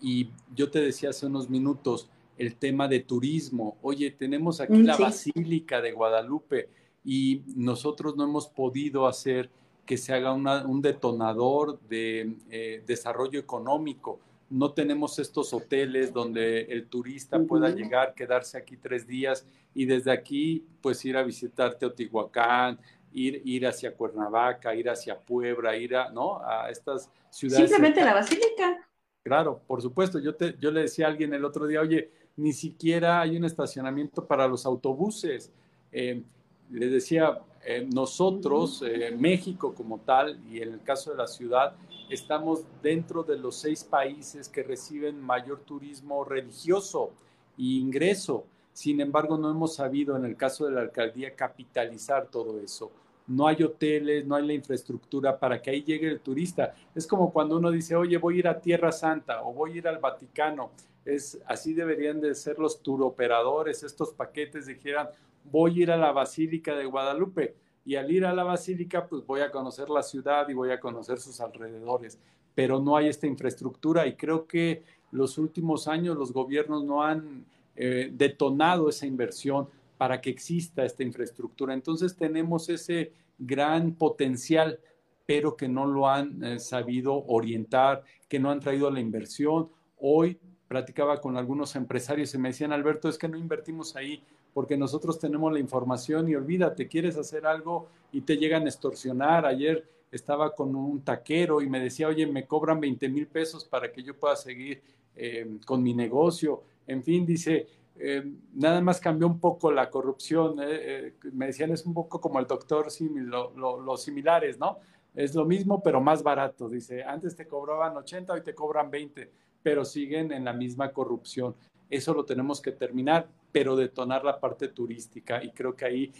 Y 0.00 0.28
yo 0.54 0.70
te 0.70 0.80
decía 0.80 1.10
hace 1.10 1.26
unos 1.26 1.50
minutos, 1.50 2.08
el 2.38 2.56
tema 2.56 2.88
de 2.88 3.00
turismo. 3.00 3.76
Oye, 3.82 4.10
tenemos 4.10 4.60
aquí 4.60 4.78
mm, 4.78 4.84
la 4.84 4.96
Basílica 4.96 5.82
de 5.82 5.92
Guadalupe, 5.92 6.68
y 7.04 7.42
nosotros 7.56 8.16
no 8.16 8.24
hemos 8.24 8.48
podido 8.48 9.06
hacer 9.06 9.50
que 9.86 9.96
se 9.96 10.12
haga 10.12 10.32
un 10.32 10.82
detonador 10.82 11.80
de 11.88 12.36
eh, 12.50 12.82
desarrollo 12.86 13.40
económico. 13.40 14.20
No 14.50 14.72
tenemos 14.72 15.18
estos 15.18 15.52
hoteles 15.52 16.12
donde 16.12 16.62
el 16.62 16.86
turista 16.86 17.38
pueda 17.38 17.70
llegar, 17.70 18.14
quedarse 18.14 18.58
aquí 18.58 18.76
tres 18.76 19.06
días 19.06 19.46
y 19.74 19.86
desde 19.86 20.10
aquí 20.10 20.66
pues 20.82 21.04
ir 21.04 21.16
a 21.16 21.22
visitar 21.22 21.76
Teotihuacán, 21.76 22.78
ir, 23.12 23.40
ir 23.44 23.66
hacia 23.66 23.94
Cuernavaca, 23.94 24.74
ir 24.74 24.90
hacia 24.90 25.18
Puebla, 25.18 25.76
ir 25.76 25.96
a, 25.96 26.10
¿no? 26.10 26.44
a 26.44 26.68
estas 26.68 27.08
ciudades. 27.30 27.70
Simplemente 27.70 28.04
la 28.04 28.14
basílica. 28.14 28.86
Claro, 29.22 29.60
por 29.66 29.80
supuesto. 29.80 30.18
Yo, 30.18 30.34
te, 30.34 30.56
yo 30.58 30.70
le 30.70 30.82
decía 30.82 31.06
a 31.06 31.10
alguien 31.10 31.32
el 31.32 31.44
otro 31.44 31.66
día, 31.66 31.80
oye, 31.80 32.10
ni 32.36 32.52
siquiera 32.52 33.20
hay 33.20 33.36
un 33.36 33.44
estacionamiento 33.44 34.26
para 34.26 34.48
los 34.48 34.66
autobuses. 34.66 35.52
Eh, 35.92 36.22
le 36.70 36.88
decía, 36.88 37.38
eh, 37.64 37.86
nosotros, 37.92 38.82
eh, 38.86 39.14
México 39.16 39.74
como 39.74 39.98
tal, 39.98 40.40
y 40.50 40.62
en 40.62 40.72
el 40.72 40.82
caso 40.82 41.10
de 41.10 41.16
la 41.18 41.26
ciudad, 41.26 41.74
estamos 42.10 42.64
dentro 42.82 43.22
de 43.22 43.38
los 43.38 43.56
seis 43.56 43.84
países 43.84 44.48
que 44.48 44.62
reciben 44.62 45.20
mayor 45.20 45.60
turismo 45.60 46.24
religioso 46.24 47.10
e 47.58 47.62
ingreso. 47.62 48.44
Sin 48.72 49.00
embargo, 49.00 49.36
no 49.36 49.50
hemos 49.50 49.74
sabido, 49.74 50.16
en 50.16 50.24
el 50.24 50.36
caso 50.36 50.66
de 50.66 50.72
la 50.72 50.80
alcaldía, 50.80 51.34
capitalizar 51.34 52.26
todo 52.26 52.60
eso. 52.60 52.90
No 53.26 53.46
hay 53.46 53.62
hoteles, 53.62 54.26
no 54.26 54.34
hay 54.34 54.46
la 54.46 54.54
infraestructura 54.54 55.38
para 55.38 55.62
que 55.62 55.70
ahí 55.70 55.82
llegue 55.82 56.08
el 56.08 56.20
turista. 56.20 56.74
Es 56.94 57.06
como 57.06 57.32
cuando 57.32 57.56
uno 57.58 57.70
dice, 57.70 57.94
oye, 57.94 58.18
voy 58.18 58.36
a 58.36 58.38
ir 58.38 58.48
a 58.48 58.60
Tierra 58.60 58.90
Santa 58.90 59.42
o 59.42 59.52
voy 59.52 59.72
a 59.72 59.76
ir 59.76 59.88
al 59.88 59.98
Vaticano. 59.98 60.70
Es, 61.04 61.40
así 61.46 61.72
deberían 61.72 62.20
de 62.20 62.34
ser 62.34 62.58
los 62.58 62.82
turoperadores, 62.82 63.82
estos 63.82 64.12
paquetes 64.12 64.66
dijeran, 64.66 65.08
voy 65.44 65.80
a 65.80 65.82
ir 65.82 65.90
a 65.90 65.96
la 65.96 66.12
Basílica 66.12 66.74
de 66.74 66.84
Guadalupe 66.84 67.54
y 67.90 67.96
al 67.96 68.08
ir 68.08 68.24
a 68.24 68.32
la 68.32 68.44
Basílica 68.44 69.08
pues 69.08 69.26
voy 69.26 69.40
a 69.40 69.50
conocer 69.50 69.90
la 69.90 70.04
ciudad 70.04 70.48
y 70.48 70.54
voy 70.54 70.70
a 70.70 70.78
conocer 70.78 71.18
sus 71.18 71.40
alrededores, 71.40 72.20
pero 72.54 72.78
no 72.78 72.96
hay 72.96 73.08
esta 73.08 73.26
infraestructura 73.26 74.06
y 74.06 74.14
creo 74.14 74.46
que 74.46 74.84
los 75.10 75.38
últimos 75.38 75.88
años 75.88 76.16
los 76.16 76.32
gobiernos 76.32 76.84
no 76.84 77.02
han 77.02 77.44
eh, 77.74 78.12
detonado 78.12 78.88
esa 78.88 79.06
inversión 79.06 79.68
para 79.98 80.20
que 80.20 80.30
exista 80.30 80.84
esta 80.84 81.02
infraestructura. 81.02 81.74
Entonces 81.74 82.14
tenemos 82.14 82.68
ese 82.68 83.12
gran 83.40 83.94
potencial, 83.94 84.78
pero 85.26 85.56
que 85.56 85.68
no 85.68 85.84
lo 85.84 86.08
han 86.08 86.44
eh, 86.44 86.60
sabido 86.60 87.24
orientar, 87.26 88.04
que 88.28 88.38
no 88.38 88.52
han 88.52 88.60
traído 88.60 88.88
la 88.92 89.00
inversión. 89.00 89.68
Hoy 89.98 90.38
platicaba 90.68 91.20
con 91.20 91.36
algunos 91.36 91.74
empresarios 91.74 92.32
y 92.34 92.38
me 92.38 92.50
decían, 92.50 92.70
Alberto, 92.70 93.08
es 93.08 93.18
que 93.18 93.26
no 93.26 93.36
invertimos 93.36 93.96
ahí 93.96 94.22
porque 94.52 94.76
nosotros 94.76 95.18
tenemos 95.18 95.52
la 95.52 95.58
información 95.58 96.28
y 96.28 96.34
olvídate, 96.34 96.88
quieres 96.88 97.16
hacer 97.16 97.46
algo 97.46 97.88
y 98.12 98.22
te 98.22 98.36
llegan 98.36 98.64
a 98.64 98.68
extorsionar. 98.68 99.46
Ayer 99.46 99.86
estaba 100.10 100.54
con 100.54 100.74
un 100.74 101.02
taquero 101.02 101.60
y 101.60 101.68
me 101.68 101.80
decía, 101.80 102.08
oye, 102.08 102.26
me 102.26 102.46
cobran 102.46 102.80
20 102.80 103.08
mil 103.08 103.26
pesos 103.26 103.64
para 103.64 103.92
que 103.92 104.02
yo 104.02 104.18
pueda 104.18 104.36
seguir 104.36 104.82
eh, 105.16 105.58
con 105.64 105.82
mi 105.82 105.94
negocio. 105.94 106.62
En 106.86 107.02
fin, 107.02 107.24
dice, 107.24 107.66
eh, 107.96 108.24
nada 108.54 108.80
más 108.80 109.00
cambió 109.00 109.26
un 109.26 109.38
poco 109.38 109.70
la 109.70 109.90
corrupción. 109.90 110.56
Eh, 110.62 111.14
me 111.32 111.46
decían, 111.46 111.70
es 111.70 111.86
un 111.86 111.94
poco 111.94 112.20
como 112.20 112.40
el 112.40 112.46
doctor, 112.46 112.86
los 112.86 114.02
similares, 114.02 114.58
¿no? 114.58 114.78
Es 115.14 115.34
lo 115.34 115.44
mismo, 115.44 115.82
pero 115.82 116.00
más 116.00 116.22
barato. 116.22 116.68
Dice, 116.68 117.02
antes 117.02 117.36
te 117.36 117.46
cobraban 117.46 117.96
80, 117.96 118.32
hoy 118.32 118.42
te 118.42 118.54
cobran 118.54 118.90
20, 118.90 119.30
pero 119.62 119.84
siguen 119.84 120.32
en 120.32 120.44
la 120.44 120.52
misma 120.52 120.92
corrupción. 120.92 121.54
Eso 121.88 122.14
lo 122.14 122.24
tenemos 122.24 122.60
que 122.60 122.72
terminar, 122.72 123.28
pero 123.52 123.76
detonar 123.76 124.24
la 124.24 124.38
parte 124.38 124.68
turística. 124.68 125.42
Y 125.42 125.50
creo 125.50 125.74
que 125.74 125.84
ahí, 125.84 126.12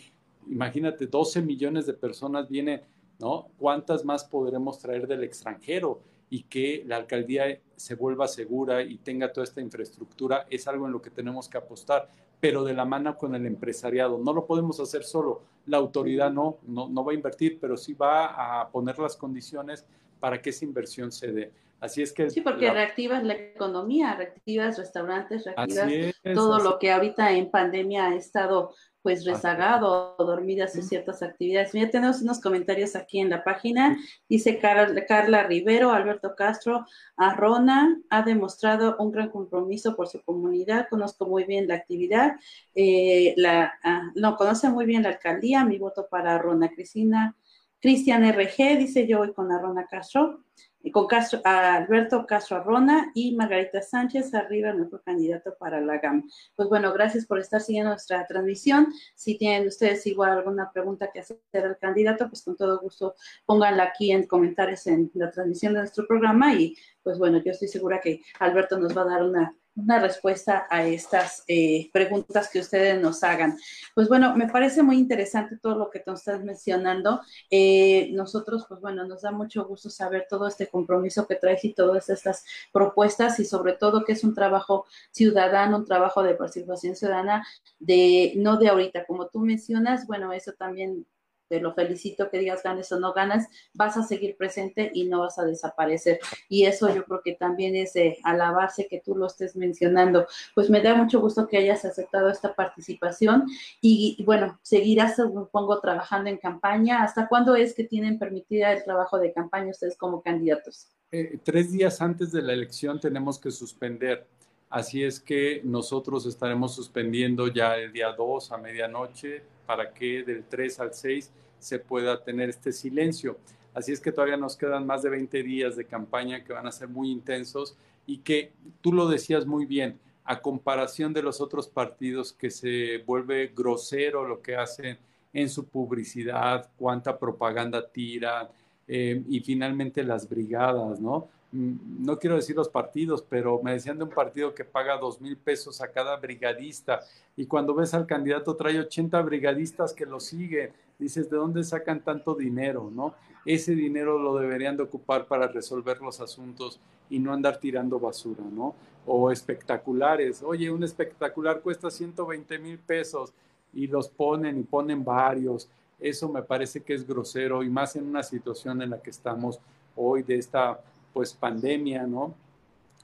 imagínate, 0.48 1.06
12 1.06 1.42
millones 1.42 1.86
de 1.86 1.94
personas 1.94 2.48
vienen, 2.48 2.82
¿no? 3.18 3.48
¿Cuántas 3.58 4.04
más 4.04 4.24
podremos 4.24 4.78
traer 4.78 5.06
del 5.06 5.24
extranjero? 5.24 6.00
Y 6.28 6.44
que 6.44 6.84
la 6.86 6.96
alcaldía 6.96 7.60
se 7.74 7.96
vuelva 7.96 8.28
segura 8.28 8.82
y 8.82 8.98
tenga 8.98 9.32
toda 9.32 9.44
esta 9.44 9.60
infraestructura 9.60 10.46
es 10.48 10.68
algo 10.68 10.86
en 10.86 10.92
lo 10.92 11.02
que 11.02 11.10
tenemos 11.10 11.48
que 11.48 11.58
apostar, 11.58 12.08
pero 12.38 12.62
de 12.62 12.72
la 12.72 12.84
mano 12.84 13.16
con 13.16 13.34
el 13.34 13.46
empresariado. 13.46 14.18
No 14.18 14.32
lo 14.32 14.46
podemos 14.46 14.78
hacer 14.78 15.02
solo. 15.02 15.42
La 15.66 15.78
autoridad 15.78 16.30
no, 16.30 16.58
no, 16.66 16.88
no 16.88 17.04
va 17.04 17.12
a 17.12 17.16
invertir, 17.16 17.58
pero 17.60 17.76
sí 17.76 17.94
va 17.94 18.60
a 18.60 18.70
poner 18.70 18.98
las 18.98 19.16
condiciones 19.16 19.84
para 20.20 20.40
que 20.40 20.50
esa 20.50 20.64
inversión 20.64 21.10
se 21.10 21.32
dé. 21.32 21.52
Así 21.80 22.02
es 22.02 22.12
que... 22.12 22.28
Sí, 22.28 22.42
porque 22.42 22.70
reactivas 22.70 23.24
la 23.24 23.34
economía, 23.34 24.14
reactivas 24.14 24.78
restaurantes, 24.78 25.44
reactivas 25.44 26.14
todo 26.34 26.58
lo 26.58 26.78
que 26.78 26.92
ahorita 26.92 27.32
en 27.32 27.50
pandemia 27.50 28.08
ha 28.08 28.14
estado 28.14 28.74
pues 29.02 29.24
rezagado 29.24 30.14
o 30.18 30.24
dormidas 30.24 30.76
en 30.76 30.82
ciertas 30.82 31.22
actividades. 31.22 31.72
Mira, 31.72 31.88
tenemos 31.88 32.20
unos 32.20 32.38
comentarios 32.38 32.94
aquí 32.96 33.18
en 33.18 33.30
la 33.30 33.42
página. 33.42 33.96
Dice 34.28 34.58
Carla, 34.58 35.06
Carla 35.06 35.44
Rivero, 35.44 35.90
Alberto 35.90 36.34
Castro, 36.36 36.84
Arrona 37.16 37.98
ha 38.10 38.22
demostrado 38.22 38.96
un 38.98 39.10
gran 39.10 39.30
compromiso 39.30 39.96
por 39.96 40.08
su 40.08 40.22
comunidad, 40.22 40.88
conozco 40.90 41.26
muy 41.26 41.44
bien 41.44 41.66
la 41.66 41.76
actividad, 41.76 42.36
eh, 42.74 43.32
la, 43.38 43.72
ah, 43.82 44.10
no, 44.14 44.36
conoce 44.36 44.68
muy 44.68 44.84
bien 44.84 45.04
la 45.04 45.10
alcaldía, 45.10 45.64
mi 45.64 45.78
voto 45.78 46.06
para 46.10 46.34
Arrona. 46.34 46.68
Cristina, 46.68 47.34
Cristian 47.80 48.30
RG, 48.30 48.76
dice 48.78 49.06
yo 49.06 49.18
voy 49.18 49.32
con 49.32 49.50
Arrona 49.50 49.86
Castro 49.86 50.44
con 50.92 51.06
Castro, 51.06 51.40
Alberto 51.44 52.26
Castro 52.26 52.56
Arrona 52.56 53.12
y 53.14 53.34
Margarita 53.36 53.82
Sánchez 53.82 54.32
arriba, 54.34 54.72
nuestro 54.72 55.02
candidato 55.02 55.54
para 55.58 55.80
la 55.80 55.98
GAM. 55.98 56.28
Pues 56.56 56.68
bueno, 56.68 56.92
gracias 56.92 57.26
por 57.26 57.38
estar 57.38 57.60
siguiendo 57.60 57.90
nuestra 57.90 58.26
transmisión. 58.26 58.88
Si 59.14 59.36
tienen 59.36 59.68
ustedes 59.68 60.06
igual 60.06 60.32
alguna 60.32 60.70
pregunta 60.72 61.10
que 61.12 61.20
hacer 61.20 61.38
al 61.52 61.78
candidato, 61.78 62.28
pues 62.28 62.42
con 62.42 62.56
todo 62.56 62.80
gusto 62.80 63.14
pónganla 63.44 63.84
aquí 63.84 64.10
en 64.10 64.26
comentarios 64.26 64.86
en 64.86 65.10
la 65.14 65.30
transmisión 65.30 65.74
de 65.74 65.80
nuestro 65.80 66.06
programa 66.06 66.54
y 66.54 66.76
pues 67.02 67.18
bueno, 67.18 67.42
yo 67.44 67.52
estoy 67.52 67.68
segura 67.68 68.00
que 68.00 68.22
Alberto 68.38 68.78
nos 68.78 68.96
va 68.96 69.02
a 69.02 69.06
dar 69.06 69.22
una 69.22 69.54
una 69.82 69.98
respuesta 69.98 70.66
a 70.70 70.86
estas 70.86 71.44
eh, 71.48 71.90
preguntas 71.92 72.48
que 72.50 72.60
ustedes 72.60 73.00
nos 73.00 73.22
hagan. 73.22 73.58
Pues 73.94 74.08
bueno, 74.08 74.36
me 74.36 74.48
parece 74.48 74.82
muy 74.82 74.96
interesante 74.98 75.56
todo 75.58 75.76
lo 75.76 75.90
que 75.90 76.00
tú 76.00 76.12
estás 76.12 76.42
mencionando. 76.44 77.20
Eh, 77.50 78.10
nosotros, 78.12 78.66
pues 78.68 78.80
bueno, 78.80 79.06
nos 79.06 79.22
da 79.22 79.30
mucho 79.30 79.64
gusto 79.64 79.90
saber 79.90 80.26
todo 80.28 80.46
este 80.48 80.68
compromiso 80.68 81.26
que 81.26 81.36
traes 81.36 81.64
y 81.64 81.74
todas 81.74 82.08
estas 82.10 82.44
propuestas 82.72 83.40
y 83.40 83.44
sobre 83.44 83.74
todo 83.74 84.04
que 84.04 84.12
es 84.12 84.24
un 84.24 84.34
trabajo 84.34 84.86
ciudadano, 85.10 85.78
un 85.78 85.86
trabajo 85.86 86.22
de 86.22 86.34
participación 86.34 86.96
ciudadana, 86.96 87.46
de 87.78 88.34
no 88.36 88.56
de 88.56 88.68
ahorita, 88.68 89.04
como 89.06 89.28
tú 89.28 89.40
mencionas, 89.40 90.06
bueno, 90.06 90.32
eso 90.32 90.52
también 90.52 91.06
te 91.50 91.60
lo 91.60 91.74
felicito 91.74 92.30
que 92.30 92.38
digas 92.38 92.62
ganes 92.62 92.92
o 92.92 93.00
no 93.00 93.12
ganas, 93.12 93.48
vas 93.74 93.96
a 93.96 94.04
seguir 94.04 94.36
presente 94.36 94.92
y 94.94 95.08
no 95.08 95.18
vas 95.18 95.36
a 95.40 95.44
desaparecer. 95.44 96.20
Y 96.48 96.64
eso 96.64 96.94
yo 96.94 97.04
creo 97.04 97.22
que 97.24 97.34
también 97.34 97.74
es 97.74 97.92
de 97.94 98.18
alabarse 98.22 98.86
que 98.86 99.00
tú 99.04 99.16
lo 99.16 99.26
estés 99.26 99.56
mencionando. 99.56 100.28
Pues 100.54 100.70
me 100.70 100.80
da 100.80 100.94
mucho 100.94 101.20
gusto 101.20 101.48
que 101.48 101.58
hayas 101.58 101.84
aceptado 101.84 102.30
esta 102.30 102.54
participación 102.54 103.46
y, 103.80 104.22
bueno, 104.24 104.60
seguirás, 104.62 105.16
supongo, 105.16 105.80
trabajando 105.80 106.30
en 106.30 106.38
campaña. 106.38 107.02
¿Hasta 107.02 107.26
cuándo 107.26 107.56
es 107.56 107.74
que 107.74 107.82
tienen 107.82 108.20
permitida 108.20 108.72
el 108.72 108.84
trabajo 108.84 109.18
de 109.18 109.32
campaña 109.32 109.72
ustedes 109.72 109.98
como 109.98 110.22
candidatos? 110.22 110.86
Eh, 111.10 111.40
tres 111.42 111.72
días 111.72 112.00
antes 112.00 112.30
de 112.30 112.42
la 112.42 112.52
elección 112.52 113.00
tenemos 113.00 113.40
que 113.40 113.50
suspender. 113.50 114.24
Así 114.68 115.02
es 115.02 115.18
que 115.18 115.62
nosotros 115.64 116.26
estaremos 116.26 116.76
suspendiendo 116.76 117.48
ya 117.48 117.74
el 117.74 117.92
día 117.92 118.12
2 118.16 118.52
a 118.52 118.56
medianoche 118.56 119.42
para 119.70 119.94
que 119.94 120.24
del 120.24 120.42
3 120.42 120.80
al 120.80 120.92
6 120.92 121.30
se 121.60 121.78
pueda 121.78 122.24
tener 122.24 122.48
este 122.48 122.72
silencio. 122.72 123.38
Así 123.72 123.92
es 123.92 124.00
que 124.00 124.10
todavía 124.10 124.36
nos 124.36 124.56
quedan 124.56 124.84
más 124.84 125.04
de 125.04 125.10
20 125.10 125.44
días 125.44 125.76
de 125.76 125.84
campaña 125.84 126.42
que 126.42 126.52
van 126.52 126.66
a 126.66 126.72
ser 126.72 126.88
muy 126.88 127.08
intensos 127.08 127.76
y 128.04 128.18
que 128.18 128.50
tú 128.80 128.92
lo 128.92 129.06
decías 129.08 129.46
muy 129.46 129.66
bien, 129.66 129.96
a 130.24 130.40
comparación 130.40 131.12
de 131.12 131.22
los 131.22 131.40
otros 131.40 131.68
partidos 131.68 132.32
que 132.32 132.50
se 132.50 132.98
vuelve 133.06 133.52
grosero 133.54 134.26
lo 134.26 134.42
que 134.42 134.56
hacen 134.56 134.98
en 135.32 135.48
su 135.48 135.68
publicidad, 135.68 136.68
cuánta 136.76 137.16
propaganda 137.16 137.86
tiran 137.86 138.48
eh, 138.88 139.22
y 139.28 139.38
finalmente 139.38 140.02
las 140.02 140.28
brigadas, 140.28 140.98
¿no? 140.98 141.28
Mm, 141.52 142.04
no 142.04 142.18
quiero 142.18 142.36
decir 142.36 142.54
los 142.54 142.68
partidos, 142.68 143.24
pero 143.28 143.60
me 143.62 143.72
decían 143.72 143.98
de 143.98 144.04
un 144.04 144.10
partido 144.10 144.54
que 144.54 144.64
paga 144.64 144.98
dos 144.98 145.20
mil 145.20 145.36
pesos 145.36 145.80
a 145.80 145.90
cada 145.90 146.16
brigadista 146.16 147.00
y 147.36 147.46
cuando 147.46 147.74
ves 147.74 147.92
al 147.94 148.06
candidato 148.06 148.54
trae 148.54 148.78
80 148.78 149.20
brigadistas 149.22 149.92
que 149.92 150.06
lo 150.06 150.20
siguen, 150.20 150.72
dices, 150.98 151.28
¿de 151.28 151.36
dónde 151.36 151.64
sacan 151.64 152.00
tanto 152.02 152.34
dinero? 152.34 152.90
¿no? 152.92 153.14
Ese 153.44 153.74
dinero 153.74 154.18
lo 154.18 154.36
deberían 154.36 154.76
de 154.76 154.84
ocupar 154.84 155.26
para 155.26 155.48
resolver 155.48 156.00
los 156.00 156.20
asuntos 156.20 156.78
y 157.08 157.18
no 157.18 157.32
andar 157.32 157.58
tirando 157.58 157.98
basura, 157.98 158.44
¿no? 158.44 158.74
O 159.06 159.30
espectaculares, 159.30 160.42
oye, 160.42 160.70
un 160.70 160.84
espectacular 160.84 161.60
cuesta 161.60 161.90
120 161.90 162.58
mil 162.58 162.78
pesos 162.78 163.32
y 163.72 163.86
los 163.86 164.08
ponen 164.08 164.58
y 164.58 164.62
ponen 164.62 165.02
varios. 165.02 165.68
Eso 165.98 166.28
me 166.28 166.42
parece 166.42 166.82
que 166.82 166.94
es 166.94 167.06
grosero 167.06 167.62
y 167.62 167.70
más 167.70 167.96
en 167.96 168.06
una 168.06 168.22
situación 168.22 168.82
en 168.82 168.90
la 168.90 169.02
que 169.02 169.10
estamos 169.10 169.58
hoy 169.96 170.22
de 170.22 170.36
esta 170.36 170.80
pues 171.12 171.32
pandemia, 171.32 172.06
¿no? 172.06 172.34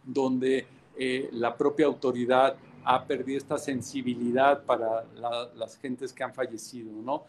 Donde 0.04 0.66
eh, 0.96 1.28
la 1.32 1.56
propia 1.56 1.86
autoridad 1.86 2.56
ha 2.84 3.04
perdido 3.04 3.38
esta 3.38 3.58
sensibilidad 3.58 4.62
para 4.62 5.04
las 5.54 5.76
gentes 5.78 6.12
que 6.12 6.22
han 6.22 6.32
fallecido, 6.32 6.92
¿no? 6.92 7.24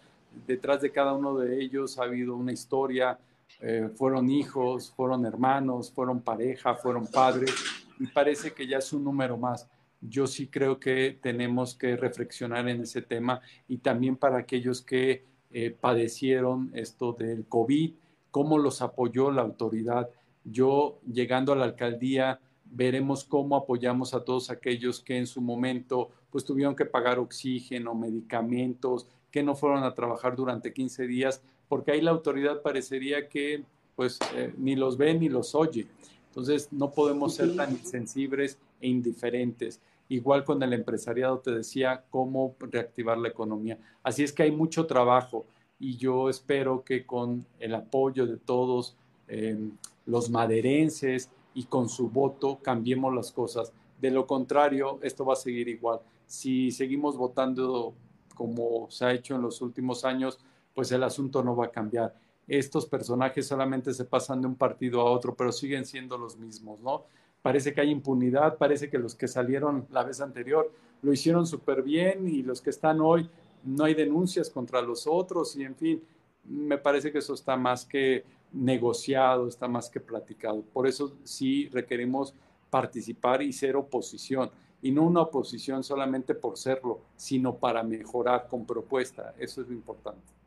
detrás 0.46 0.82
de 0.82 0.92
cada 0.92 1.14
uno 1.14 1.38
de 1.38 1.62
ellos 1.62 1.98
ha 1.98 2.04
habido 2.04 2.36
una 2.36 2.52
historia, 2.52 3.18
eh, 3.62 3.90
fueron 3.96 4.30
hijos, 4.30 4.92
fueron 4.92 5.26
hermanos, 5.26 5.92
fueron 5.92 6.22
pareja, 6.22 6.76
fueron 6.76 7.08
padres, 7.08 7.54
y 8.00 8.08
parece 8.08 8.54
que 8.54 8.68
ya 8.68 8.78
es 8.78 8.94
un 8.94 9.04
número 9.04 9.38
más. 9.38 9.68
Yo 10.02 10.28
sí 10.28 10.48
creo 10.48 10.80
que 10.80 11.18
tenemos 11.22 11.76
que 11.76 11.96
reflexionar 11.96 12.68
en 12.68 12.82
ese 12.82 13.02
tema 13.02 13.42
y 13.68 13.78
también 13.78 14.16
para 14.16 14.38
aquellos 14.38 14.82
que 14.82 15.24
eh, 15.50 15.72
padecieron 15.72 16.70
esto 16.74 17.14
del 17.14 17.46
COVID, 17.48 17.94
cómo 18.30 18.60
los 18.60 18.82
apoyó 18.82 19.32
la 19.32 19.42
autoridad. 19.42 20.10
Yo, 20.50 21.00
llegando 21.12 21.54
a 21.54 21.56
la 21.56 21.66
alcaldía, 21.66 22.40
veremos 22.66 23.24
cómo 23.24 23.56
apoyamos 23.56 24.14
a 24.14 24.24
todos 24.24 24.50
aquellos 24.50 25.02
que 25.02 25.18
en 25.18 25.28
su 25.28 25.42
momento 25.42 26.10
pues 26.30 26.44
tuvieron 26.44 26.76
que 26.76 26.86
pagar 26.86 27.20
oxígeno, 27.20 27.96
medicamentos, 27.96 29.08
que 29.32 29.44
no 29.44 29.56
fueron 29.56 29.84
a 29.84 29.94
trabajar 29.94 30.36
durante 30.36 30.74
15 30.74 31.08
días, 31.08 31.42
porque 31.68 31.92
ahí 31.92 32.02
la 32.02 32.12
autoridad 32.12 32.62
parecería 32.62 33.28
que 33.28 33.64
pues 33.96 34.20
eh, 34.36 34.54
ni 34.58 34.76
los 34.76 34.98
ve 34.98 35.14
ni 35.14 35.28
los 35.28 35.56
oye. 35.56 35.88
Entonces 36.30 36.72
no 36.72 36.92
podemos 36.92 37.34
ser 37.34 37.56
tan 37.56 37.72
insensibles 37.72 38.60
e 38.80 38.88
indiferentes. 38.88 39.82
Igual 40.10 40.46
con 40.46 40.62
el 40.62 40.72
empresariado 40.74 41.40
te 41.40 41.52
decía 41.52 42.04
cómo 42.10 42.56
reactivar 42.60 43.18
la 43.18 43.30
economía. 43.30 43.78
Así 44.04 44.24
es 44.24 44.32
que 44.32 44.44
hay 44.44 44.52
mucho 44.52 44.86
trabajo 44.86 45.46
y 45.80 45.98
yo 45.98 46.30
espero 46.30 46.84
que 46.84 47.06
con 47.06 47.46
el 47.60 47.76
apoyo 47.76 48.26
de 48.26 48.38
todos 48.38 48.96
em, 49.28 49.72
los 50.08 50.30
maderenses 50.32 51.30
y 51.54 51.66
con 51.66 51.90
su 51.90 52.10
voto 52.10 52.60
cambiemos 52.62 53.14
las 53.14 53.32
cosas. 53.32 53.72
De 54.02 54.10
lo 54.10 54.26
contrario, 54.26 55.00
esto 55.04 55.26
va 55.26 55.34
a 55.34 55.38
seguir 55.38 55.68
igual. 55.68 56.00
Si 56.26 56.72
seguimos 56.72 57.18
votando 57.18 57.94
como 58.34 58.90
se 58.90 59.06
ha 59.06 59.14
hecho 59.14 59.36
en 59.36 59.42
los 59.42 59.62
últimos 59.62 60.06
años, 60.06 60.40
pues 60.74 60.92
el 60.92 61.04
asunto 61.04 61.44
no 61.44 61.56
va 61.56 61.66
a 61.66 61.72
cambiar. 61.72 62.16
Estos 62.48 62.86
personajes 62.86 63.48
solamente 63.48 63.94
se 63.94 64.06
pasan 64.06 64.42
de 64.42 64.48
un 64.48 64.56
partido 64.56 65.02
a 65.02 65.12
otro, 65.12 65.36
pero 65.36 65.52
siguen 65.52 65.86
siendo 65.86 66.18
los 66.18 66.38
mismos, 66.38 66.80
¿no? 66.82 67.06
Parece 67.42 67.74
que 67.74 67.82
hay 67.82 67.90
impunidad, 67.90 68.58
parece 68.58 68.90
que 68.90 68.98
los 68.98 69.16
que 69.16 69.28
salieron 69.28 69.88
la 69.92 70.04
vez 70.04 70.22
anterior 70.22 70.72
lo 71.02 71.12
hicieron 71.12 71.46
súper 71.46 71.82
bien 71.84 72.28
y 72.28 72.44
los 72.44 72.62
que 72.62 72.70
están 72.70 73.02
hoy 73.02 73.30
no 73.64 73.86
hay 73.86 73.94
denuncias 73.94 74.50
contra 74.50 74.82
los 74.82 75.08
otros 75.08 75.56
y 75.56 75.64
en 75.64 75.76
fin, 75.76 76.04
me 76.46 76.78
parece 76.78 77.12
que 77.12 77.20
eso 77.20 77.34
está 77.34 77.58
más 77.58 77.86
que 77.86 78.24
negociado, 78.52 79.48
está 79.48 79.68
más 79.68 79.90
que 79.90 80.00
platicado. 80.00 80.62
Por 80.62 80.88
eso 80.88 81.16
sí 81.24 81.68
requerimos 81.70 82.34
participar 82.70 83.42
y 83.42 83.54
ser 83.54 83.76
oposición 83.76 84.50
y 84.82 84.92
no 84.92 85.04
una 85.04 85.22
oposición 85.22 85.84
solamente 85.84 86.36
por 86.36 86.58
serlo, 86.58 87.02
sino 87.16 87.56
para 87.56 87.84
mejorar 87.84 88.48
con 88.48 88.66
propuesta. 88.66 89.34
Eso 89.40 89.62
es 89.62 89.68
lo 89.68 89.74
importante. 89.74 90.38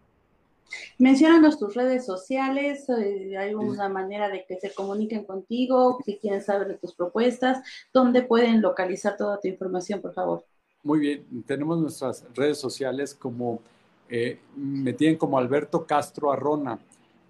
Menciónanos 0.99 1.59
tus 1.59 1.75
redes 1.75 2.07
sociales, 2.07 2.89
eh, 2.91 3.37
hay 3.37 3.55
una 3.55 3.89
manera 3.89 4.29
de 4.29 4.45
que 4.45 4.57
se 4.61 4.73
comuniquen 4.73 5.25
contigo, 5.25 5.99
si 6.05 6.17
quieren 6.17 6.43
saber 6.43 6.69
de 6.69 6.75
tus 6.75 6.95
propuestas, 6.95 7.59
¿dónde 7.93 8.23
pueden 8.23 8.63
localizar 8.63 9.17
toda 9.17 9.41
tu 9.41 9.49
información, 9.49 10.01
por 10.01 10.15
favor? 10.15 10.45
Muy 10.83 11.01
bien, 11.01 11.27
tenemos 11.45 11.79
nuestras 11.79 12.25
redes 12.35 12.59
sociales 12.59 13.15
como, 13.15 13.61
eh, 14.09 14.39
me 14.57 14.93
tienen 14.93 15.19
como 15.19 15.39
Alberto 15.39 15.85
Castro 15.85 16.33
Arrona. 16.33 16.79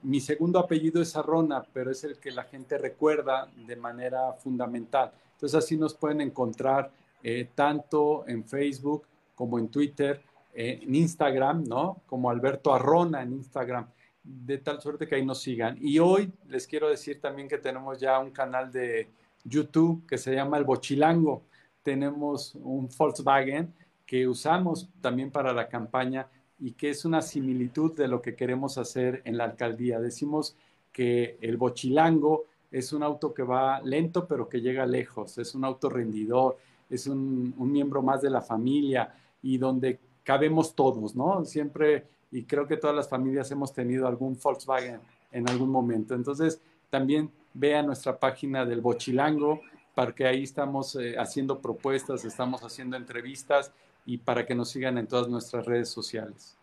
Mi 0.02 0.20
segundo 0.20 0.58
apellido 0.58 1.02
es 1.02 1.14
Arrona, 1.16 1.62
pero 1.72 1.90
es 1.90 2.04
el 2.04 2.18
que 2.18 2.30
la 2.30 2.44
gente 2.44 2.78
recuerda 2.78 3.48
de 3.66 3.76
manera 3.76 4.32
fundamental. 4.32 5.12
Entonces 5.32 5.58
así 5.58 5.76
nos 5.76 5.94
pueden 5.94 6.20
encontrar 6.20 6.90
eh, 7.22 7.48
tanto 7.54 8.24
en 8.26 8.44
Facebook 8.44 9.06
como 9.34 9.58
en 9.58 9.68
Twitter 9.68 10.22
en 10.52 10.94
Instagram, 10.94 11.64
¿no? 11.64 12.02
Como 12.06 12.30
Alberto 12.30 12.74
Arrona 12.74 13.22
en 13.22 13.32
Instagram, 13.32 13.86
de 14.22 14.58
tal 14.58 14.80
suerte 14.80 15.06
que 15.06 15.14
ahí 15.14 15.24
nos 15.24 15.40
sigan. 15.40 15.78
Y 15.80 15.98
hoy 15.98 16.32
les 16.48 16.66
quiero 16.66 16.88
decir 16.88 17.20
también 17.20 17.48
que 17.48 17.58
tenemos 17.58 17.98
ya 17.98 18.18
un 18.18 18.30
canal 18.30 18.70
de 18.70 19.08
YouTube 19.44 20.06
que 20.06 20.18
se 20.18 20.34
llama 20.34 20.58
El 20.58 20.64
Bochilango. 20.64 21.44
Tenemos 21.82 22.54
un 22.56 22.88
Volkswagen 22.96 23.72
que 24.04 24.26
usamos 24.26 24.88
también 25.00 25.30
para 25.30 25.52
la 25.52 25.68
campaña 25.68 26.26
y 26.60 26.72
que 26.72 26.90
es 26.90 27.04
una 27.04 27.22
similitud 27.22 27.96
de 27.96 28.08
lo 28.08 28.20
que 28.20 28.34
queremos 28.34 28.78
hacer 28.78 29.22
en 29.24 29.36
la 29.36 29.44
alcaldía. 29.44 29.98
Decimos 29.98 30.56
que 30.92 31.38
el 31.40 31.56
Bochilango 31.56 32.44
es 32.70 32.92
un 32.92 33.02
auto 33.02 33.32
que 33.34 33.42
va 33.42 33.80
lento 33.80 34.26
pero 34.26 34.48
que 34.48 34.60
llega 34.60 34.86
lejos, 34.86 35.38
es 35.38 35.54
un 35.54 35.64
auto 35.64 35.88
rendidor, 35.88 36.58
es 36.88 37.06
un, 37.06 37.54
un 37.56 37.72
miembro 37.72 38.02
más 38.02 38.22
de 38.22 38.30
la 38.30 38.42
familia 38.42 39.14
y 39.42 39.58
donde 39.58 39.98
cabemos 40.22 40.74
todos, 40.74 41.16
¿no? 41.16 41.44
Siempre, 41.44 42.06
y 42.30 42.44
creo 42.44 42.66
que 42.66 42.76
todas 42.76 42.94
las 42.94 43.08
familias 43.08 43.50
hemos 43.50 43.72
tenido 43.72 44.06
algún 44.06 44.38
Volkswagen 44.40 45.00
en 45.32 45.48
algún 45.48 45.70
momento. 45.70 46.14
Entonces, 46.14 46.60
también 46.90 47.30
vean 47.54 47.86
nuestra 47.86 48.18
página 48.18 48.64
del 48.64 48.80
Bochilango, 48.80 49.60
para 49.94 50.14
que 50.14 50.26
ahí 50.26 50.44
estamos 50.44 50.94
eh, 50.96 51.16
haciendo 51.18 51.60
propuestas, 51.60 52.24
estamos 52.24 52.62
haciendo 52.62 52.96
entrevistas 52.96 53.72
y 54.04 54.18
para 54.18 54.46
que 54.46 54.54
nos 54.54 54.70
sigan 54.70 54.98
en 54.98 55.06
todas 55.06 55.28
nuestras 55.28 55.66
redes 55.66 55.88
sociales. 55.88 56.56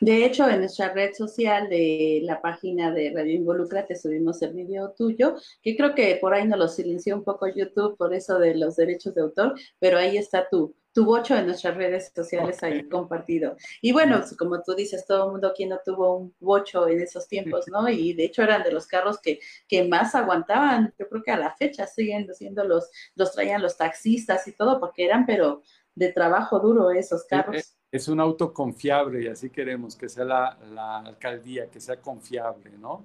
De 0.00 0.24
hecho, 0.24 0.48
en 0.48 0.60
nuestra 0.60 0.92
red 0.92 1.14
social 1.14 1.68
de 1.68 2.20
la 2.24 2.40
página 2.40 2.92
de 2.92 3.12
Radio 3.14 3.34
Involucra 3.34 3.86
te 3.86 3.96
subimos 3.96 4.42
el 4.42 4.54
video 4.54 4.90
tuyo, 4.90 5.36
que 5.62 5.76
creo 5.76 5.94
que 5.94 6.16
por 6.20 6.34
ahí 6.34 6.46
nos 6.46 6.58
lo 6.58 6.68
silenció 6.68 7.16
un 7.16 7.24
poco 7.24 7.46
YouTube 7.46 7.96
por 7.96 8.14
eso 8.14 8.38
de 8.38 8.56
los 8.56 8.76
derechos 8.76 9.14
de 9.14 9.22
autor, 9.22 9.54
pero 9.78 9.98
ahí 9.98 10.16
está 10.16 10.48
tu, 10.48 10.74
tu 10.92 11.04
bocho 11.04 11.36
en 11.36 11.46
nuestras 11.46 11.76
redes 11.76 12.10
sociales 12.14 12.62
ahí 12.62 12.88
compartido. 12.88 13.56
Y 13.80 13.92
bueno, 13.92 14.20
como 14.36 14.62
tú 14.62 14.74
dices, 14.74 15.06
todo 15.06 15.26
el 15.26 15.32
mundo 15.32 15.48
aquí 15.48 15.66
no 15.66 15.78
tuvo 15.84 16.16
un 16.16 16.34
bocho 16.40 16.88
en 16.88 17.00
esos 17.00 17.28
tiempos, 17.28 17.66
¿no? 17.68 17.88
Y 17.88 18.14
de 18.14 18.24
hecho 18.24 18.42
eran 18.42 18.62
de 18.64 18.72
los 18.72 18.86
carros 18.86 19.20
que, 19.20 19.38
que 19.68 19.86
más 19.86 20.14
aguantaban, 20.14 20.92
yo 20.98 21.08
creo 21.08 21.22
que 21.22 21.30
a 21.30 21.38
la 21.38 21.54
fecha 21.54 21.86
siguen 21.86 22.28
siendo 22.34 22.64
los, 22.64 22.90
los 23.14 23.32
traían 23.32 23.62
los 23.62 23.76
taxistas 23.76 24.48
y 24.48 24.52
todo, 24.52 24.80
porque 24.80 25.04
eran, 25.04 25.24
pero 25.26 25.62
de 25.98 26.12
trabajo 26.12 26.60
duro 26.60 26.90
esos 26.90 27.24
carros 27.24 27.78
es 27.90 28.08
un 28.08 28.20
auto 28.20 28.52
confiable 28.52 29.22
y 29.22 29.28
así 29.28 29.50
queremos 29.50 29.96
que 29.96 30.08
sea 30.08 30.24
la, 30.24 30.58
la 30.72 30.98
alcaldía, 30.98 31.70
que 31.70 31.80
sea 31.80 31.96
confiable, 32.00 32.70
¿no? 32.78 33.02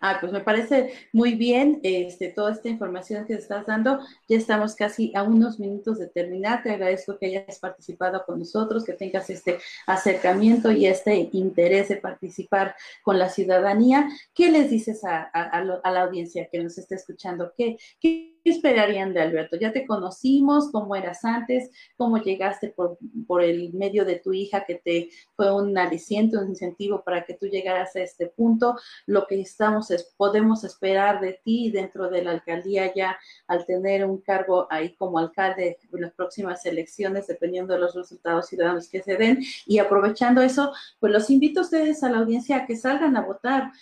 Ah, 0.00 0.18
pues 0.20 0.32
me 0.32 0.40
parece 0.40 0.92
muy 1.12 1.34
bien 1.34 1.80
este, 1.82 2.28
toda 2.28 2.52
esta 2.52 2.68
información 2.68 3.26
que 3.26 3.34
estás 3.34 3.66
dando. 3.66 3.98
Ya 4.28 4.36
estamos 4.36 4.74
casi 4.76 5.10
a 5.16 5.22
unos 5.22 5.58
minutos 5.58 5.98
de 5.98 6.06
terminar. 6.06 6.62
Te 6.62 6.70
agradezco 6.70 7.18
que 7.18 7.26
hayas 7.26 7.58
participado 7.58 8.22
con 8.24 8.38
nosotros, 8.38 8.84
que 8.84 8.92
tengas 8.92 9.28
este 9.30 9.58
acercamiento 9.86 10.70
y 10.70 10.86
este 10.86 11.30
interés 11.32 11.88
de 11.88 11.96
participar 11.96 12.76
con 13.02 13.18
la 13.18 13.28
ciudadanía. 13.28 14.08
¿Qué 14.34 14.50
les 14.50 14.70
dices 14.70 15.02
a, 15.04 15.30
la 15.64 16.02
audiencia 16.02 16.48
que 16.50 16.62
nos 16.62 16.78
está 16.78 16.94
escuchando? 16.94 17.52
¿Qué, 17.56 17.76
qué 17.98 18.33
¿Qué 18.33 18.33
esperarían 18.50 19.14
de 19.14 19.20
Alberto? 19.20 19.56
Ya 19.56 19.72
te 19.72 19.86
conocimos, 19.86 20.70
cómo 20.70 20.96
eras 20.96 21.24
antes, 21.24 21.70
cómo 21.96 22.18
llegaste 22.18 22.68
por, 22.68 22.98
por, 23.26 23.42
el 23.42 23.72
medio 23.72 24.04
de 24.04 24.16
tu 24.16 24.32
hija, 24.32 24.64
que 24.64 24.76
te 24.76 25.10
fue 25.36 25.54
un 25.54 25.76
aliciente, 25.78 26.36
un 26.36 26.48
incentivo 26.48 27.02
para 27.04 27.24
que 27.24 27.34
tú 27.34 27.46
llegaras 27.46 27.96
a 27.96 28.00
este 28.00 28.26
punto. 28.26 28.76
Lo 29.06 29.26
que 29.26 29.40
estamos 29.40 29.90
es, 29.90 30.14
podemos 30.16 30.64
esperar 30.64 31.20
de 31.20 31.40
ti 31.44 31.70
dentro 31.70 32.10
de 32.10 32.22
la 32.22 32.32
alcaldía 32.32 32.92
ya 32.94 33.18
al 33.46 33.64
tener 33.66 34.04
un 34.04 34.20
cargo 34.20 34.66
ahí 34.70 34.94
como 34.94 35.18
alcalde 35.18 35.78
en 35.92 36.00
las 36.00 36.12
próximas 36.12 36.64
elecciones, 36.66 37.26
dependiendo 37.26 37.74
de 37.74 37.80
los 37.80 37.94
resultados 37.94 38.46
ciudadanos 38.46 38.88
que 38.88 39.02
se 39.02 39.16
den. 39.16 39.42
Y 39.66 39.78
aprovechando 39.78 40.42
eso, 40.42 40.72
pues 41.00 41.12
los 41.12 41.30
invito 41.30 41.60
a 41.60 41.62
ustedes 41.64 42.02
a 42.02 42.10
la 42.10 42.18
audiencia 42.18 42.56
a 42.56 42.66
que 42.66 42.76
salgan 42.76 43.16
a 43.16 43.22
votar. 43.22 43.72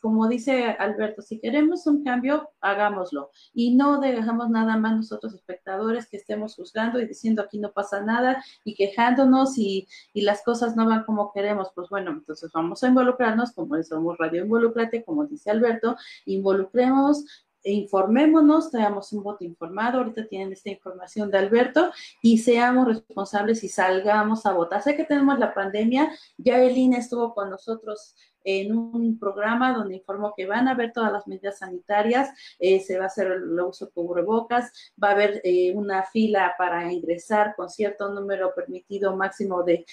Como 0.00 0.28
dice 0.28 0.64
Alberto, 0.78 1.22
si 1.22 1.38
queremos 1.38 1.86
un 1.86 2.02
cambio, 2.02 2.50
hagámoslo. 2.60 3.30
Y 3.52 3.74
no 3.74 3.83
no 3.84 4.00
dejamos 4.00 4.50
nada 4.50 4.76
más 4.76 4.96
nosotros 4.96 5.34
espectadores 5.34 6.08
que 6.08 6.16
estemos 6.16 6.54
juzgando 6.56 7.00
y 7.00 7.06
diciendo 7.06 7.42
aquí 7.42 7.58
no 7.58 7.72
pasa 7.72 8.00
nada 8.00 8.42
y 8.64 8.74
quejándonos 8.74 9.58
y, 9.58 9.86
y 10.12 10.22
las 10.22 10.42
cosas 10.42 10.76
no 10.76 10.86
van 10.86 11.04
como 11.04 11.32
queremos. 11.32 11.70
Pues 11.74 11.88
bueno, 11.88 12.12
entonces 12.12 12.50
vamos 12.52 12.82
a 12.82 12.88
involucrarnos, 12.88 13.52
como 13.52 13.80
somos 13.82 14.18
Radio 14.18 14.44
Involucrate, 14.44 15.04
como 15.04 15.26
dice 15.26 15.50
Alberto, 15.50 15.96
involucremos 16.26 17.24
informémonos, 17.64 18.70
traemos 18.70 19.10
un 19.12 19.22
voto 19.22 19.42
informado, 19.42 19.98
ahorita 19.98 20.26
tienen 20.28 20.52
esta 20.52 20.70
información 20.70 21.30
de 21.30 21.38
Alberto, 21.38 21.90
y 22.20 22.38
seamos 22.38 22.86
responsables 22.86 23.64
y 23.64 23.68
salgamos 23.68 24.44
a 24.44 24.52
votar. 24.52 24.82
Sé 24.82 24.96
que 24.96 25.04
tenemos 25.04 25.38
la 25.38 25.54
pandemia, 25.54 26.10
ya 26.36 26.58
Elina 26.62 26.98
estuvo 26.98 27.34
con 27.34 27.48
nosotros 27.48 28.14
en 28.44 28.76
un 28.76 29.18
programa 29.18 29.72
donde 29.72 29.96
informó 29.96 30.34
que 30.36 30.46
van 30.46 30.68
a 30.68 30.74
ver 30.74 30.92
todas 30.92 31.12
las 31.12 31.26
medidas 31.26 31.58
sanitarias, 31.58 32.30
eh, 32.58 32.80
se 32.80 32.98
va 32.98 33.04
a 33.04 33.06
hacer 33.06 33.26
el 33.28 33.60
uso 33.60 33.86
de 33.86 33.92
cubrebocas, 33.92 34.72
va 35.02 35.08
a 35.08 35.12
haber 35.12 35.40
eh, 35.44 35.72
una 35.74 36.04
fila 36.04 36.54
para 36.58 36.92
ingresar 36.92 37.54
con 37.56 37.68
cierto 37.70 38.10
número 38.10 38.54
permitido 38.54 39.16
máximo 39.16 39.62
de, 39.62 39.84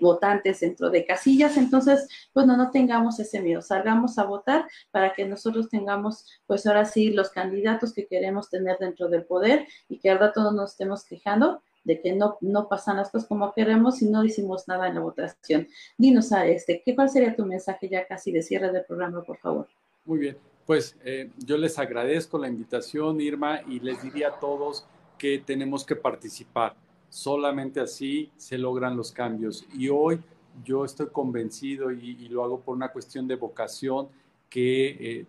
votantes 0.00 0.60
dentro 0.60 0.90
de 0.90 1.04
casillas. 1.04 1.56
Entonces, 1.56 2.08
bueno, 2.34 2.56
no 2.56 2.70
tengamos 2.70 3.20
ese 3.20 3.40
miedo, 3.40 3.62
salgamos 3.62 4.18
a 4.18 4.24
votar 4.24 4.66
para 4.90 5.12
que 5.12 5.24
nosotros 5.24 5.68
tengamos, 5.68 6.26
pues 6.46 6.66
ahora 6.66 6.84
sí, 6.84 7.10
los 7.10 7.30
candidatos 7.30 7.92
que 7.92 8.06
queremos 8.06 8.50
tener 8.50 8.78
dentro 8.78 9.08
del 9.08 9.24
poder 9.24 9.66
y 9.88 9.98
que 9.98 10.10
al 10.10 10.18
rato 10.18 10.42
no 10.42 10.52
nos 10.52 10.72
estemos 10.72 11.04
quejando 11.04 11.62
de 11.84 12.00
que 12.00 12.14
no, 12.14 12.38
no 12.40 12.68
pasan 12.68 12.96
las 12.96 13.10
cosas 13.10 13.28
como 13.28 13.52
queremos 13.52 14.02
y 14.02 14.08
no 14.08 14.24
hicimos 14.24 14.66
nada 14.66 14.88
en 14.88 14.94
la 14.94 15.00
votación. 15.00 15.68
Dinos 15.96 16.32
a 16.32 16.46
este, 16.46 16.82
¿qué, 16.84 16.94
¿cuál 16.94 17.08
sería 17.08 17.36
tu 17.36 17.44
mensaje 17.44 17.88
ya 17.88 18.06
casi 18.06 18.32
de 18.32 18.42
cierre 18.42 18.72
del 18.72 18.84
programa, 18.84 19.22
por 19.22 19.36
favor? 19.38 19.68
Muy 20.04 20.18
bien, 20.18 20.36
pues 20.66 20.96
eh, 21.04 21.30
yo 21.38 21.56
les 21.56 21.78
agradezco 21.78 22.38
la 22.38 22.48
invitación, 22.48 23.20
Irma, 23.20 23.60
y 23.68 23.80
les 23.80 24.02
diría 24.02 24.28
a 24.28 24.40
todos 24.40 24.86
que 25.18 25.38
tenemos 25.38 25.84
que 25.84 25.96
participar. 25.96 26.74
Solamente 27.08 27.80
así 27.80 28.30
se 28.36 28.58
logran 28.58 28.96
los 28.96 29.12
cambios. 29.12 29.64
Y 29.72 29.88
hoy 29.88 30.20
yo 30.64 30.84
estoy 30.84 31.08
convencido 31.08 31.90
y, 31.90 32.28
lo 32.28 32.44
hago 32.44 32.60
por 32.60 32.76
una 32.76 32.88
cuestión 32.88 33.26
de 33.28 33.36
vocación 33.36 34.08
que 34.48 34.88
eh, 35.20 35.26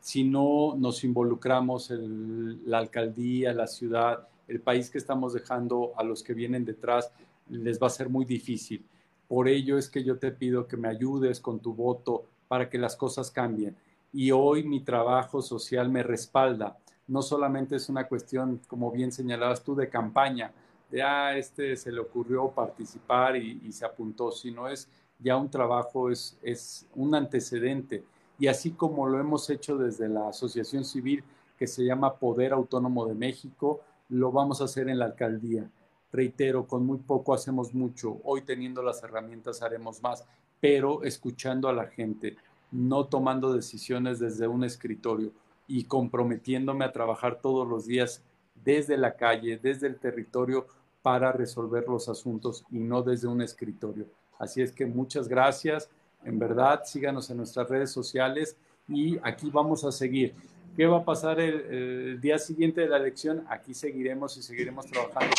si 0.00 0.24
no 0.24 0.74
nos 0.76 1.04
involucramos 1.04 1.90
en 1.90 2.62
la 2.68 2.78
alcaldía, 2.78 3.52
la 3.52 3.66
ciudad, 3.66 4.28
el 4.48 4.60
país 4.60 4.90
que 4.90 4.98
estamos 4.98 5.34
dejando 5.34 5.92
a 5.96 6.02
los 6.02 6.22
que 6.22 6.34
vienen 6.34 6.64
detrás, 6.64 7.12
les 7.48 7.80
va 7.80 7.86
a 7.86 7.90
ser 7.90 8.08
muy 8.08 8.24
difícil. 8.24 8.84
Por 9.28 9.46
ello 9.46 9.76
es 9.76 9.88
que 9.88 10.02
yo 10.02 10.18
te 10.18 10.32
pido 10.32 10.66
que 10.66 10.76
me 10.76 10.88
ayudes 10.88 11.38
con 11.40 11.60
tu 11.60 11.74
voto 11.74 12.24
para 12.48 12.68
que 12.70 12.78
las 12.78 12.96
cosas 12.96 13.30
cambien. 13.30 13.76
Y 14.12 14.30
hoy 14.30 14.64
mi 14.64 14.80
trabajo 14.80 15.42
social 15.42 15.90
me 15.90 16.02
respalda. 16.02 16.78
No 17.06 17.20
solamente 17.20 17.76
es 17.76 17.90
una 17.90 18.08
cuestión, 18.08 18.60
como 18.66 18.90
bien 18.90 19.12
señalabas 19.12 19.62
tú, 19.62 19.74
de 19.74 19.90
campaña, 19.90 20.50
de, 20.90 21.02
ah, 21.02 21.36
este 21.36 21.76
se 21.76 21.92
le 21.92 22.00
ocurrió 22.00 22.48
participar 22.48 23.36
y, 23.36 23.70
se 23.72 23.84
apuntó, 23.84 24.30
sino 24.32 24.68
es 24.68 24.88
ya 25.18 25.36
un 25.36 25.50
trabajo, 25.50 26.10
es, 26.10 26.38
es 26.42 26.86
un 26.94 27.14
antecedente. 27.14 28.02
Y 28.38 28.46
así 28.46 28.70
como 28.70 29.06
lo 29.06 29.20
hemos 29.20 29.50
hecho 29.50 29.76
desde 29.76 30.08
la 30.08 30.28
Asociación 30.28 30.84
Civil 30.84 31.22
que 31.58 31.66
se 31.66 31.84
llama 31.84 32.14
Poder 32.14 32.52
Autónomo 32.52 33.04
de 33.04 33.14
México, 33.14 33.80
lo 34.08 34.32
vamos 34.32 34.60
a 34.60 34.64
hacer 34.64 34.88
en 34.88 34.98
la 34.98 35.06
alcaldía. 35.06 35.70
Reitero, 36.12 36.66
con 36.66 36.86
muy 36.86 36.98
poco 36.98 37.34
hacemos 37.34 37.74
mucho. 37.74 38.18
Hoy 38.24 38.42
teniendo 38.42 38.82
las 38.82 39.02
herramientas 39.02 39.62
haremos 39.62 40.02
más, 40.02 40.24
pero 40.60 41.02
escuchando 41.02 41.68
a 41.68 41.72
la 41.72 41.86
gente, 41.86 42.36
no 42.70 43.06
tomando 43.06 43.52
decisiones 43.52 44.18
desde 44.18 44.46
un 44.46 44.64
escritorio 44.64 45.32
y 45.66 45.84
comprometiéndome 45.84 46.84
a 46.84 46.92
trabajar 46.92 47.40
todos 47.40 47.68
los 47.68 47.86
días 47.86 48.22
desde 48.64 48.96
la 48.96 49.16
calle, 49.16 49.58
desde 49.62 49.86
el 49.86 49.98
territorio, 49.98 50.66
para 51.02 51.30
resolver 51.32 51.84
los 51.88 52.08
asuntos 52.08 52.64
y 52.70 52.78
no 52.78 53.02
desde 53.02 53.28
un 53.28 53.40
escritorio. 53.40 54.06
Así 54.38 54.62
es 54.62 54.72
que 54.72 54.86
muchas 54.86 55.28
gracias. 55.28 55.88
En 56.24 56.38
verdad, 56.38 56.82
síganos 56.84 57.30
en 57.30 57.36
nuestras 57.36 57.68
redes 57.68 57.90
sociales 57.90 58.56
y 58.88 59.18
aquí 59.22 59.50
vamos 59.50 59.84
a 59.84 59.92
seguir. 59.92 60.34
¿Qué 60.78 60.86
va 60.86 60.98
a 60.98 61.04
pasar 61.04 61.40
el, 61.40 62.20
día 62.20 62.38
siguiente 62.38 62.82
de 62.82 62.88
la 62.88 62.98
elección? 62.98 63.44
Aquí 63.48 63.74
seguiremos 63.74 64.36
y 64.36 64.42
seguiremos 64.42 64.86
trabajando 64.86 65.34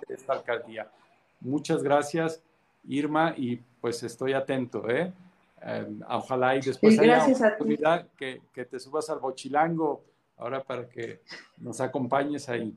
por 0.00 0.16
esta 0.16 0.32
alcaldía. 0.32 0.90
Muchas 1.40 1.82
gracias, 1.82 2.40
Irma, 2.84 3.34
y 3.36 3.56
pues 3.82 4.02
estoy 4.02 4.32
atento, 4.32 4.88
¿eh? 4.88 5.12
Em, 5.60 6.00
ojalá 6.08 6.56
y 6.56 6.62
después 6.62 6.98
haya 6.98 7.22
oportunidad 7.22 8.08
que, 8.16 8.40
que 8.50 8.64
te 8.64 8.80
subas 8.80 9.10
al 9.10 9.18
bochilango 9.18 10.02
ahora 10.38 10.64
para 10.64 10.88
que 10.88 11.20
nos 11.58 11.82
acompañes 11.82 12.48
ahí 12.48 12.74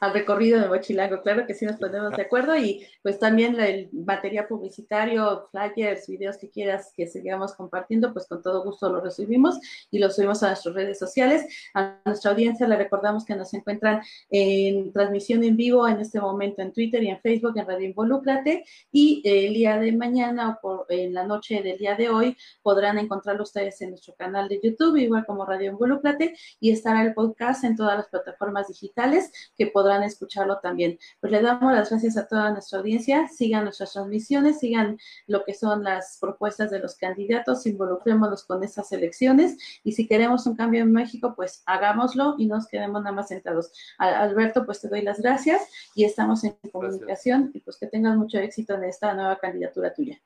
al 0.00 0.12
recorrido 0.12 0.60
de 0.60 0.68
Bochilango. 0.68 1.22
Claro 1.22 1.46
que 1.46 1.54
sí 1.54 1.64
nos 1.64 1.76
ponemos 1.76 2.16
de 2.16 2.22
acuerdo 2.22 2.56
y 2.56 2.86
pues 3.02 3.18
también 3.18 3.58
el 3.60 3.88
material 3.92 4.46
publicitario, 4.46 5.48
flyers, 5.50 6.06
videos 6.06 6.36
que 6.36 6.50
quieras 6.50 6.92
que 6.94 7.06
sigamos 7.06 7.54
compartiendo, 7.54 8.12
pues 8.12 8.26
con 8.26 8.42
todo 8.42 8.64
gusto 8.64 8.88
lo 8.90 9.00
recibimos 9.00 9.58
y 9.90 9.98
lo 9.98 10.10
subimos 10.10 10.42
a 10.42 10.48
nuestras 10.48 10.74
redes 10.74 10.98
sociales. 10.98 11.46
A 11.74 12.00
nuestra 12.04 12.32
audiencia 12.32 12.66
le 12.68 12.76
recordamos 12.76 13.24
que 13.24 13.34
nos 13.34 13.52
encuentran 13.54 14.02
en 14.30 14.92
transmisión 14.92 15.44
en 15.44 15.56
vivo 15.56 15.86
en 15.88 16.00
este 16.00 16.20
momento 16.20 16.62
en 16.62 16.72
Twitter 16.72 17.02
y 17.02 17.08
en 17.08 17.20
Facebook 17.20 17.56
en 17.56 17.66
Radio 17.66 17.86
Involúcrate 17.86 18.64
y 18.92 19.22
el 19.24 19.54
día 19.54 19.78
de 19.78 19.92
mañana 19.92 20.50
o 20.50 20.60
por, 20.60 20.86
en 20.88 21.14
la 21.14 21.24
noche 21.24 21.62
del 21.62 21.78
día 21.78 21.94
de 21.94 22.08
hoy 22.08 22.36
podrán 22.62 22.98
encontrarlo 22.98 23.42
ustedes 23.42 23.80
en 23.82 23.90
nuestro 23.90 24.14
canal 24.14 24.48
de 24.48 24.60
YouTube, 24.62 24.96
igual 24.96 25.24
como 25.26 25.44
Radio 25.44 25.70
Involúcrate 25.70 26.36
y 26.60 26.70
estará 26.70 27.02
el 27.02 27.14
podcast 27.14 27.64
en 27.64 27.76
todas 27.76 27.96
las 27.96 28.08
plataformas 28.08 28.68
digitales 28.68 29.30
que 29.56 29.66
podrán 29.76 30.02
escucharlo 30.04 30.58
también. 30.60 30.98
Pues 31.20 31.30
le 31.30 31.42
damos 31.42 31.70
las 31.70 31.90
gracias 31.90 32.16
a 32.16 32.26
toda 32.26 32.50
nuestra 32.50 32.78
audiencia, 32.78 33.28
sigan 33.28 33.64
nuestras 33.64 33.92
transmisiones, 33.92 34.58
sigan 34.58 34.98
lo 35.26 35.44
que 35.44 35.52
son 35.52 35.84
las 35.84 36.16
propuestas 36.18 36.70
de 36.70 36.78
los 36.78 36.96
candidatos, 36.96 37.66
involucrémonos 37.66 38.46
con 38.46 38.64
estas 38.64 38.90
elecciones 38.92 39.58
y 39.84 39.92
si 39.92 40.08
queremos 40.08 40.46
un 40.46 40.56
cambio 40.56 40.80
en 40.80 40.92
México, 40.92 41.34
pues 41.36 41.62
hagámoslo 41.66 42.36
y 42.38 42.46
nos 42.46 42.66
quedemos 42.68 43.02
nada 43.02 43.14
más 43.14 43.28
sentados. 43.28 43.70
Alberto, 43.98 44.64
pues 44.64 44.80
te 44.80 44.88
doy 44.88 45.02
las 45.02 45.20
gracias 45.20 45.60
y 45.94 46.04
estamos 46.04 46.42
en 46.44 46.56
comunicación 46.72 47.50
y 47.52 47.60
pues 47.60 47.76
que 47.76 47.86
tengas 47.86 48.16
mucho 48.16 48.38
éxito 48.38 48.76
en 48.76 48.84
esta 48.84 49.12
nueva 49.12 49.36
candidatura 49.38 49.92
tuya. 49.92 50.18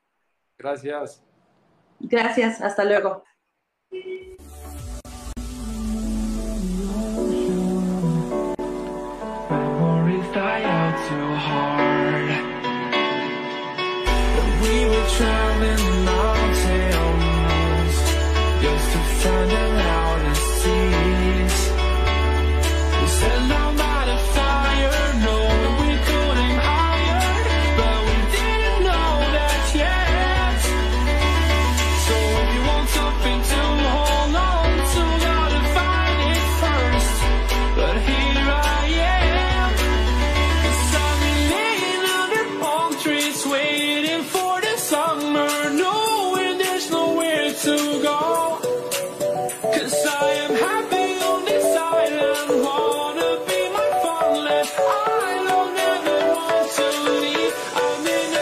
Gracias. 0.57 1.21
Gracias, 1.99 2.61
hasta 2.61 2.85
luego. 2.85 3.25
so 11.11 11.35
hard 11.35 11.80